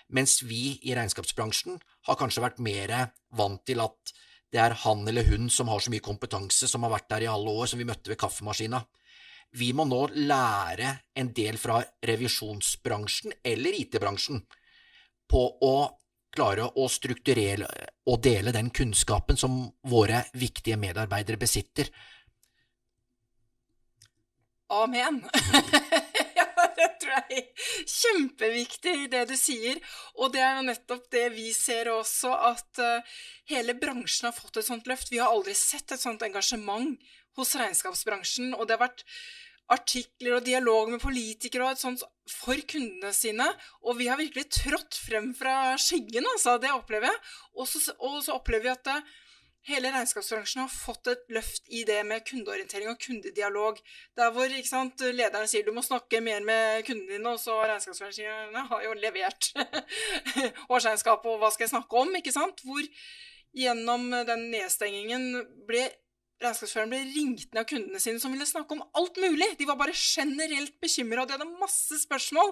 mens 0.09 0.41
vi 0.43 0.79
i 0.83 0.95
regnskapsbransjen 0.97 1.79
har 2.07 2.19
kanskje 2.19 2.43
vært 2.43 2.61
mer 2.63 2.93
vant 3.37 3.63
til 3.65 3.81
at 3.83 4.13
det 4.53 4.61
er 4.61 4.75
han 4.83 5.07
eller 5.09 5.25
hun 5.25 5.49
som 5.49 5.71
har 5.71 5.81
så 5.81 5.89
mye 5.89 6.03
kompetanse, 6.03 6.67
som 6.69 6.83
har 6.85 6.93
vært 6.93 7.09
der 7.09 7.25
i 7.25 7.31
alle 7.31 7.49
år, 7.49 7.65
som 7.69 7.81
vi 7.81 7.87
møtte 7.89 8.11
ved 8.11 8.19
kaffemaskina. 8.21 8.83
Vi 9.57 9.71
må 9.73 9.85
nå 9.89 10.05
lære 10.13 10.91
en 11.17 11.31
del 11.33 11.57
fra 11.61 11.79
revisjonsbransjen 12.05 13.33
eller 13.45 13.79
IT-bransjen 13.81 14.43
på 15.29 15.43
å 15.65 15.75
klare 16.33 16.65
å 16.81 16.87
strukturere 16.89 17.67
og 18.09 18.21
dele 18.25 18.53
den 18.53 18.71
kunnskapen 18.73 19.37
som 19.37 19.59
våre 19.89 20.23
viktige 20.37 20.77
medarbeidere 20.81 21.41
besitter. 21.41 21.89
Amen. 24.73 25.21
det 26.87 26.91
tror 27.01 27.15
jeg 27.15 27.41
er 27.41 27.67
kjempeviktig, 27.95 28.95
det 29.13 29.23
du 29.29 29.35
sier. 29.39 29.79
Og 30.19 30.33
det 30.33 30.43
er 30.43 30.59
jo 30.59 30.67
nettopp 30.69 31.07
det 31.13 31.27
vi 31.35 31.49
ser 31.55 31.91
også, 31.93 32.33
at 32.53 32.83
uh, 32.83 33.15
hele 33.51 33.77
bransjen 33.79 34.29
har 34.29 34.35
fått 34.37 34.59
et 34.61 34.69
sånt 34.69 34.89
løft. 34.89 35.11
Vi 35.13 35.21
har 35.21 35.31
aldri 35.31 35.55
sett 35.57 35.95
et 35.95 36.03
sånt 36.03 36.23
engasjement 36.25 36.99
hos 37.39 37.55
regnskapsbransjen. 37.59 38.53
Og 38.57 38.67
det 38.67 38.77
har 38.77 38.85
vært 38.85 39.05
artikler 39.73 40.37
og 40.37 40.45
dialog 40.45 40.91
med 40.91 41.01
politikere 41.01 41.65
og 41.65 41.73
et 41.73 41.81
sånt 41.81 42.03
for 42.29 42.59
kundene 42.69 43.13
sine. 43.15 43.47
Og 43.87 43.97
vi 43.99 44.09
har 44.11 44.19
virkelig 44.19 44.49
trådt 44.59 44.97
frem 44.99 45.31
fra 45.37 45.75
skyggen, 45.81 46.27
altså. 46.35 46.57
Det 46.61 46.73
opplever 46.75 47.11
jeg. 47.11 47.21
Og 47.57 47.69
så, 47.69 48.33
opplever 48.35 48.67
vi 48.67 48.73
at 48.73 48.89
det, 48.89 48.97
eh, 48.99 49.19
hele 49.67 49.91
regnskapsbransjen 49.93 50.63
har 50.65 50.71
fått 50.71 51.07
et 51.11 51.23
løft 51.33 51.69
i 51.71 51.83
det 51.87 51.99
med 52.07 52.25
kundeorientering 52.27 52.91
og 52.91 52.99
kundedialog. 53.01 53.79
Der 54.19 54.31
hvor 54.35 54.55
sant, 54.67 55.03
lederen 55.15 55.49
sier 55.49 55.65
du 55.65 55.73
må 55.75 55.83
snakke 55.85 56.21
mer 56.23 56.43
med 56.43 56.83
kundene 56.87 57.17
dine, 57.17 57.33
og 57.33 57.39
så 57.41 57.57
regnskapsbransjen 57.63 58.57
har 58.71 58.85
jo 58.87 58.95
levert 58.99 59.51
årsregnskapet 60.73 61.31
og 61.31 61.41
hva 61.41 61.51
skal 61.53 61.67
jeg 61.67 61.75
snakke 61.75 62.05
om, 62.05 62.15
ikke 62.19 62.35
sant? 62.35 62.63
Hvor 62.67 62.83
gjennom 63.53 64.09
den 64.27 64.49
nedstengingen 64.51 65.29
ble 65.67 65.87
regnskapsføreren 66.43 66.91
ble 66.91 67.01
ringt 67.13 67.53
ned 67.53 67.61
av 67.61 67.69
kundene 67.69 68.01
sine 68.03 68.19
som 68.19 68.33
ville 68.33 68.47
snakke 68.47 68.75
om 68.75 68.83
alt 68.99 69.19
mulig. 69.21 69.53
De 69.59 69.67
var 69.69 69.79
bare 69.79 69.95
generelt 69.95 70.75
bekymra, 70.83 71.23
og 71.23 71.29
de 71.29 71.37
hadde 71.37 71.61
masse 71.61 72.01
spørsmål. 72.03 72.51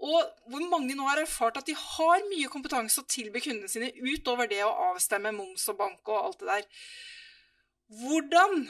Og 0.00 0.50
hvor 0.50 0.62
mange 0.72 0.96
nå 0.96 1.04
har 1.08 1.20
erfart 1.20 1.58
at 1.60 1.68
de 1.68 1.76
har 1.76 2.22
mye 2.30 2.48
kompetanse 2.52 3.02
å 3.02 3.08
tilby 3.08 3.42
kundene 3.44 3.68
sine 3.68 3.90
utover 4.00 4.48
det 4.48 4.62
å 4.64 4.72
avstemme 4.90 5.34
moms 5.36 5.66
og 5.72 5.80
bank 5.80 6.08
og 6.08 6.22
alt 6.22 6.40
det 6.40 6.48
der. 6.48 6.86
Hvordan, 8.00 8.64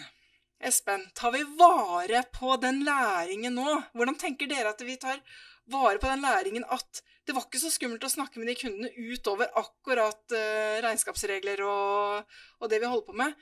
Espen, 0.70 1.06
tar 1.14 1.34
vi 1.36 1.44
vare 1.60 2.24
på 2.34 2.56
den 2.62 2.82
læringen 2.88 3.54
nå? 3.56 3.78
Hvordan 3.94 4.18
tenker 4.18 4.50
dere 4.50 4.74
at 4.74 4.82
vi 4.84 4.98
tar 5.00 5.22
vare 5.70 6.02
på 6.02 6.10
den 6.10 6.26
læringen 6.26 6.66
at 6.66 7.04
det 7.28 7.36
var 7.36 7.46
ikke 7.46 7.62
så 7.62 7.70
skummelt 7.70 8.04
å 8.04 8.10
snakke 8.10 8.40
med 8.40 8.50
de 8.50 8.58
kundene 8.58 9.10
utover 9.12 9.52
akkurat 9.60 10.34
uh, 10.34 10.80
regnskapsregler 10.82 11.60
og, 11.62 12.38
og 12.58 12.72
det 12.72 12.80
vi 12.82 12.90
holder 12.90 13.06
på 13.06 13.18
med? 13.20 13.36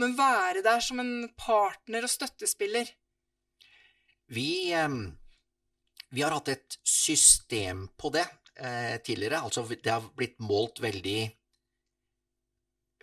men 0.00 0.16
være 0.18 0.62
der 0.64 0.82
som 0.82 1.00
en 1.02 1.28
partner 1.38 2.06
og 2.06 2.10
støttespiller. 2.10 2.88
Vi, 4.34 4.72
vi 6.14 6.22
har 6.22 6.34
hatt 6.34 6.52
et 6.52 6.78
system 6.86 7.88
på 7.98 8.12
det. 8.14 8.26
eh, 8.56 8.96
tidligere. 9.02 9.40
Altså 9.40 9.66
det 9.66 9.90
har 9.90 10.04
blitt 10.16 10.38
målt 10.38 10.80
veldig 10.80 11.32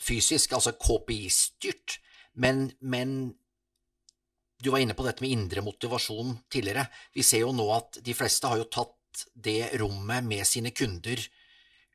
fysisk, 0.02 0.54
altså 0.54 0.72
KPI-styrt. 0.80 2.00
Men, 2.34 2.72
men 2.80 3.36
du 4.62 4.72
var 4.72 4.80
inne 4.80 4.96
på 4.96 5.06
dette 5.06 5.24
med 5.24 5.34
indre 5.36 5.64
motivasjon 5.66 6.38
tidligere. 6.52 6.88
Vi 7.14 7.24
ser 7.24 7.44
jo 7.46 7.54
nå 7.56 7.68
at 7.76 8.00
de 8.04 8.16
fleste 8.16 8.48
har 8.48 8.62
jo 8.62 8.70
tatt 8.72 9.26
det 9.36 9.74
rommet 9.82 10.24
med 10.24 10.48
sine 10.48 10.72
kunder 10.72 11.20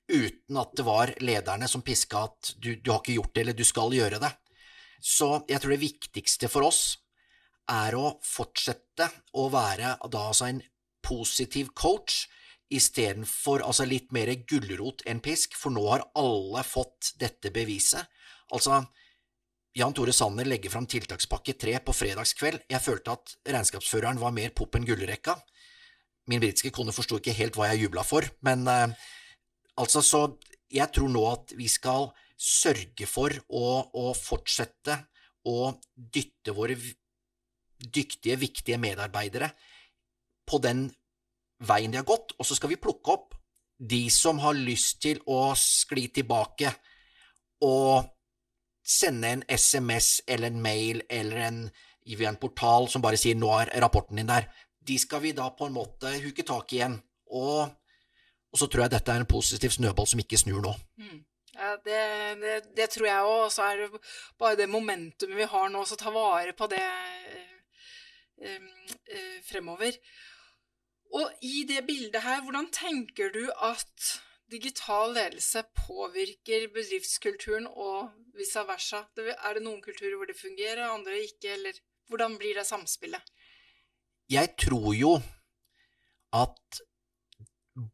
uten 0.06 0.58
at 0.60 0.74
det 0.76 0.84
var 0.86 1.10
lederne 1.24 1.66
som 1.66 1.82
piska 1.82 2.26
at 2.28 2.52
du, 2.62 2.76
du 2.76 2.92
har 2.92 3.00
ikke 3.00 3.16
gjort 3.16 3.32
det, 3.34 3.42
eller 3.42 3.56
du 3.56 3.64
skal 3.66 3.94
gjøre 3.96 4.20
det. 4.22 4.30
Så 5.02 5.32
jeg 5.48 5.62
tror 5.62 5.74
det 5.74 5.82
viktigste 5.82 6.50
for 6.52 6.68
oss 6.68 6.82
er 7.72 7.96
å 7.98 8.12
fortsette 8.22 9.08
å 9.34 9.48
være 9.50 9.96
da 10.12 10.28
altså 10.28 10.46
en 10.46 10.60
positiv 11.06 11.70
coach 11.78 12.26
istedenfor 12.72 13.62
altså 13.62 13.86
litt 13.86 14.10
mer 14.14 14.32
gulrot 14.48 15.04
enn 15.06 15.22
pisk, 15.22 15.54
for 15.54 15.74
nå 15.74 15.84
har 15.86 16.06
alle 16.18 16.64
fått 16.66 17.12
dette 17.20 17.52
beviset. 17.54 18.02
Altså, 18.54 18.82
Jan 19.76 19.94
Tore 19.94 20.14
Sanner 20.16 20.48
legger 20.48 20.72
fram 20.72 20.88
tiltakspakke 20.90 21.54
tre 21.60 21.76
på 21.84 21.94
fredagskveld. 21.94 22.64
Jeg 22.72 22.82
følte 22.82 23.14
at 23.14 23.36
regnskapsføreren 23.46 24.20
var 24.22 24.34
mer 24.34 24.54
pop 24.56 24.74
enn 24.78 24.86
gullrekka. 24.88 25.36
Min 26.32 26.42
britiske 26.42 26.72
kone 26.74 26.94
forsto 26.96 27.20
ikke 27.20 27.36
helt 27.36 27.58
hva 27.58 27.70
jeg 27.70 27.84
jubla 27.84 28.02
for, 28.06 28.26
men 28.46 28.66
eh, 28.66 28.94
altså, 29.78 30.02
så 30.02 30.22
jeg 30.72 30.90
tror 30.94 31.12
nå 31.12 31.22
at 31.30 31.54
vi 31.54 31.68
skal 31.70 32.10
sørge 32.36 33.06
for 33.08 33.30
å, 33.46 33.66
å 33.94 34.10
fortsette 34.16 34.96
å 35.46 35.70
dytte 35.94 36.56
våre 36.56 36.74
dyktige, 37.78 38.40
viktige 38.40 38.80
medarbeidere 38.82 39.52
på 40.46 40.60
den 40.62 40.86
veien 41.66 41.92
de 41.92 42.00
har 42.00 42.08
gått, 42.08 42.34
og 42.38 42.46
så 42.46 42.56
skal 42.56 42.72
vi 42.72 42.80
plukke 42.80 43.12
opp 43.12 43.34
de 43.76 44.06
som 44.10 44.38
har 44.40 44.56
lyst 44.56 45.00
til 45.04 45.20
å 45.28 45.52
skli 45.58 46.08
tilbake 46.08 46.70
og 47.64 48.06
sende 48.86 49.32
en 49.34 49.42
SMS 49.48 50.22
eller 50.26 50.52
en 50.52 50.62
mail 50.62 51.02
eller 51.10 51.42
en, 51.48 51.58
en 52.06 52.40
portal 52.40 52.88
som 52.88 53.02
bare 53.02 53.18
sier 53.20 53.34
'nå 53.34 53.50
er 53.60 53.80
rapporten 53.80 54.16
din 54.16 54.28
der'. 54.28 54.48
De 54.80 54.98
skal 54.98 55.20
vi 55.22 55.32
da 55.32 55.50
på 55.50 55.66
en 55.66 55.72
måte 55.72 56.12
huke 56.22 56.42
tak 56.42 56.72
i 56.72 56.76
igjen. 56.76 57.02
Og, 57.26 57.68
og 58.52 58.58
så 58.58 58.66
tror 58.66 58.82
jeg 58.82 58.90
dette 58.90 59.12
er 59.12 59.20
en 59.20 59.26
positiv 59.26 59.70
snøball 59.70 60.06
som 60.06 60.20
ikke 60.20 60.38
snur 60.38 60.62
nå. 60.62 60.74
Mm. 60.96 61.24
Ja, 61.56 61.76
det, 61.84 62.00
det, 62.40 62.76
det, 62.76 62.90
tror 62.90 63.06
jeg 63.06 63.24
òg. 63.24 63.44
Og 63.46 63.52
så 63.52 63.62
er 63.62 63.76
det 63.76 64.00
bare 64.38 64.56
det 64.56 64.68
momentumet 64.68 65.36
vi 65.36 65.48
har 65.50 65.68
nå, 65.68 65.84
så 65.84 65.96
ta 65.96 66.10
vare 66.10 66.52
på 66.52 66.68
det 66.70 66.82
eh, 66.82 68.60
eh, 69.08 69.38
fremover. 69.50 69.98
Og 71.14 71.30
i 71.42 71.64
det 71.68 71.84
bildet 71.86 72.22
her, 72.22 72.42
hvordan 72.42 72.70
tenker 72.74 73.30
du 73.34 73.44
at 73.62 74.08
digital 74.50 75.14
ledelse 75.14 75.62
påvirker 75.86 76.68
bedriftskulturen 76.74 77.66
og 77.66 78.10
vice 78.36 78.62
versa? 78.68 79.04
Er 79.16 79.58
det 79.58 79.64
noen 79.64 79.82
kulturer 79.84 80.16
hvor 80.18 80.28
det 80.30 80.38
fungerer, 80.38 80.88
andre 80.88 81.22
ikke, 81.24 81.54
eller 81.54 81.78
hvordan 82.10 82.36
blir 82.38 82.58
det 82.58 82.66
samspillet? 82.66 83.22
Jeg 84.30 84.54
tror 84.58 84.92
jo 84.94 85.14
at 86.34 86.82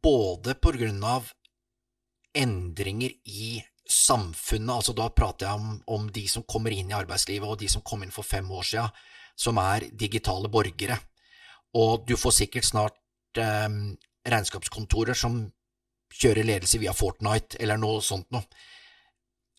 både 0.03 0.55
på 0.57 0.73
grunn 0.73 1.03
av 1.05 1.29
endringer 2.33 3.13
i 3.29 3.61
samfunnet, 3.89 4.71
altså 4.73 4.95
da 4.97 5.09
prater 5.13 5.47
jeg 5.47 5.59
om, 5.59 5.73
om 5.87 6.07
de 6.13 6.23
som 6.31 6.45
kommer 6.49 6.73
inn 6.73 6.89
i 6.89 6.97
arbeidslivet 6.97 7.45
og 7.45 7.59
de 7.61 7.69
som 7.69 7.83
kom 7.85 8.03
inn 8.05 8.13
for 8.13 8.25
fem 8.25 8.47
år 8.51 8.65
siden, 8.67 9.01
som 9.35 9.59
er 9.61 9.89
digitale 9.91 10.49
borgere. 10.49 10.97
Og 11.77 12.05
du 12.07 12.15
får 12.17 12.37
sikkert 12.37 12.69
snart 12.69 12.97
eh, 13.41 13.69
regnskapskontorer 14.29 15.17
som 15.17 15.41
kjører 16.13 16.45
ledelse 16.45 16.79
via 16.81 16.93
Fortnite 16.95 17.59
eller 17.63 17.79
noe 17.81 18.01
sånt 18.05 18.29
noe. 18.33 18.45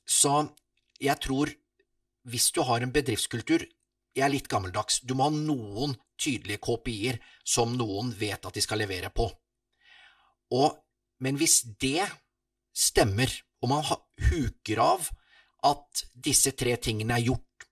Så 0.06 0.44
jeg 1.02 1.18
tror 1.24 1.50
hvis 2.30 2.50
du 2.54 2.62
har 2.64 2.84
en 2.84 2.92
bedriftskultur 2.92 3.66
Jeg 4.14 4.22
er 4.22 4.30
litt 4.30 4.46
gammeldags. 4.46 5.00
Du 5.02 5.16
må 5.18 5.26
ha 5.26 5.32
noen 5.34 5.96
tydelige 6.14 6.60
KPI-er 6.62 7.16
som 7.42 7.72
noen 7.74 8.12
vet 8.14 8.46
at 8.46 8.54
de 8.54 8.62
skal 8.62 8.78
levere 8.78 9.08
på. 9.10 9.24
Og, 10.54 10.76
men 11.18 11.34
hvis 11.34 11.64
det 11.82 12.06
stemmer, 12.70 13.26
og 13.58 13.72
man 13.72 13.82
huker 14.28 14.82
av 14.84 15.08
at 15.66 16.04
disse 16.14 16.52
tre 16.54 16.76
tingene 16.78 17.16
er 17.18 17.26
gjort, 17.26 17.66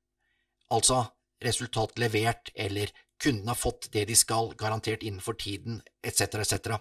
altså 0.75 1.05
resultat 1.47 1.95
levert 2.03 2.51
eller 2.59 2.91
kunden 3.23 3.49
har 3.49 3.59
fått 3.59 3.91
det 3.95 4.05
de 4.11 4.17
skal, 4.19 4.53
garantert 4.59 5.03
innenfor 5.03 5.39
tiden, 5.39 5.81
etc., 6.05 6.43
etc., 6.43 6.79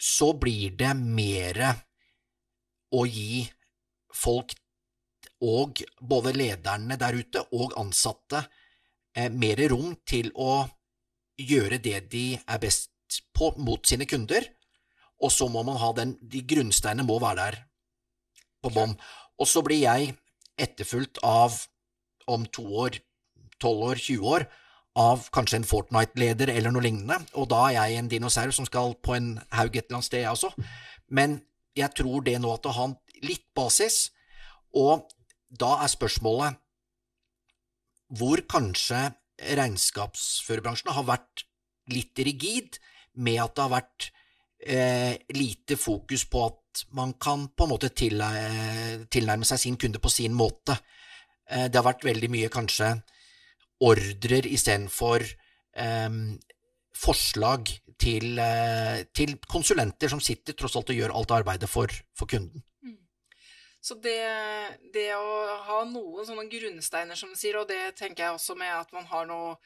så 0.00 0.32
blir 0.32 0.72
det 0.80 0.94
mer 0.96 1.58
å 2.96 3.04
gi 3.04 3.44
folk 4.16 4.54
og 5.44 5.82
både 6.00 6.32
lederne 6.36 6.96
der 7.00 7.16
ute 7.16 7.42
og 7.56 7.74
ansatte 7.80 8.42
eh, 9.16 9.28
mer 9.28 9.60
rom 9.72 9.92
til 10.08 10.30
å 10.36 10.64
gjøre 11.40 11.80
det 11.84 11.98
de 12.12 12.24
er 12.40 12.62
best 12.62 13.20
på 13.36 13.52
mot 13.60 13.84
sine 13.86 14.06
kunder, 14.08 14.44
og 15.20 15.32
så 15.32 15.48
må 15.52 15.62
man 15.66 15.80
ha 15.80 15.90
den 15.96 16.14
De 16.20 16.40
grunnsteinene 16.48 17.04
må 17.04 17.18
være 17.20 17.44
der 17.44 17.58
på 18.64 18.72
bånn. 18.72 18.94
Og 19.40 19.48
så 19.48 19.62
blir 19.64 19.82
jeg 19.82 20.14
etterfulgt 20.60 21.20
av, 21.24 21.56
om 22.28 22.44
to 22.52 22.64
år, 22.84 23.00
tolv 23.60 23.90
år, 23.90 24.00
20 24.00 24.32
år, 24.32 24.46
av 25.00 25.28
kanskje 25.34 25.60
en 25.60 25.68
Fortnite-leder 25.68 26.52
eller 26.52 26.74
noe 26.74 26.84
lignende, 26.84 27.20
og 27.38 27.48
da 27.52 27.66
er 27.68 27.76
jeg 27.76 28.00
en 28.00 28.10
dinosaur 28.10 28.52
som 28.54 28.66
skal 28.68 28.94
på 29.00 29.16
en 29.16 29.32
haug 29.56 29.76
et 29.76 29.86
eller 29.86 30.00
annet 30.00 30.08
sted, 30.08 30.24
jeg 30.24 30.34
også. 30.34 30.50
Men 31.08 31.40
jeg 31.78 31.94
tror 31.96 32.24
det 32.26 32.36
nå 32.40 32.52
at 32.52 32.66
det 32.66 32.76
har 32.76 32.96
litt 33.24 33.46
basis, 33.56 34.10
og 34.76 35.08
da 35.50 35.76
er 35.82 35.90
spørsmålet 35.90 36.60
hvor 38.18 38.42
kanskje 38.50 39.08
regnskapsførerbransjen 39.56 40.92
har 40.92 41.06
vært 41.08 41.44
litt 41.90 42.18
rigid 42.26 42.78
med 43.22 43.40
at 43.42 43.54
det 43.56 43.64
har 43.64 43.72
vært 43.72 44.08
eh, 44.66 45.14
lite 45.34 45.78
fokus 45.80 46.26
på 46.30 46.42
at 46.48 46.84
man 46.96 47.14
kan 47.22 47.48
på 47.54 47.66
en 47.66 47.72
måte 47.72 47.90
tilnærme 47.94 49.46
seg 49.48 49.62
sin 49.62 49.78
kunde 49.80 50.02
på 50.02 50.12
sin 50.12 50.34
måte. 50.36 50.76
Eh, 51.48 51.66
det 51.70 51.78
har 51.78 51.86
vært 51.86 52.06
veldig 52.06 52.30
mye 52.30 52.50
kanskje 52.52 52.92
ordrer 53.80 54.46
istedenfor 54.46 55.24
eh, 55.24 56.10
forslag 57.00 57.70
til, 58.00 58.38
eh, 58.38 59.04
til, 59.14 59.36
konsulenter 59.48 60.10
som 60.12 60.22
sitter 60.24 60.56
tross 60.56 60.76
alt 60.78 60.92
og 60.92 61.00
gjør 61.00 61.14
alt 61.16 61.36
arbeidet 61.40 61.68
for, 61.70 61.92
for 62.16 62.30
kunden. 62.30 62.62
Mm. 62.82 62.98
Så 63.80 63.96
det, 64.04 64.18
det, 64.94 65.10
å 65.16 65.60
ha 65.68 65.82
noen 65.88 66.26
sånne 66.28 66.48
grunnsteiner, 66.52 67.18
som 67.18 67.32
du 67.32 67.38
sier, 67.38 67.60
og 67.60 67.68
det 67.70 67.94
tenker 68.00 68.26
jeg 68.26 68.36
også 68.36 68.56
med 68.58 68.72
at 68.72 68.92
man 68.96 69.08
har 69.10 69.28
noe 69.28 69.56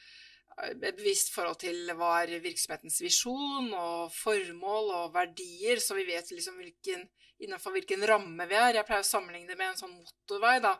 et 0.55 0.83
eh, 0.83 0.95
bevisst 0.95 1.33
forhold 1.35 1.59
til 1.63 1.91
hva 1.99 2.21
er 2.23 2.39
virksomhetens 2.43 3.01
visjon 3.03 3.71
og 3.75 4.11
formål 4.15 4.91
og 5.01 5.13
verdier, 5.15 5.81
så 5.83 5.97
vi 5.97 6.07
vet 6.07 6.31
liksom 6.31 6.59
hvilken, 6.61 7.07
innenfor 7.45 7.75
hvilken 7.75 8.05
ramme 8.09 8.47
vi 8.49 8.57
er. 8.57 8.79
Jeg 8.79 8.87
pleier 8.87 9.05
å 9.05 9.07
sammenligne 9.07 9.51
det 9.51 9.57
med 9.59 9.71
en 9.71 9.79
sånn 9.79 9.93
motorvei. 9.95 10.57
da. 10.63 10.75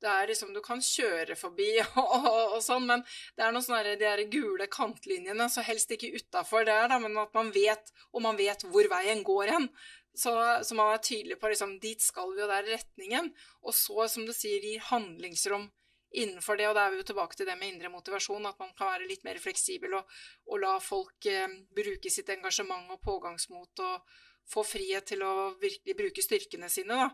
Det 0.00 0.10
er 0.12 0.30
liksom, 0.30 0.52
Du 0.54 0.60
kan 0.64 0.82
kjøre 0.84 1.36
forbi 1.38 1.70
og, 2.00 2.12
og, 2.18 2.56
og 2.56 2.60
sånn, 2.64 2.86
men 2.90 3.04
det 3.36 3.46
er 3.46 3.54
noen 3.54 3.66
sånne 3.66 3.82
de 3.88 3.96
der 4.04 4.24
gule 4.32 4.68
kantlinjene, 4.70 5.48
så 5.50 5.64
helst 5.66 5.90
ikke 5.96 6.12
utafor 6.16 6.68
der, 6.68 6.86
da, 6.92 7.00
men 7.02 7.18
at 7.20 7.34
man 7.36 7.50
vet, 7.54 7.92
og 8.12 8.24
man 8.28 8.38
vet 8.40 8.64
hvor 8.68 8.88
veien 8.92 9.24
går 9.26 9.56
hen. 9.56 9.68
Så, 10.14 10.32
så 10.66 10.74
man 10.74 10.92
er 10.92 11.04
tydelig 11.04 11.38
på 11.40 11.50
liksom, 11.52 11.76
dit 11.82 12.02
skal 12.02 12.32
vi, 12.34 12.42
og 12.42 12.50
der 12.50 12.64
er 12.64 12.72
retningen. 12.76 13.30
Og 13.62 13.76
så, 13.76 14.08
som 14.10 14.26
du 14.26 14.34
sier, 14.36 14.62
gir 14.64 14.82
handlingsrom 14.90 15.70
innenfor 16.10 16.58
det, 16.58 16.66
og 16.68 16.74
da 16.74 16.86
er 16.86 16.94
vi 16.94 17.00
jo 17.00 17.06
tilbake 17.12 17.38
til 17.38 17.46
det 17.46 17.54
med 17.58 17.70
indre 17.70 17.90
motivasjon, 17.92 18.48
at 18.48 18.58
man 18.58 18.72
kan 18.78 18.90
være 18.90 19.06
litt 19.06 19.22
mer 19.26 19.38
fleksibel 19.42 19.94
og, 20.00 20.16
og 20.50 20.58
la 20.62 20.72
folk 20.82 21.28
eh, 21.30 21.46
bruke 21.76 22.10
sitt 22.10 22.32
engasjement 22.34 22.90
og 22.90 23.02
pågangsmot 23.04 23.82
og 23.86 24.16
få 24.50 24.64
frihet 24.66 25.06
til 25.12 25.22
å 25.26 25.52
virkelig 25.60 25.96
bruke 25.98 26.24
styrkene 26.24 26.70
sine. 26.72 26.96
da. 26.96 27.10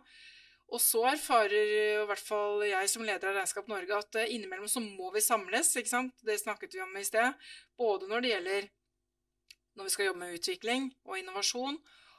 Og 0.75 0.83
så 0.83 1.05
erfarer 1.13 1.53
i 2.03 2.07
hvert 2.09 2.23
fall 2.23 2.65
jeg 2.67 2.89
som 2.91 3.05
leder 3.07 3.31
av 3.31 3.37
Regnskap 3.39 3.69
Norge 3.71 4.01
at 4.01 4.19
eh, 4.19 4.33
innimellom 4.35 4.71
så 4.71 4.83
må 4.83 5.13
vi 5.15 5.23
samles, 5.23 5.71
ikke 5.79 5.93
sant. 5.93 6.17
Det 6.27 6.39
snakket 6.41 6.75
vi 6.75 6.83
om 6.83 6.97
i 6.99 7.05
sted. 7.07 7.47
Både 7.79 8.11
når 8.11 8.25
det 8.25 8.33
gjelder 8.33 8.69
når 9.77 9.87
vi 9.87 9.93
skal 9.93 10.09
jobbe 10.09 10.23
med 10.25 10.39
utvikling 10.39 10.87
og 11.05 11.19
innovasjon, 11.21 11.77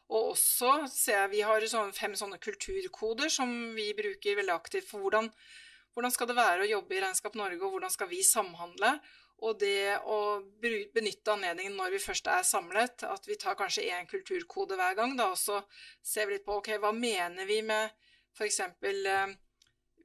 og 0.07 0.33
også 0.35 0.73
ser 0.93 1.23
jeg 1.23 1.31
vi 1.33 1.39
har 1.43 1.65
sånne 1.67 1.95
fem 1.95 2.13
sånne 2.15 2.37
kulturkoder 2.39 3.31
som 3.33 3.49
vi 3.75 3.89
bruker 3.97 4.37
veldig 4.37 4.53
aktivt 4.53 4.87
for 4.87 5.03
hvordan 5.03 5.31
hvordan 5.97 6.13
skal 6.13 6.29
det 6.29 6.37
være 6.37 6.61
å 6.61 6.69
jobbe 6.69 6.93
i 6.93 6.99
Regnskap 7.01 7.33
Norge, 7.39 7.57
og 7.65 7.71
hvordan 7.73 7.89
skal 7.89 8.09
vi 8.11 8.19
samhandle? 8.21 8.91
Og 9.45 9.59
det 9.61 9.99
å 10.09 10.19
benytte 10.61 11.33
anledningen 11.35 11.75
når 11.77 11.93
vi 11.93 12.01
først 12.01 12.29
er 12.33 12.45
samlet, 12.47 13.03
at 13.05 13.27
vi 13.29 13.37
tar 13.37 13.57
kanskje 13.59 13.85
én 13.93 14.09
kulturkode 14.09 14.77
hver 14.79 14.95
gang, 14.97 15.13
da, 15.19 15.29
og 15.35 15.37
så 15.37 15.59
ser 16.01 16.25
vi 16.25 16.37
litt 16.37 16.47
på 16.47 16.57
ok, 16.57 16.71
hva 16.81 16.93
mener 16.95 17.45
vi 17.45 17.59
med 17.65 17.91
f.eks. 18.37 18.59
Eh, 18.65 19.35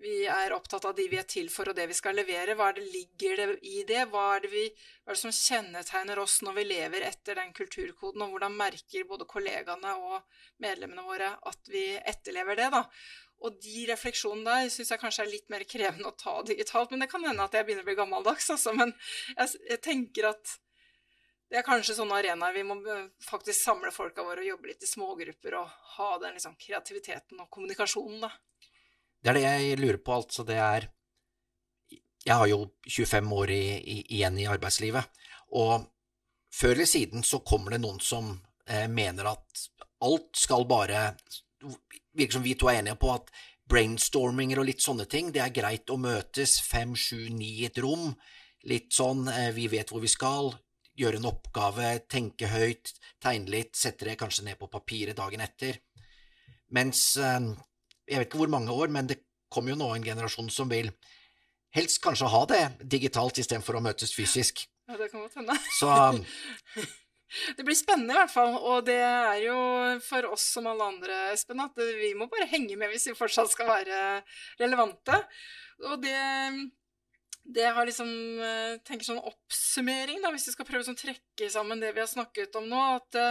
vi 0.03 0.25
er 0.27 0.53
opptatt 0.53 0.85
av 0.89 0.97
de 0.99 1.05
vi 1.09 1.19
er 1.21 1.27
til 1.31 1.49
for, 1.53 1.71
og 1.71 1.77
det 1.79 1.85
vi 1.87 1.95
skal 1.95 2.17
levere. 2.19 2.57
Hva 2.59 2.73
er 2.73 2.81
det 2.81 2.89
ligger 2.91 3.39
det 3.39 3.49
i 3.71 3.85
det? 3.89 4.01
Hva 4.11 4.25
er 4.35 4.45
det, 4.45 4.51
vi, 4.51 4.65
hva 5.05 5.13
er 5.13 5.19
det 5.19 5.23
som 5.23 5.37
kjennetegner 5.37 6.19
oss 6.19 6.41
når 6.43 6.57
vi 6.59 6.65
lever 6.67 7.07
etter 7.07 7.39
den 7.39 7.53
kulturkoden, 7.55 8.25
og 8.25 8.35
hvordan 8.35 8.57
merker 8.59 9.07
både 9.09 9.29
kollegaene 9.31 9.95
og 10.11 10.41
medlemmene 10.65 11.07
våre 11.07 11.31
at 11.53 11.71
vi 11.71 11.85
etterlever 12.01 12.59
det? 12.59 12.73
da? 12.75 12.83
Og 13.43 13.57
de 13.63 13.87
refleksjonene 13.91 14.47
der 14.47 14.73
syns 14.73 14.93
jeg 14.95 15.01
kanskje 15.03 15.25
er 15.25 15.33
litt 15.33 15.49
mer 15.51 15.65
krevende 15.69 16.11
å 16.11 16.17
ta 16.19 16.39
digitalt. 16.47 16.93
Men 16.93 17.03
det 17.03 17.11
kan 17.11 17.25
hende 17.27 17.47
at 17.47 17.55
jeg 17.57 17.67
begynner 17.67 17.85
å 17.85 17.89
bli 17.89 17.99
gammeldags, 17.99 18.51
altså. 18.55 18.75
Men 18.79 18.95
jeg, 19.35 19.63
jeg 19.71 19.81
tenker 19.83 20.31
at 20.31 20.57
det 21.53 21.59
er 21.61 21.67
kanskje 21.67 21.99
sånne 21.99 22.17
arenaer 22.17 22.55
vi 22.57 22.63
må 22.65 22.79
faktisk 23.27 23.59
samle 23.59 23.91
folka 23.93 24.25
våre 24.25 24.41
og 24.41 24.49
jobbe 24.55 24.71
litt 24.71 24.87
i 24.87 24.89
smågrupper 24.89 25.59
og 25.59 25.75
ha 25.99 26.09
den 26.23 26.39
liksom, 26.39 26.55
kreativiteten 26.57 27.43
og 27.45 27.51
kommunikasjonen, 27.53 28.23
da. 28.25 28.31
Det 29.23 29.31
er 29.31 29.39
det 29.39 29.43
jeg 29.45 29.81
lurer 29.83 30.01
på, 30.01 30.15
altså. 30.17 30.47
Det 30.49 30.57
er 30.59 30.89
Jeg 32.23 32.39
har 32.39 32.47
jo 32.47 32.63
25 32.87 33.33
år 33.35 33.51
i, 33.51 33.65
i, 33.83 33.99
igjen 34.17 34.39
i 34.39 34.47
arbeidslivet, 34.47 35.23
og 35.59 35.89
før 36.55 36.77
eller 36.77 36.89
siden 36.89 37.25
så 37.27 37.43
kommer 37.43 37.75
det 37.75 37.83
noen 37.83 37.99
som 38.01 38.29
eh, 38.65 38.87
mener 38.89 39.27
at 39.33 39.65
alt 40.07 40.31
skal 40.39 40.65
bare 40.71 41.01
Virker 42.19 42.39
som 42.39 42.45
vi 42.45 42.55
to 42.59 42.69
er 42.71 42.81
enige 42.81 42.99
på 43.01 43.13
at 43.15 43.31
brainstorminger 43.73 44.61
og 44.61 44.69
litt 44.69 44.83
sånne 44.85 45.07
ting, 45.11 45.31
det 45.33 45.43
er 45.45 45.55
greit 45.55 45.91
å 45.91 45.99
møtes 46.01 46.59
fem, 46.67 46.95
sju, 46.99 47.29
ni 47.33 47.63
i 47.63 47.69
et 47.69 47.79
rom. 47.83 48.13
Litt 48.69 48.93
sånn 48.95 49.27
eh, 49.33 49.51
vi 49.57 49.69
vet 49.73 49.91
hvor 49.91 50.03
vi 50.03 50.11
skal, 50.13 50.53
gjøre 50.99 51.19
en 51.19 51.31
oppgave, 51.31 51.95
tenke 52.11 52.51
høyt, 52.53 52.93
tegne 53.23 53.51
litt, 53.55 53.75
sette 53.79 54.07
det 54.07 54.19
kanskje 54.21 54.45
ned 54.47 54.61
på 54.61 54.69
papiret 54.71 55.17
dagen 55.19 55.41
etter. 55.45 55.81
Mens 56.77 57.15
eh, 57.17 57.41
jeg 58.09 58.21
vet 58.21 58.29
ikke 58.29 58.43
hvor 58.43 58.53
mange 58.53 58.75
år, 58.77 58.93
men 58.93 59.09
det 59.11 59.23
kommer 59.53 59.73
jo 59.73 59.81
nå 59.81 59.91
en 59.95 60.05
generasjon 60.05 60.51
som 60.53 60.71
vil 60.73 60.91
helst 61.77 62.03
kanskje 62.05 62.31
ha 62.33 62.43
det 62.51 62.63
digitalt 62.93 63.41
istedenfor 63.41 63.79
å 63.79 63.85
møtes 63.85 64.13
fysisk. 64.17 64.67
Ja, 64.91 64.99
det 65.01 65.09
kan 65.13 65.25
godt 65.25 65.39
hende. 65.41 65.57
Så 65.79 65.89
Det 67.57 67.65
blir 67.65 67.77
spennende 67.79 68.15
i 68.15 68.19
hvert 68.19 68.33
fall, 68.33 68.55
og 68.61 68.85
det 68.87 68.99
er 69.01 69.39
jo 69.47 69.57
for 70.05 70.29
oss 70.35 70.45
som 70.57 70.69
alle 70.69 70.89
andre, 70.95 71.19
Espen, 71.33 71.63
at 71.65 71.79
vi 71.79 72.13
må 72.19 72.29
bare 72.33 72.51
henge 72.51 72.77
med 72.77 72.93
hvis 72.93 73.09
vi 73.11 73.19
fortsatt 73.19 73.53
skal 73.55 73.71
være 73.71 74.01
relevante. 74.61 75.17
Og 75.89 76.03
det, 76.05 76.17
det 77.57 77.71
har 77.73 77.89
liksom 77.89 78.11
tenker 78.85 79.09
sånn 79.09 79.23
oppsummering, 79.23 80.21
da, 80.23 80.33
hvis 80.35 80.51
vi 80.51 80.57
skal 80.57 80.69
prøve 80.69 80.85
å 80.85 80.91
sånn 80.91 81.01
trekke 81.01 81.49
sammen 81.53 81.81
det 81.83 81.95
vi 81.97 82.05
har 82.05 82.11
snakket 82.11 82.61
om 82.61 82.69
nå, 82.69 82.83
at 83.01 83.23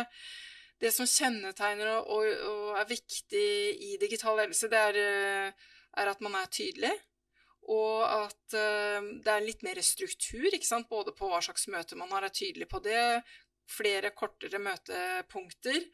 det 0.82 0.90
som 0.96 1.06
kjennetegner 1.06 1.94
og, 2.02 2.26
og 2.26 2.82
er 2.82 2.90
viktig 2.90 3.48
i 3.86 3.96
digital 4.02 4.40
ledelse, 4.40 4.70
det 4.72 4.82
er, 4.90 5.00
er, 5.54 6.10
at 6.10 6.22
man 6.26 6.36
er 6.40 6.50
tydelig. 6.50 6.94
Og 7.70 8.02
at 8.02 8.56
det 9.22 9.30
er 9.30 9.46
litt 9.46 9.62
mer 9.62 9.78
struktur, 9.86 10.50
både 10.90 11.14
på 11.14 11.30
hva 11.30 11.44
slags 11.46 11.68
møte 11.70 12.00
man 12.00 12.10
har, 12.16 12.26
er 12.26 12.34
tydelig 12.34 12.66
på 12.72 12.82
det, 12.82 13.22
flere 13.72 14.14
kortere 14.18 14.60
møtepunkter. 14.62 15.88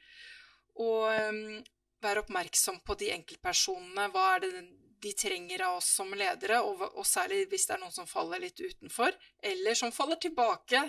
Og 0.84 1.08
um, 1.10 1.64
være 2.04 2.22
oppmerksom 2.26 2.82
på 2.86 2.98
de 3.00 3.14
enkeltpersonene. 3.16 4.10
Hva 4.14 4.28
er 4.36 4.46
det 4.46 4.52
de 5.00 5.14
trenger 5.14 5.62
av 5.62 5.78
oss 5.78 5.90
som 6.00 6.14
ledere, 6.18 6.62
og, 6.66 7.06
særlig 7.06 7.46
hvis 7.52 7.68
det 7.70 7.76
er 7.76 7.84
noen 7.84 7.94
som 7.94 8.10
faller 8.10 8.42
litt 8.42 8.60
utenfor, 8.60 9.14
eller 9.46 9.78
som 9.78 9.94
faller 9.94 10.20
tilbake. 10.22 10.82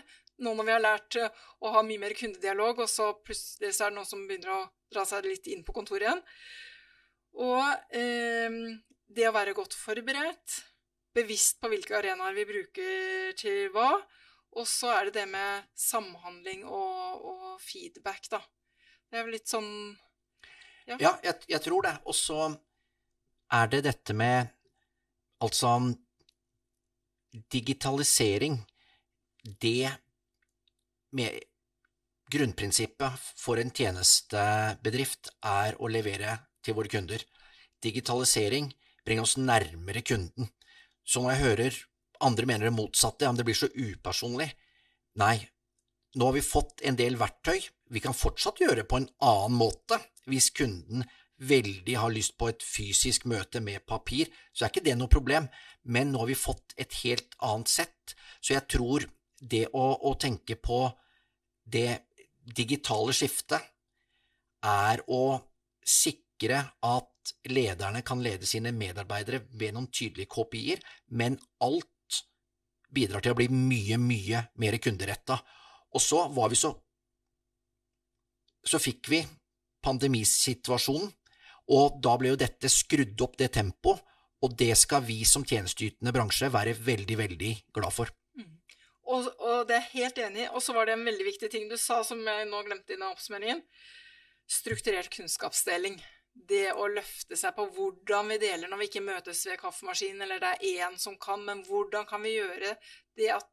Nå 0.45 0.55
når 0.55 0.69
vi 0.69 0.75
har 0.75 0.85
lært 0.85 1.19
å 1.19 1.73
ha 1.75 1.83
mye 1.85 2.01
mer 2.01 2.15
kundedialog, 2.17 2.85
og 2.85 2.91
så 2.91 3.11
plutselig 3.21 3.75
så 3.77 3.87
er 3.87 3.93
det 3.93 3.99
noen 3.99 4.09
som 4.09 4.25
begynner 4.29 4.55
å 4.55 4.67
dra 4.93 5.05
seg 5.09 5.29
litt 5.29 5.51
inn 5.53 5.65
på 5.67 5.75
kontoret 5.77 6.07
igjen. 6.07 6.23
Og 7.45 7.97
eh, 7.99 8.59
det 9.13 9.29
å 9.29 9.35
være 9.35 9.57
godt 9.57 9.77
forberedt, 9.77 10.61
bevisst 11.17 11.59
på 11.61 11.71
hvilke 11.73 11.99
arenaer 11.99 12.37
vi 12.37 12.47
bruker 12.49 13.37
til 13.39 13.69
hva, 13.75 13.91
og 14.59 14.67
så 14.67 14.91
er 14.97 15.09
det 15.09 15.21
det 15.21 15.27
med 15.31 15.67
samhandling 15.79 16.65
og, 16.67 17.27
og 17.31 17.61
feedback, 17.63 18.29
da. 18.33 18.41
Det 19.09 19.19
er 19.19 19.25
vel 19.25 19.37
litt 19.39 19.49
sånn 19.49 19.71
Ja, 20.89 20.99
ja 21.01 21.13
jeg, 21.25 21.45
jeg, 21.55 21.61
tror 21.65 21.87
det. 21.87 21.95
Og 22.09 22.17
så 22.17 22.49
er 23.55 23.71
det 23.73 23.85
dette 23.87 24.17
med 24.17 24.55
Altså 25.39 25.71
Digitalisering, 27.53 28.57
det 29.63 29.93
med 31.15 31.37
Grunnprinsippet 32.33 33.29
for 33.39 33.61
en 33.63 33.71
tjenestebedrift 33.71 35.31
er 35.47 35.79
å 35.79 35.89
levere 35.89 36.35
til 36.65 36.75
våre 36.77 36.91
kunder. 36.91 37.23
Digitalisering 37.85 38.73
bringer 39.07 39.29
oss 39.29 39.37
nærmere 39.39 40.03
kunden. 40.03 40.51
Så 41.07 41.23
når 41.23 41.37
jeg 41.37 41.45
hører 41.45 41.79
andre 42.25 42.47
mener 42.49 42.69
det 42.69 42.77
motsatte, 42.77 43.25
ja, 43.25 43.33
men 43.33 43.41
det 43.41 43.47
blir 43.49 43.59
så 43.59 43.71
upersonlig. 43.73 44.49
Nei, 45.21 45.37
nå 46.17 46.29
har 46.29 46.37
vi 46.37 46.45
fått 46.45 46.83
en 46.89 46.99
del 46.99 47.19
verktøy, 47.21 47.61
vi 47.89 48.03
kan 48.05 48.17
fortsatt 48.17 48.61
gjøre 48.61 48.85
på 48.89 49.01
en 49.01 49.09
annen 49.25 49.57
måte. 49.57 49.99
Hvis 50.29 50.51
kunden 50.53 51.05
veldig 51.39 51.95
har 51.97 52.13
lyst 52.13 52.37
på 52.41 52.51
et 52.51 52.65
fysisk 52.65 53.25
møte 53.31 53.63
med 53.65 53.87
papir, 53.89 54.29
så 54.53 54.67
er 54.67 54.73
ikke 54.73 54.85
det 54.89 54.97
noe 54.99 55.13
problem, 55.13 55.49
men 55.89 56.13
nå 56.13 56.23
har 56.23 56.31
vi 56.31 56.39
fått 56.39 56.75
et 56.77 56.93
helt 57.05 57.37
annet 57.45 57.71
sett. 57.73 58.17
Så 58.41 58.57
jeg 58.57 58.67
tror 58.69 59.07
det 59.39 59.69
å, 59.73 59.87
å 60.05 60.15
tenke 60.21 60.59
på 60.59 60.83
det 61.69 62.03
digitale 62.43 63.15
skiftet 63.17 63.63
er 64.65 65.05
å 65.07 65.39
sikre 65.87 66.65
at 66.85 67.33
lederne 67.49 68.03
kan 68.07 68.23
lede 68.25 68.49
sine 68.49 68.73
medarbeidere 68.75 69.45
ved 69.61 69.77
noen 69.77 69.89
tydelige 69.93 70.33
KPI-er, 70.33 70.83
men 71.15 71.39
alt 71.65 71.89
bidrar 72.95 73.25
til 73.25 73.35
å 73.35 73.39
bli 73.39 73.49
mye, 73.53 73.99
mye 74.01 74.43
mer 74.61 74.77
kunderetta. 74.83 75.39
Og 75.95 76.03
så 76.03 76.27
var 76.35 76.53
vi 76.53 76.61
så 76.61 76.75
Så 78.69 78.77
fikk 78.83 79.09
vi 79.09 79.23
pandemisituasjonen, 79.81 81.09
og 81.73 82.01
da 82.05 82.17
ble 82.19 82.33
jo 82.35 82.39
dette 82.41 82.69
skrudd 82.69 83.23
opp, 83.25 83.37
det 83.39 83.53
tempoet, 83.55 84.03
og 84.45 84.57
det 84.59 84.75
skal 84.77 85.01
vi 85.07 85.23
som 85.25 85.45
tjenesteytende 85.47 86.13
bransje 86.13 86.51
være 86.53 86.75
veldig, 86.77 87.17
veldig 87.19 87.53
glad 87.79 87.95
for. 87.95 88.11
Mm. 88.37 88.59
Og, 89.07 89.31
og, 89.39 89.63
det 89.71 89.79
er 89.79 89.87
jeg 89.87 89.95
helt 89.95 90.21
enig 90.27 90.45
i. 90.45 90.51
Og 90.53 90.63
så 90.63 90.75
var 90.77 90.87
det 90.87 90.99
en 90.99 91.07
veldig 91.07 91.27
viktig 91.31 91.51
ting 91.55 91.65
du 91.71 91.79
sa, 91.81 92.03
som 92.05 92.21
jeg 92.21 92.51
nå 92.51 92.61
glemte 92.67 92.93
i 92.93 92.99
den 92.99 93.09
oppsummeringen. 93.09 93.63
Strukturert 94.49 95.11
kunnskapsdeling 95.15 95.97
det 96.49 96.73
å 96.73 96.87
løfte 96.93 97.37
seg 97.37 97.55
på 97.57 97.67
hvordan 97.75 98.31
vi 98.33 98.41
deler 98.43 98.71
når 98.71 98.83
vi 98.83 98.89
ikke 98.91 99.05
møtes 99.05 99.45
ved 99.49 99.61
kaffemaskinen, 99.61 100.23
eller 100.25 100.43
det 100.43 100.55
er 100.55 100.89
én 100.89 100.99
som 101.01 101.19
kan, 101.21 101.43
men 101.45 101.65
hvordan 101.67 102.07
kan 102.09 102.23
vi 102.23 102.37
gjøre 102.37 102.77
det 103.19 103.33
at 103.35 103.49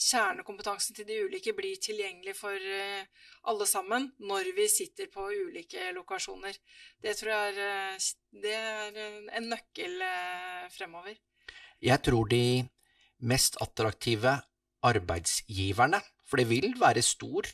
kjernekompetansen 0.00 0.96
til 0.96 1.06
de 1.08 1.20
ulike 1.28 1.54
blir 1.56 1.78
tilgjengelig 1.82 2.34
for 2.36 2.58
eh, 2.58 3.04
alle 3.50 3.66
sammen 3.70 4.08
når 4.26 4.50
vi 4.56 4.66
sitter 4.70 5.10
på 5.12 5.28
ulike 5.30 5.92
lokasjoner. 5.94 6.56
Det 7.02 7.14
tror 7.18 7.32
jeg 7.32 7.52
er, 7.52 7.60
eh, 7.94 8.08
det 8.42 8.54
er 8.58 8.98
en 9.38 9.50
nøkkel 9.52 10.02
eh, 10.08 10.64
fremover. 10.74 11.14
Jeg 11.84 12.02
tror 12.06 12.28
de 12.30 12.64
mest 13.24 13.60
attraktive 13.62 14.38
arbeidsgiverne, 14.84 16.00
for 16.26 16.40
det 16.40 16.48
vil 16.50 16.74
være 16.80 17.04
stor 17.04 17.48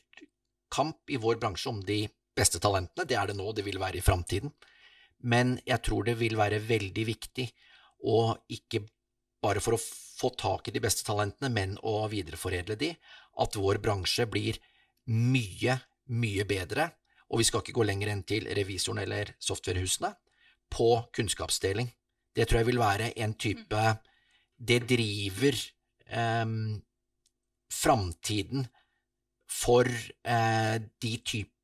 kamp 0.73 1.11
i 1.11 1.19
vår 1.21 1.39
bransje 1.43 1.71
om 1.71 1.83
de 1.85 2.05
beste 2.41 2.61
talentene. 2.63 3.07
Det 3.07 3.19
er 3.19 3.31
det 3.31 3.37
nå, 3.39 3.53
det 3.53 3.65
vil 3.67 3.81
være 3.81 4.01
i 4.01 4.05
framtiden. 4.05 4.53
Men 5.29 5.59
jeg 5.69 5.85
tror 5.85 6.07
det 6.09 6.17
vil 6.21 6.39
være 6.41 6.63
veldig 6.65 7.05
viktig 7.09 7.47
å 8.09 8.33
ikke 8.49 8.83
bare 9.45 9.61
for 9.65 9.77
å 9.77 9.81
få 9.81 10.33
tak 10.37 10.69
i 10.69 10.75
de 10.75 10.83
beste 10.85 11.05
talentene, 11.07 11.51
men 11.53 11.77
å 11.87 12.05
videreforedle 12.13 12.77
de, 12.81 12.91
at 13.41 13.57
vår 13.57 13.81
bransje 13.85 14.27
blir 14.29 14.59
mye, 15.11 15.79
mye 16.13 16.45
bedre, 16.49 16.91
og 17.31 17.41
vi 17.41 17.47
skal 17.49 17.63
ikke 17.63 17.77
gå 17.79 17.87
lenger 17.87 18.13
enn 18.13 18.25
til 18.29 18.49
revisoren 18.57 19.03
eller 19.05 19.35
softwarehusene, 19.41 20.13
på 20.71 20.91
kunnskapsdeling. 21.17 21.89
Det 22.37 22.47
tror 22.47 22.61
jeg 22.61 22.69
vil 22.69 22.79
være 22.79 23.11
en 23.25 23.33
type 23.35 23.81
Det 24.61 24.77
driver 24.87 25.57
eh, 26.07 26.51
framtiden 27.73 28.67
for 29.51 29.89
eh, 29.89 30.77
de 31.03 31.13
type 31.25 31.60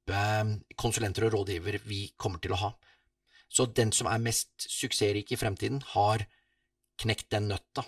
konsulenter 0.79 1.27
og 1.27 1.35
rådgiver 1.35 1.81
vi 1.85 2.07
kommer 2.17 2.43
til 2.43 2.55
å 2.55 2.61
ha. 2.61 2.73
Så 3.49 3.67
den 3.67 3.93
som 3.95 4.09
er 4.11 4.23
mest 4.23 4.67
suksessrik 4.71 5.33
i 5.33 5.39
fremtiden, 5.39 5.83
har 5.95 6.27
knekt 7.01 7.31
den 7.35 7.49
nøtta. 7.53 7.85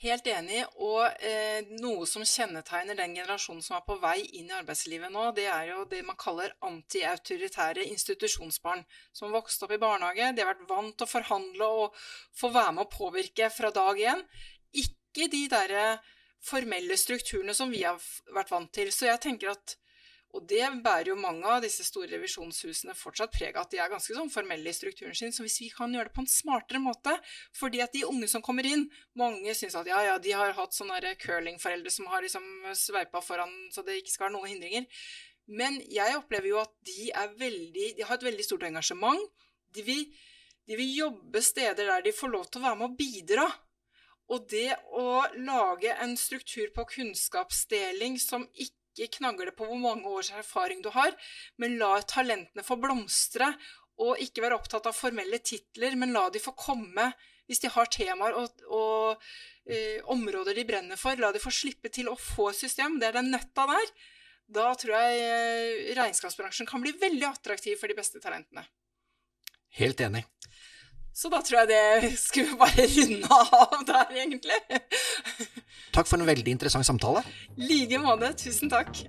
Helt 0.00 0.24
enig, 0.32 0.62
og 0.80 1.02
eh, 1.28 1.66
noe 1.76 2.06
som 2.08 2.22
kjennetegner 2.24 2.96
den 2.96 3.18
generasjonen 3.18 3.60
som 3.60 3.76
er 3.76 3.82
på 3.84 3.98
vei 4.00 4.22
inn 4.38 4.48
i 4.48 4.54
arbeidslivet 4.56 5.12
nå, 5.12 5.26
det 5.36 5.44
er 5.52 5.74
jo 5.74 5.82
det 5.90 6.00
man 6.06 6.16
kaller 6.20 6.54
antiautoritære 6.64 7.84
institusjonsbarn, 7.90 8.80
som 9.12 9.34
vokste 9.34 9.66
opp 9.66 9.74
i 9.76 9.80
barnehage. 9.82 10.30
De 10.32 10.40
har 10.40 10.54
vært 10.54 10.64
vant 10.70 10.96
til 10.96 11.04
å 11.04 11.10
forhandle 11.10 11.68
og 11.82 12.00
få 12.32 12.48
være 12.54 12.72
med 12.78 12.86
å 12.86 12.94
påvirke 12.94 13.50
fra 13.52 13.68
dag 13.76 14.00
én. 14.14 14.24
Ikke 14.72 15.28
de 15.28 15.42
derre 15.52 15.84
formelle 16.40 16.96
strukturene 16.96 17.52
som 17.52 17.68
vi 17.68 17.84
har 17.84 18.00
vært 18.32 18.56
vant 18.56 18.72
til. 18.72 18.88
Så 18.96 19.10
jeg 19.10 19.20
tenker 19.20 19.52
at 19.52 19.76
Og 20.30 20.44
det 20.46 20.62
bærer 20.84 21.10
jo 21.10 21.16
mange 21.18 21.46
av 21.50 21.62
disse 21.64 21.82
store 21.82 22.12
revisjonshusene 22.12 22.94
fortsatt 22.94 23.32
preg 23.34 23.56
av 23.56 23.64
at 23.64 23.72
de 23.72 23.80
er 23.82 23.90
ganske 23.90 24.14
sånn 24.14 24.30
formelle 24.30 24.70
i 24.70 24.76
strukturen 24.76 25.16
sin. 25.18 25.32
Så 25.34 25.42
hvis 25.42 25.58
vi 25.62 25.70
kan 25.74 25.90
gjøre 25.94 26.10
det 26.10 26.14
på 26.14 26.22
en 26.22 26.30
smartere 26.30 26.82
måte 26.82 27.16
Fordi 27.56 27.80
at 27.82 27.94
de 27.96 28.04
unge 28.06 28.28
som 28.30 28.44
kommer 28.44 28.66
inn, 28.66 28.86
mange 29.18 29.54
syns 29.58 29.74
at 29.80 29.90
ja, 29.90 29.98
ja, 30.06 30.18
de 30.22 30.34
har 30.36 30.54
hatt 30.54 30.76
sånne 30.76 31.16
curlingforeldre 31.18 31.90
som 31.90 32.06
har 32.12 32.22
liksom 32.22 32.46
sveipa 32.78 33.22
foran 33.24 33.50
så 33.74 33.82
det 33.86 33.98
ikke 33.98 34.14
skal 34.14 34.28
være 34.28 34.36
noen 34.36 34.52
hindringer. 34.54 34.86
Men 35.50 35.80
jeg 35.90 36.18
opplever 36.18 36.52
jo 36.52 36.60
at 36.62 36.72
de 36.86 37.10
er 37.10 37.32
veldig 37.38 37.88
De 37.98 38.06
har 38.06 38.18
et 38.18 38.28
veldig 38.28 38.46
stort 38.46 38.68
engasjement. 38.68 39.18
De 39.74 39.82
vil, 39.86 40.04
de 40.70 40.78
vil 40.78 40.94
jobbe 40.94 41.42
steder 41.42 41.90
der 41.90 42.06
de 42.06 42.14
får 42.14 42.30
lov 42.30 42.46
til 42.46 42.62
å 42.62 42.68
være 42.68 42.78
med 42.78 42.92
og 42.92 42.98
bidra. 43.00 43.48
Og 44.30 44.46
det 44.50 44.76
å 44.94 45.24
lage 45.42 45.90
en 45.98 46.14
struktur 46.18 46.70
på 46.74 46.86
kunnskapsdeling 46.92 48.18
som 48.22 48.46
ikke 48.54 48.79
ikke 48.94 49.18
knagle 49.18 49.52
på 49.56 49.66
hvor 49.68 49.80
mange 49.80 50.08
års 50.08 50.32
erfaring 50.34 50.82
du 50.82 50.90
har, 50.94 51.14
men 51.60 51.78
la 51.80 51.98
talentene 52.02 52.64
få 52.66 52.78
blomstre. 52.80 53.52
Og 54.00 54.16
ikke 54.24 54.40
være 54.40 54.56
opptatt 54.56 54.86
av 54.88 54.96
formelle 54.96 55.42
titler, 55.44 55.92
men 56.00 56.14
la 56.14 56.30
de 56.32 56.40
få 56.40 56.54
komme 56.56 57.10
hvis 57.50 57.60
de 57.60 57.68
har 57.74 57.88
temaer 57.92 58.36
og, 58.38 58.62
og 58.70 59.24
eh, 59.68 59.98
områder 60.08 60.56
de 60.56 60.64
brenner 60.64 60.96
for. 60.96 61.18
La 61.20 61.32
de 61.34 61.42
få 61.42 61.52
slippe 61.52 61.90
til 61.92 62.08
å 62.08 62.16
få 62.16 62.48
system. 62.56 62.96
Det 63.00 63.10
er 63.10 63.18
den 63.18 63.28
nøtta 63.34 63.66
der. 63.68 63.92
Da 64.50 64.70
tror 64.78 64.96
jeg 64.96 65.20
eh, 65.26 65.90
regnskapsbransjen 65.98 66.70
kan 66.70 66.82
bli 66.82 66.94
veldig 66.96 67.26
attraktiv 67.28 67.76
for 67.80 67.92
de 67.92 67.98
beste 67.98 68.22
talentene. 68.22 68.64
Helt 69.78 70.00
enig. 70.02 70.24
Så 71.14 71.28
da 71.28 71.40
tror 71.44 71.62
jeg 71.62 71.68
det 71.70 72.12
skulle 72.18 72.56
bare 72.60 72.86
runde 72.86 73.40
av 73.40 73.84
der, 73.88 74.12
egentlig. 74.14 74.60
Takk 75.92 76.06
for 76.06 76.20
en 76.20 76.28
veldig 76.28 76.54
interessant 76.54 76.86
samtale. 76.86 77.24
I 77.58 77.66
like 77.66 77.98
måte. 78.02 78.32
Tusen 78.38 78.70
takk. 78.70 79.02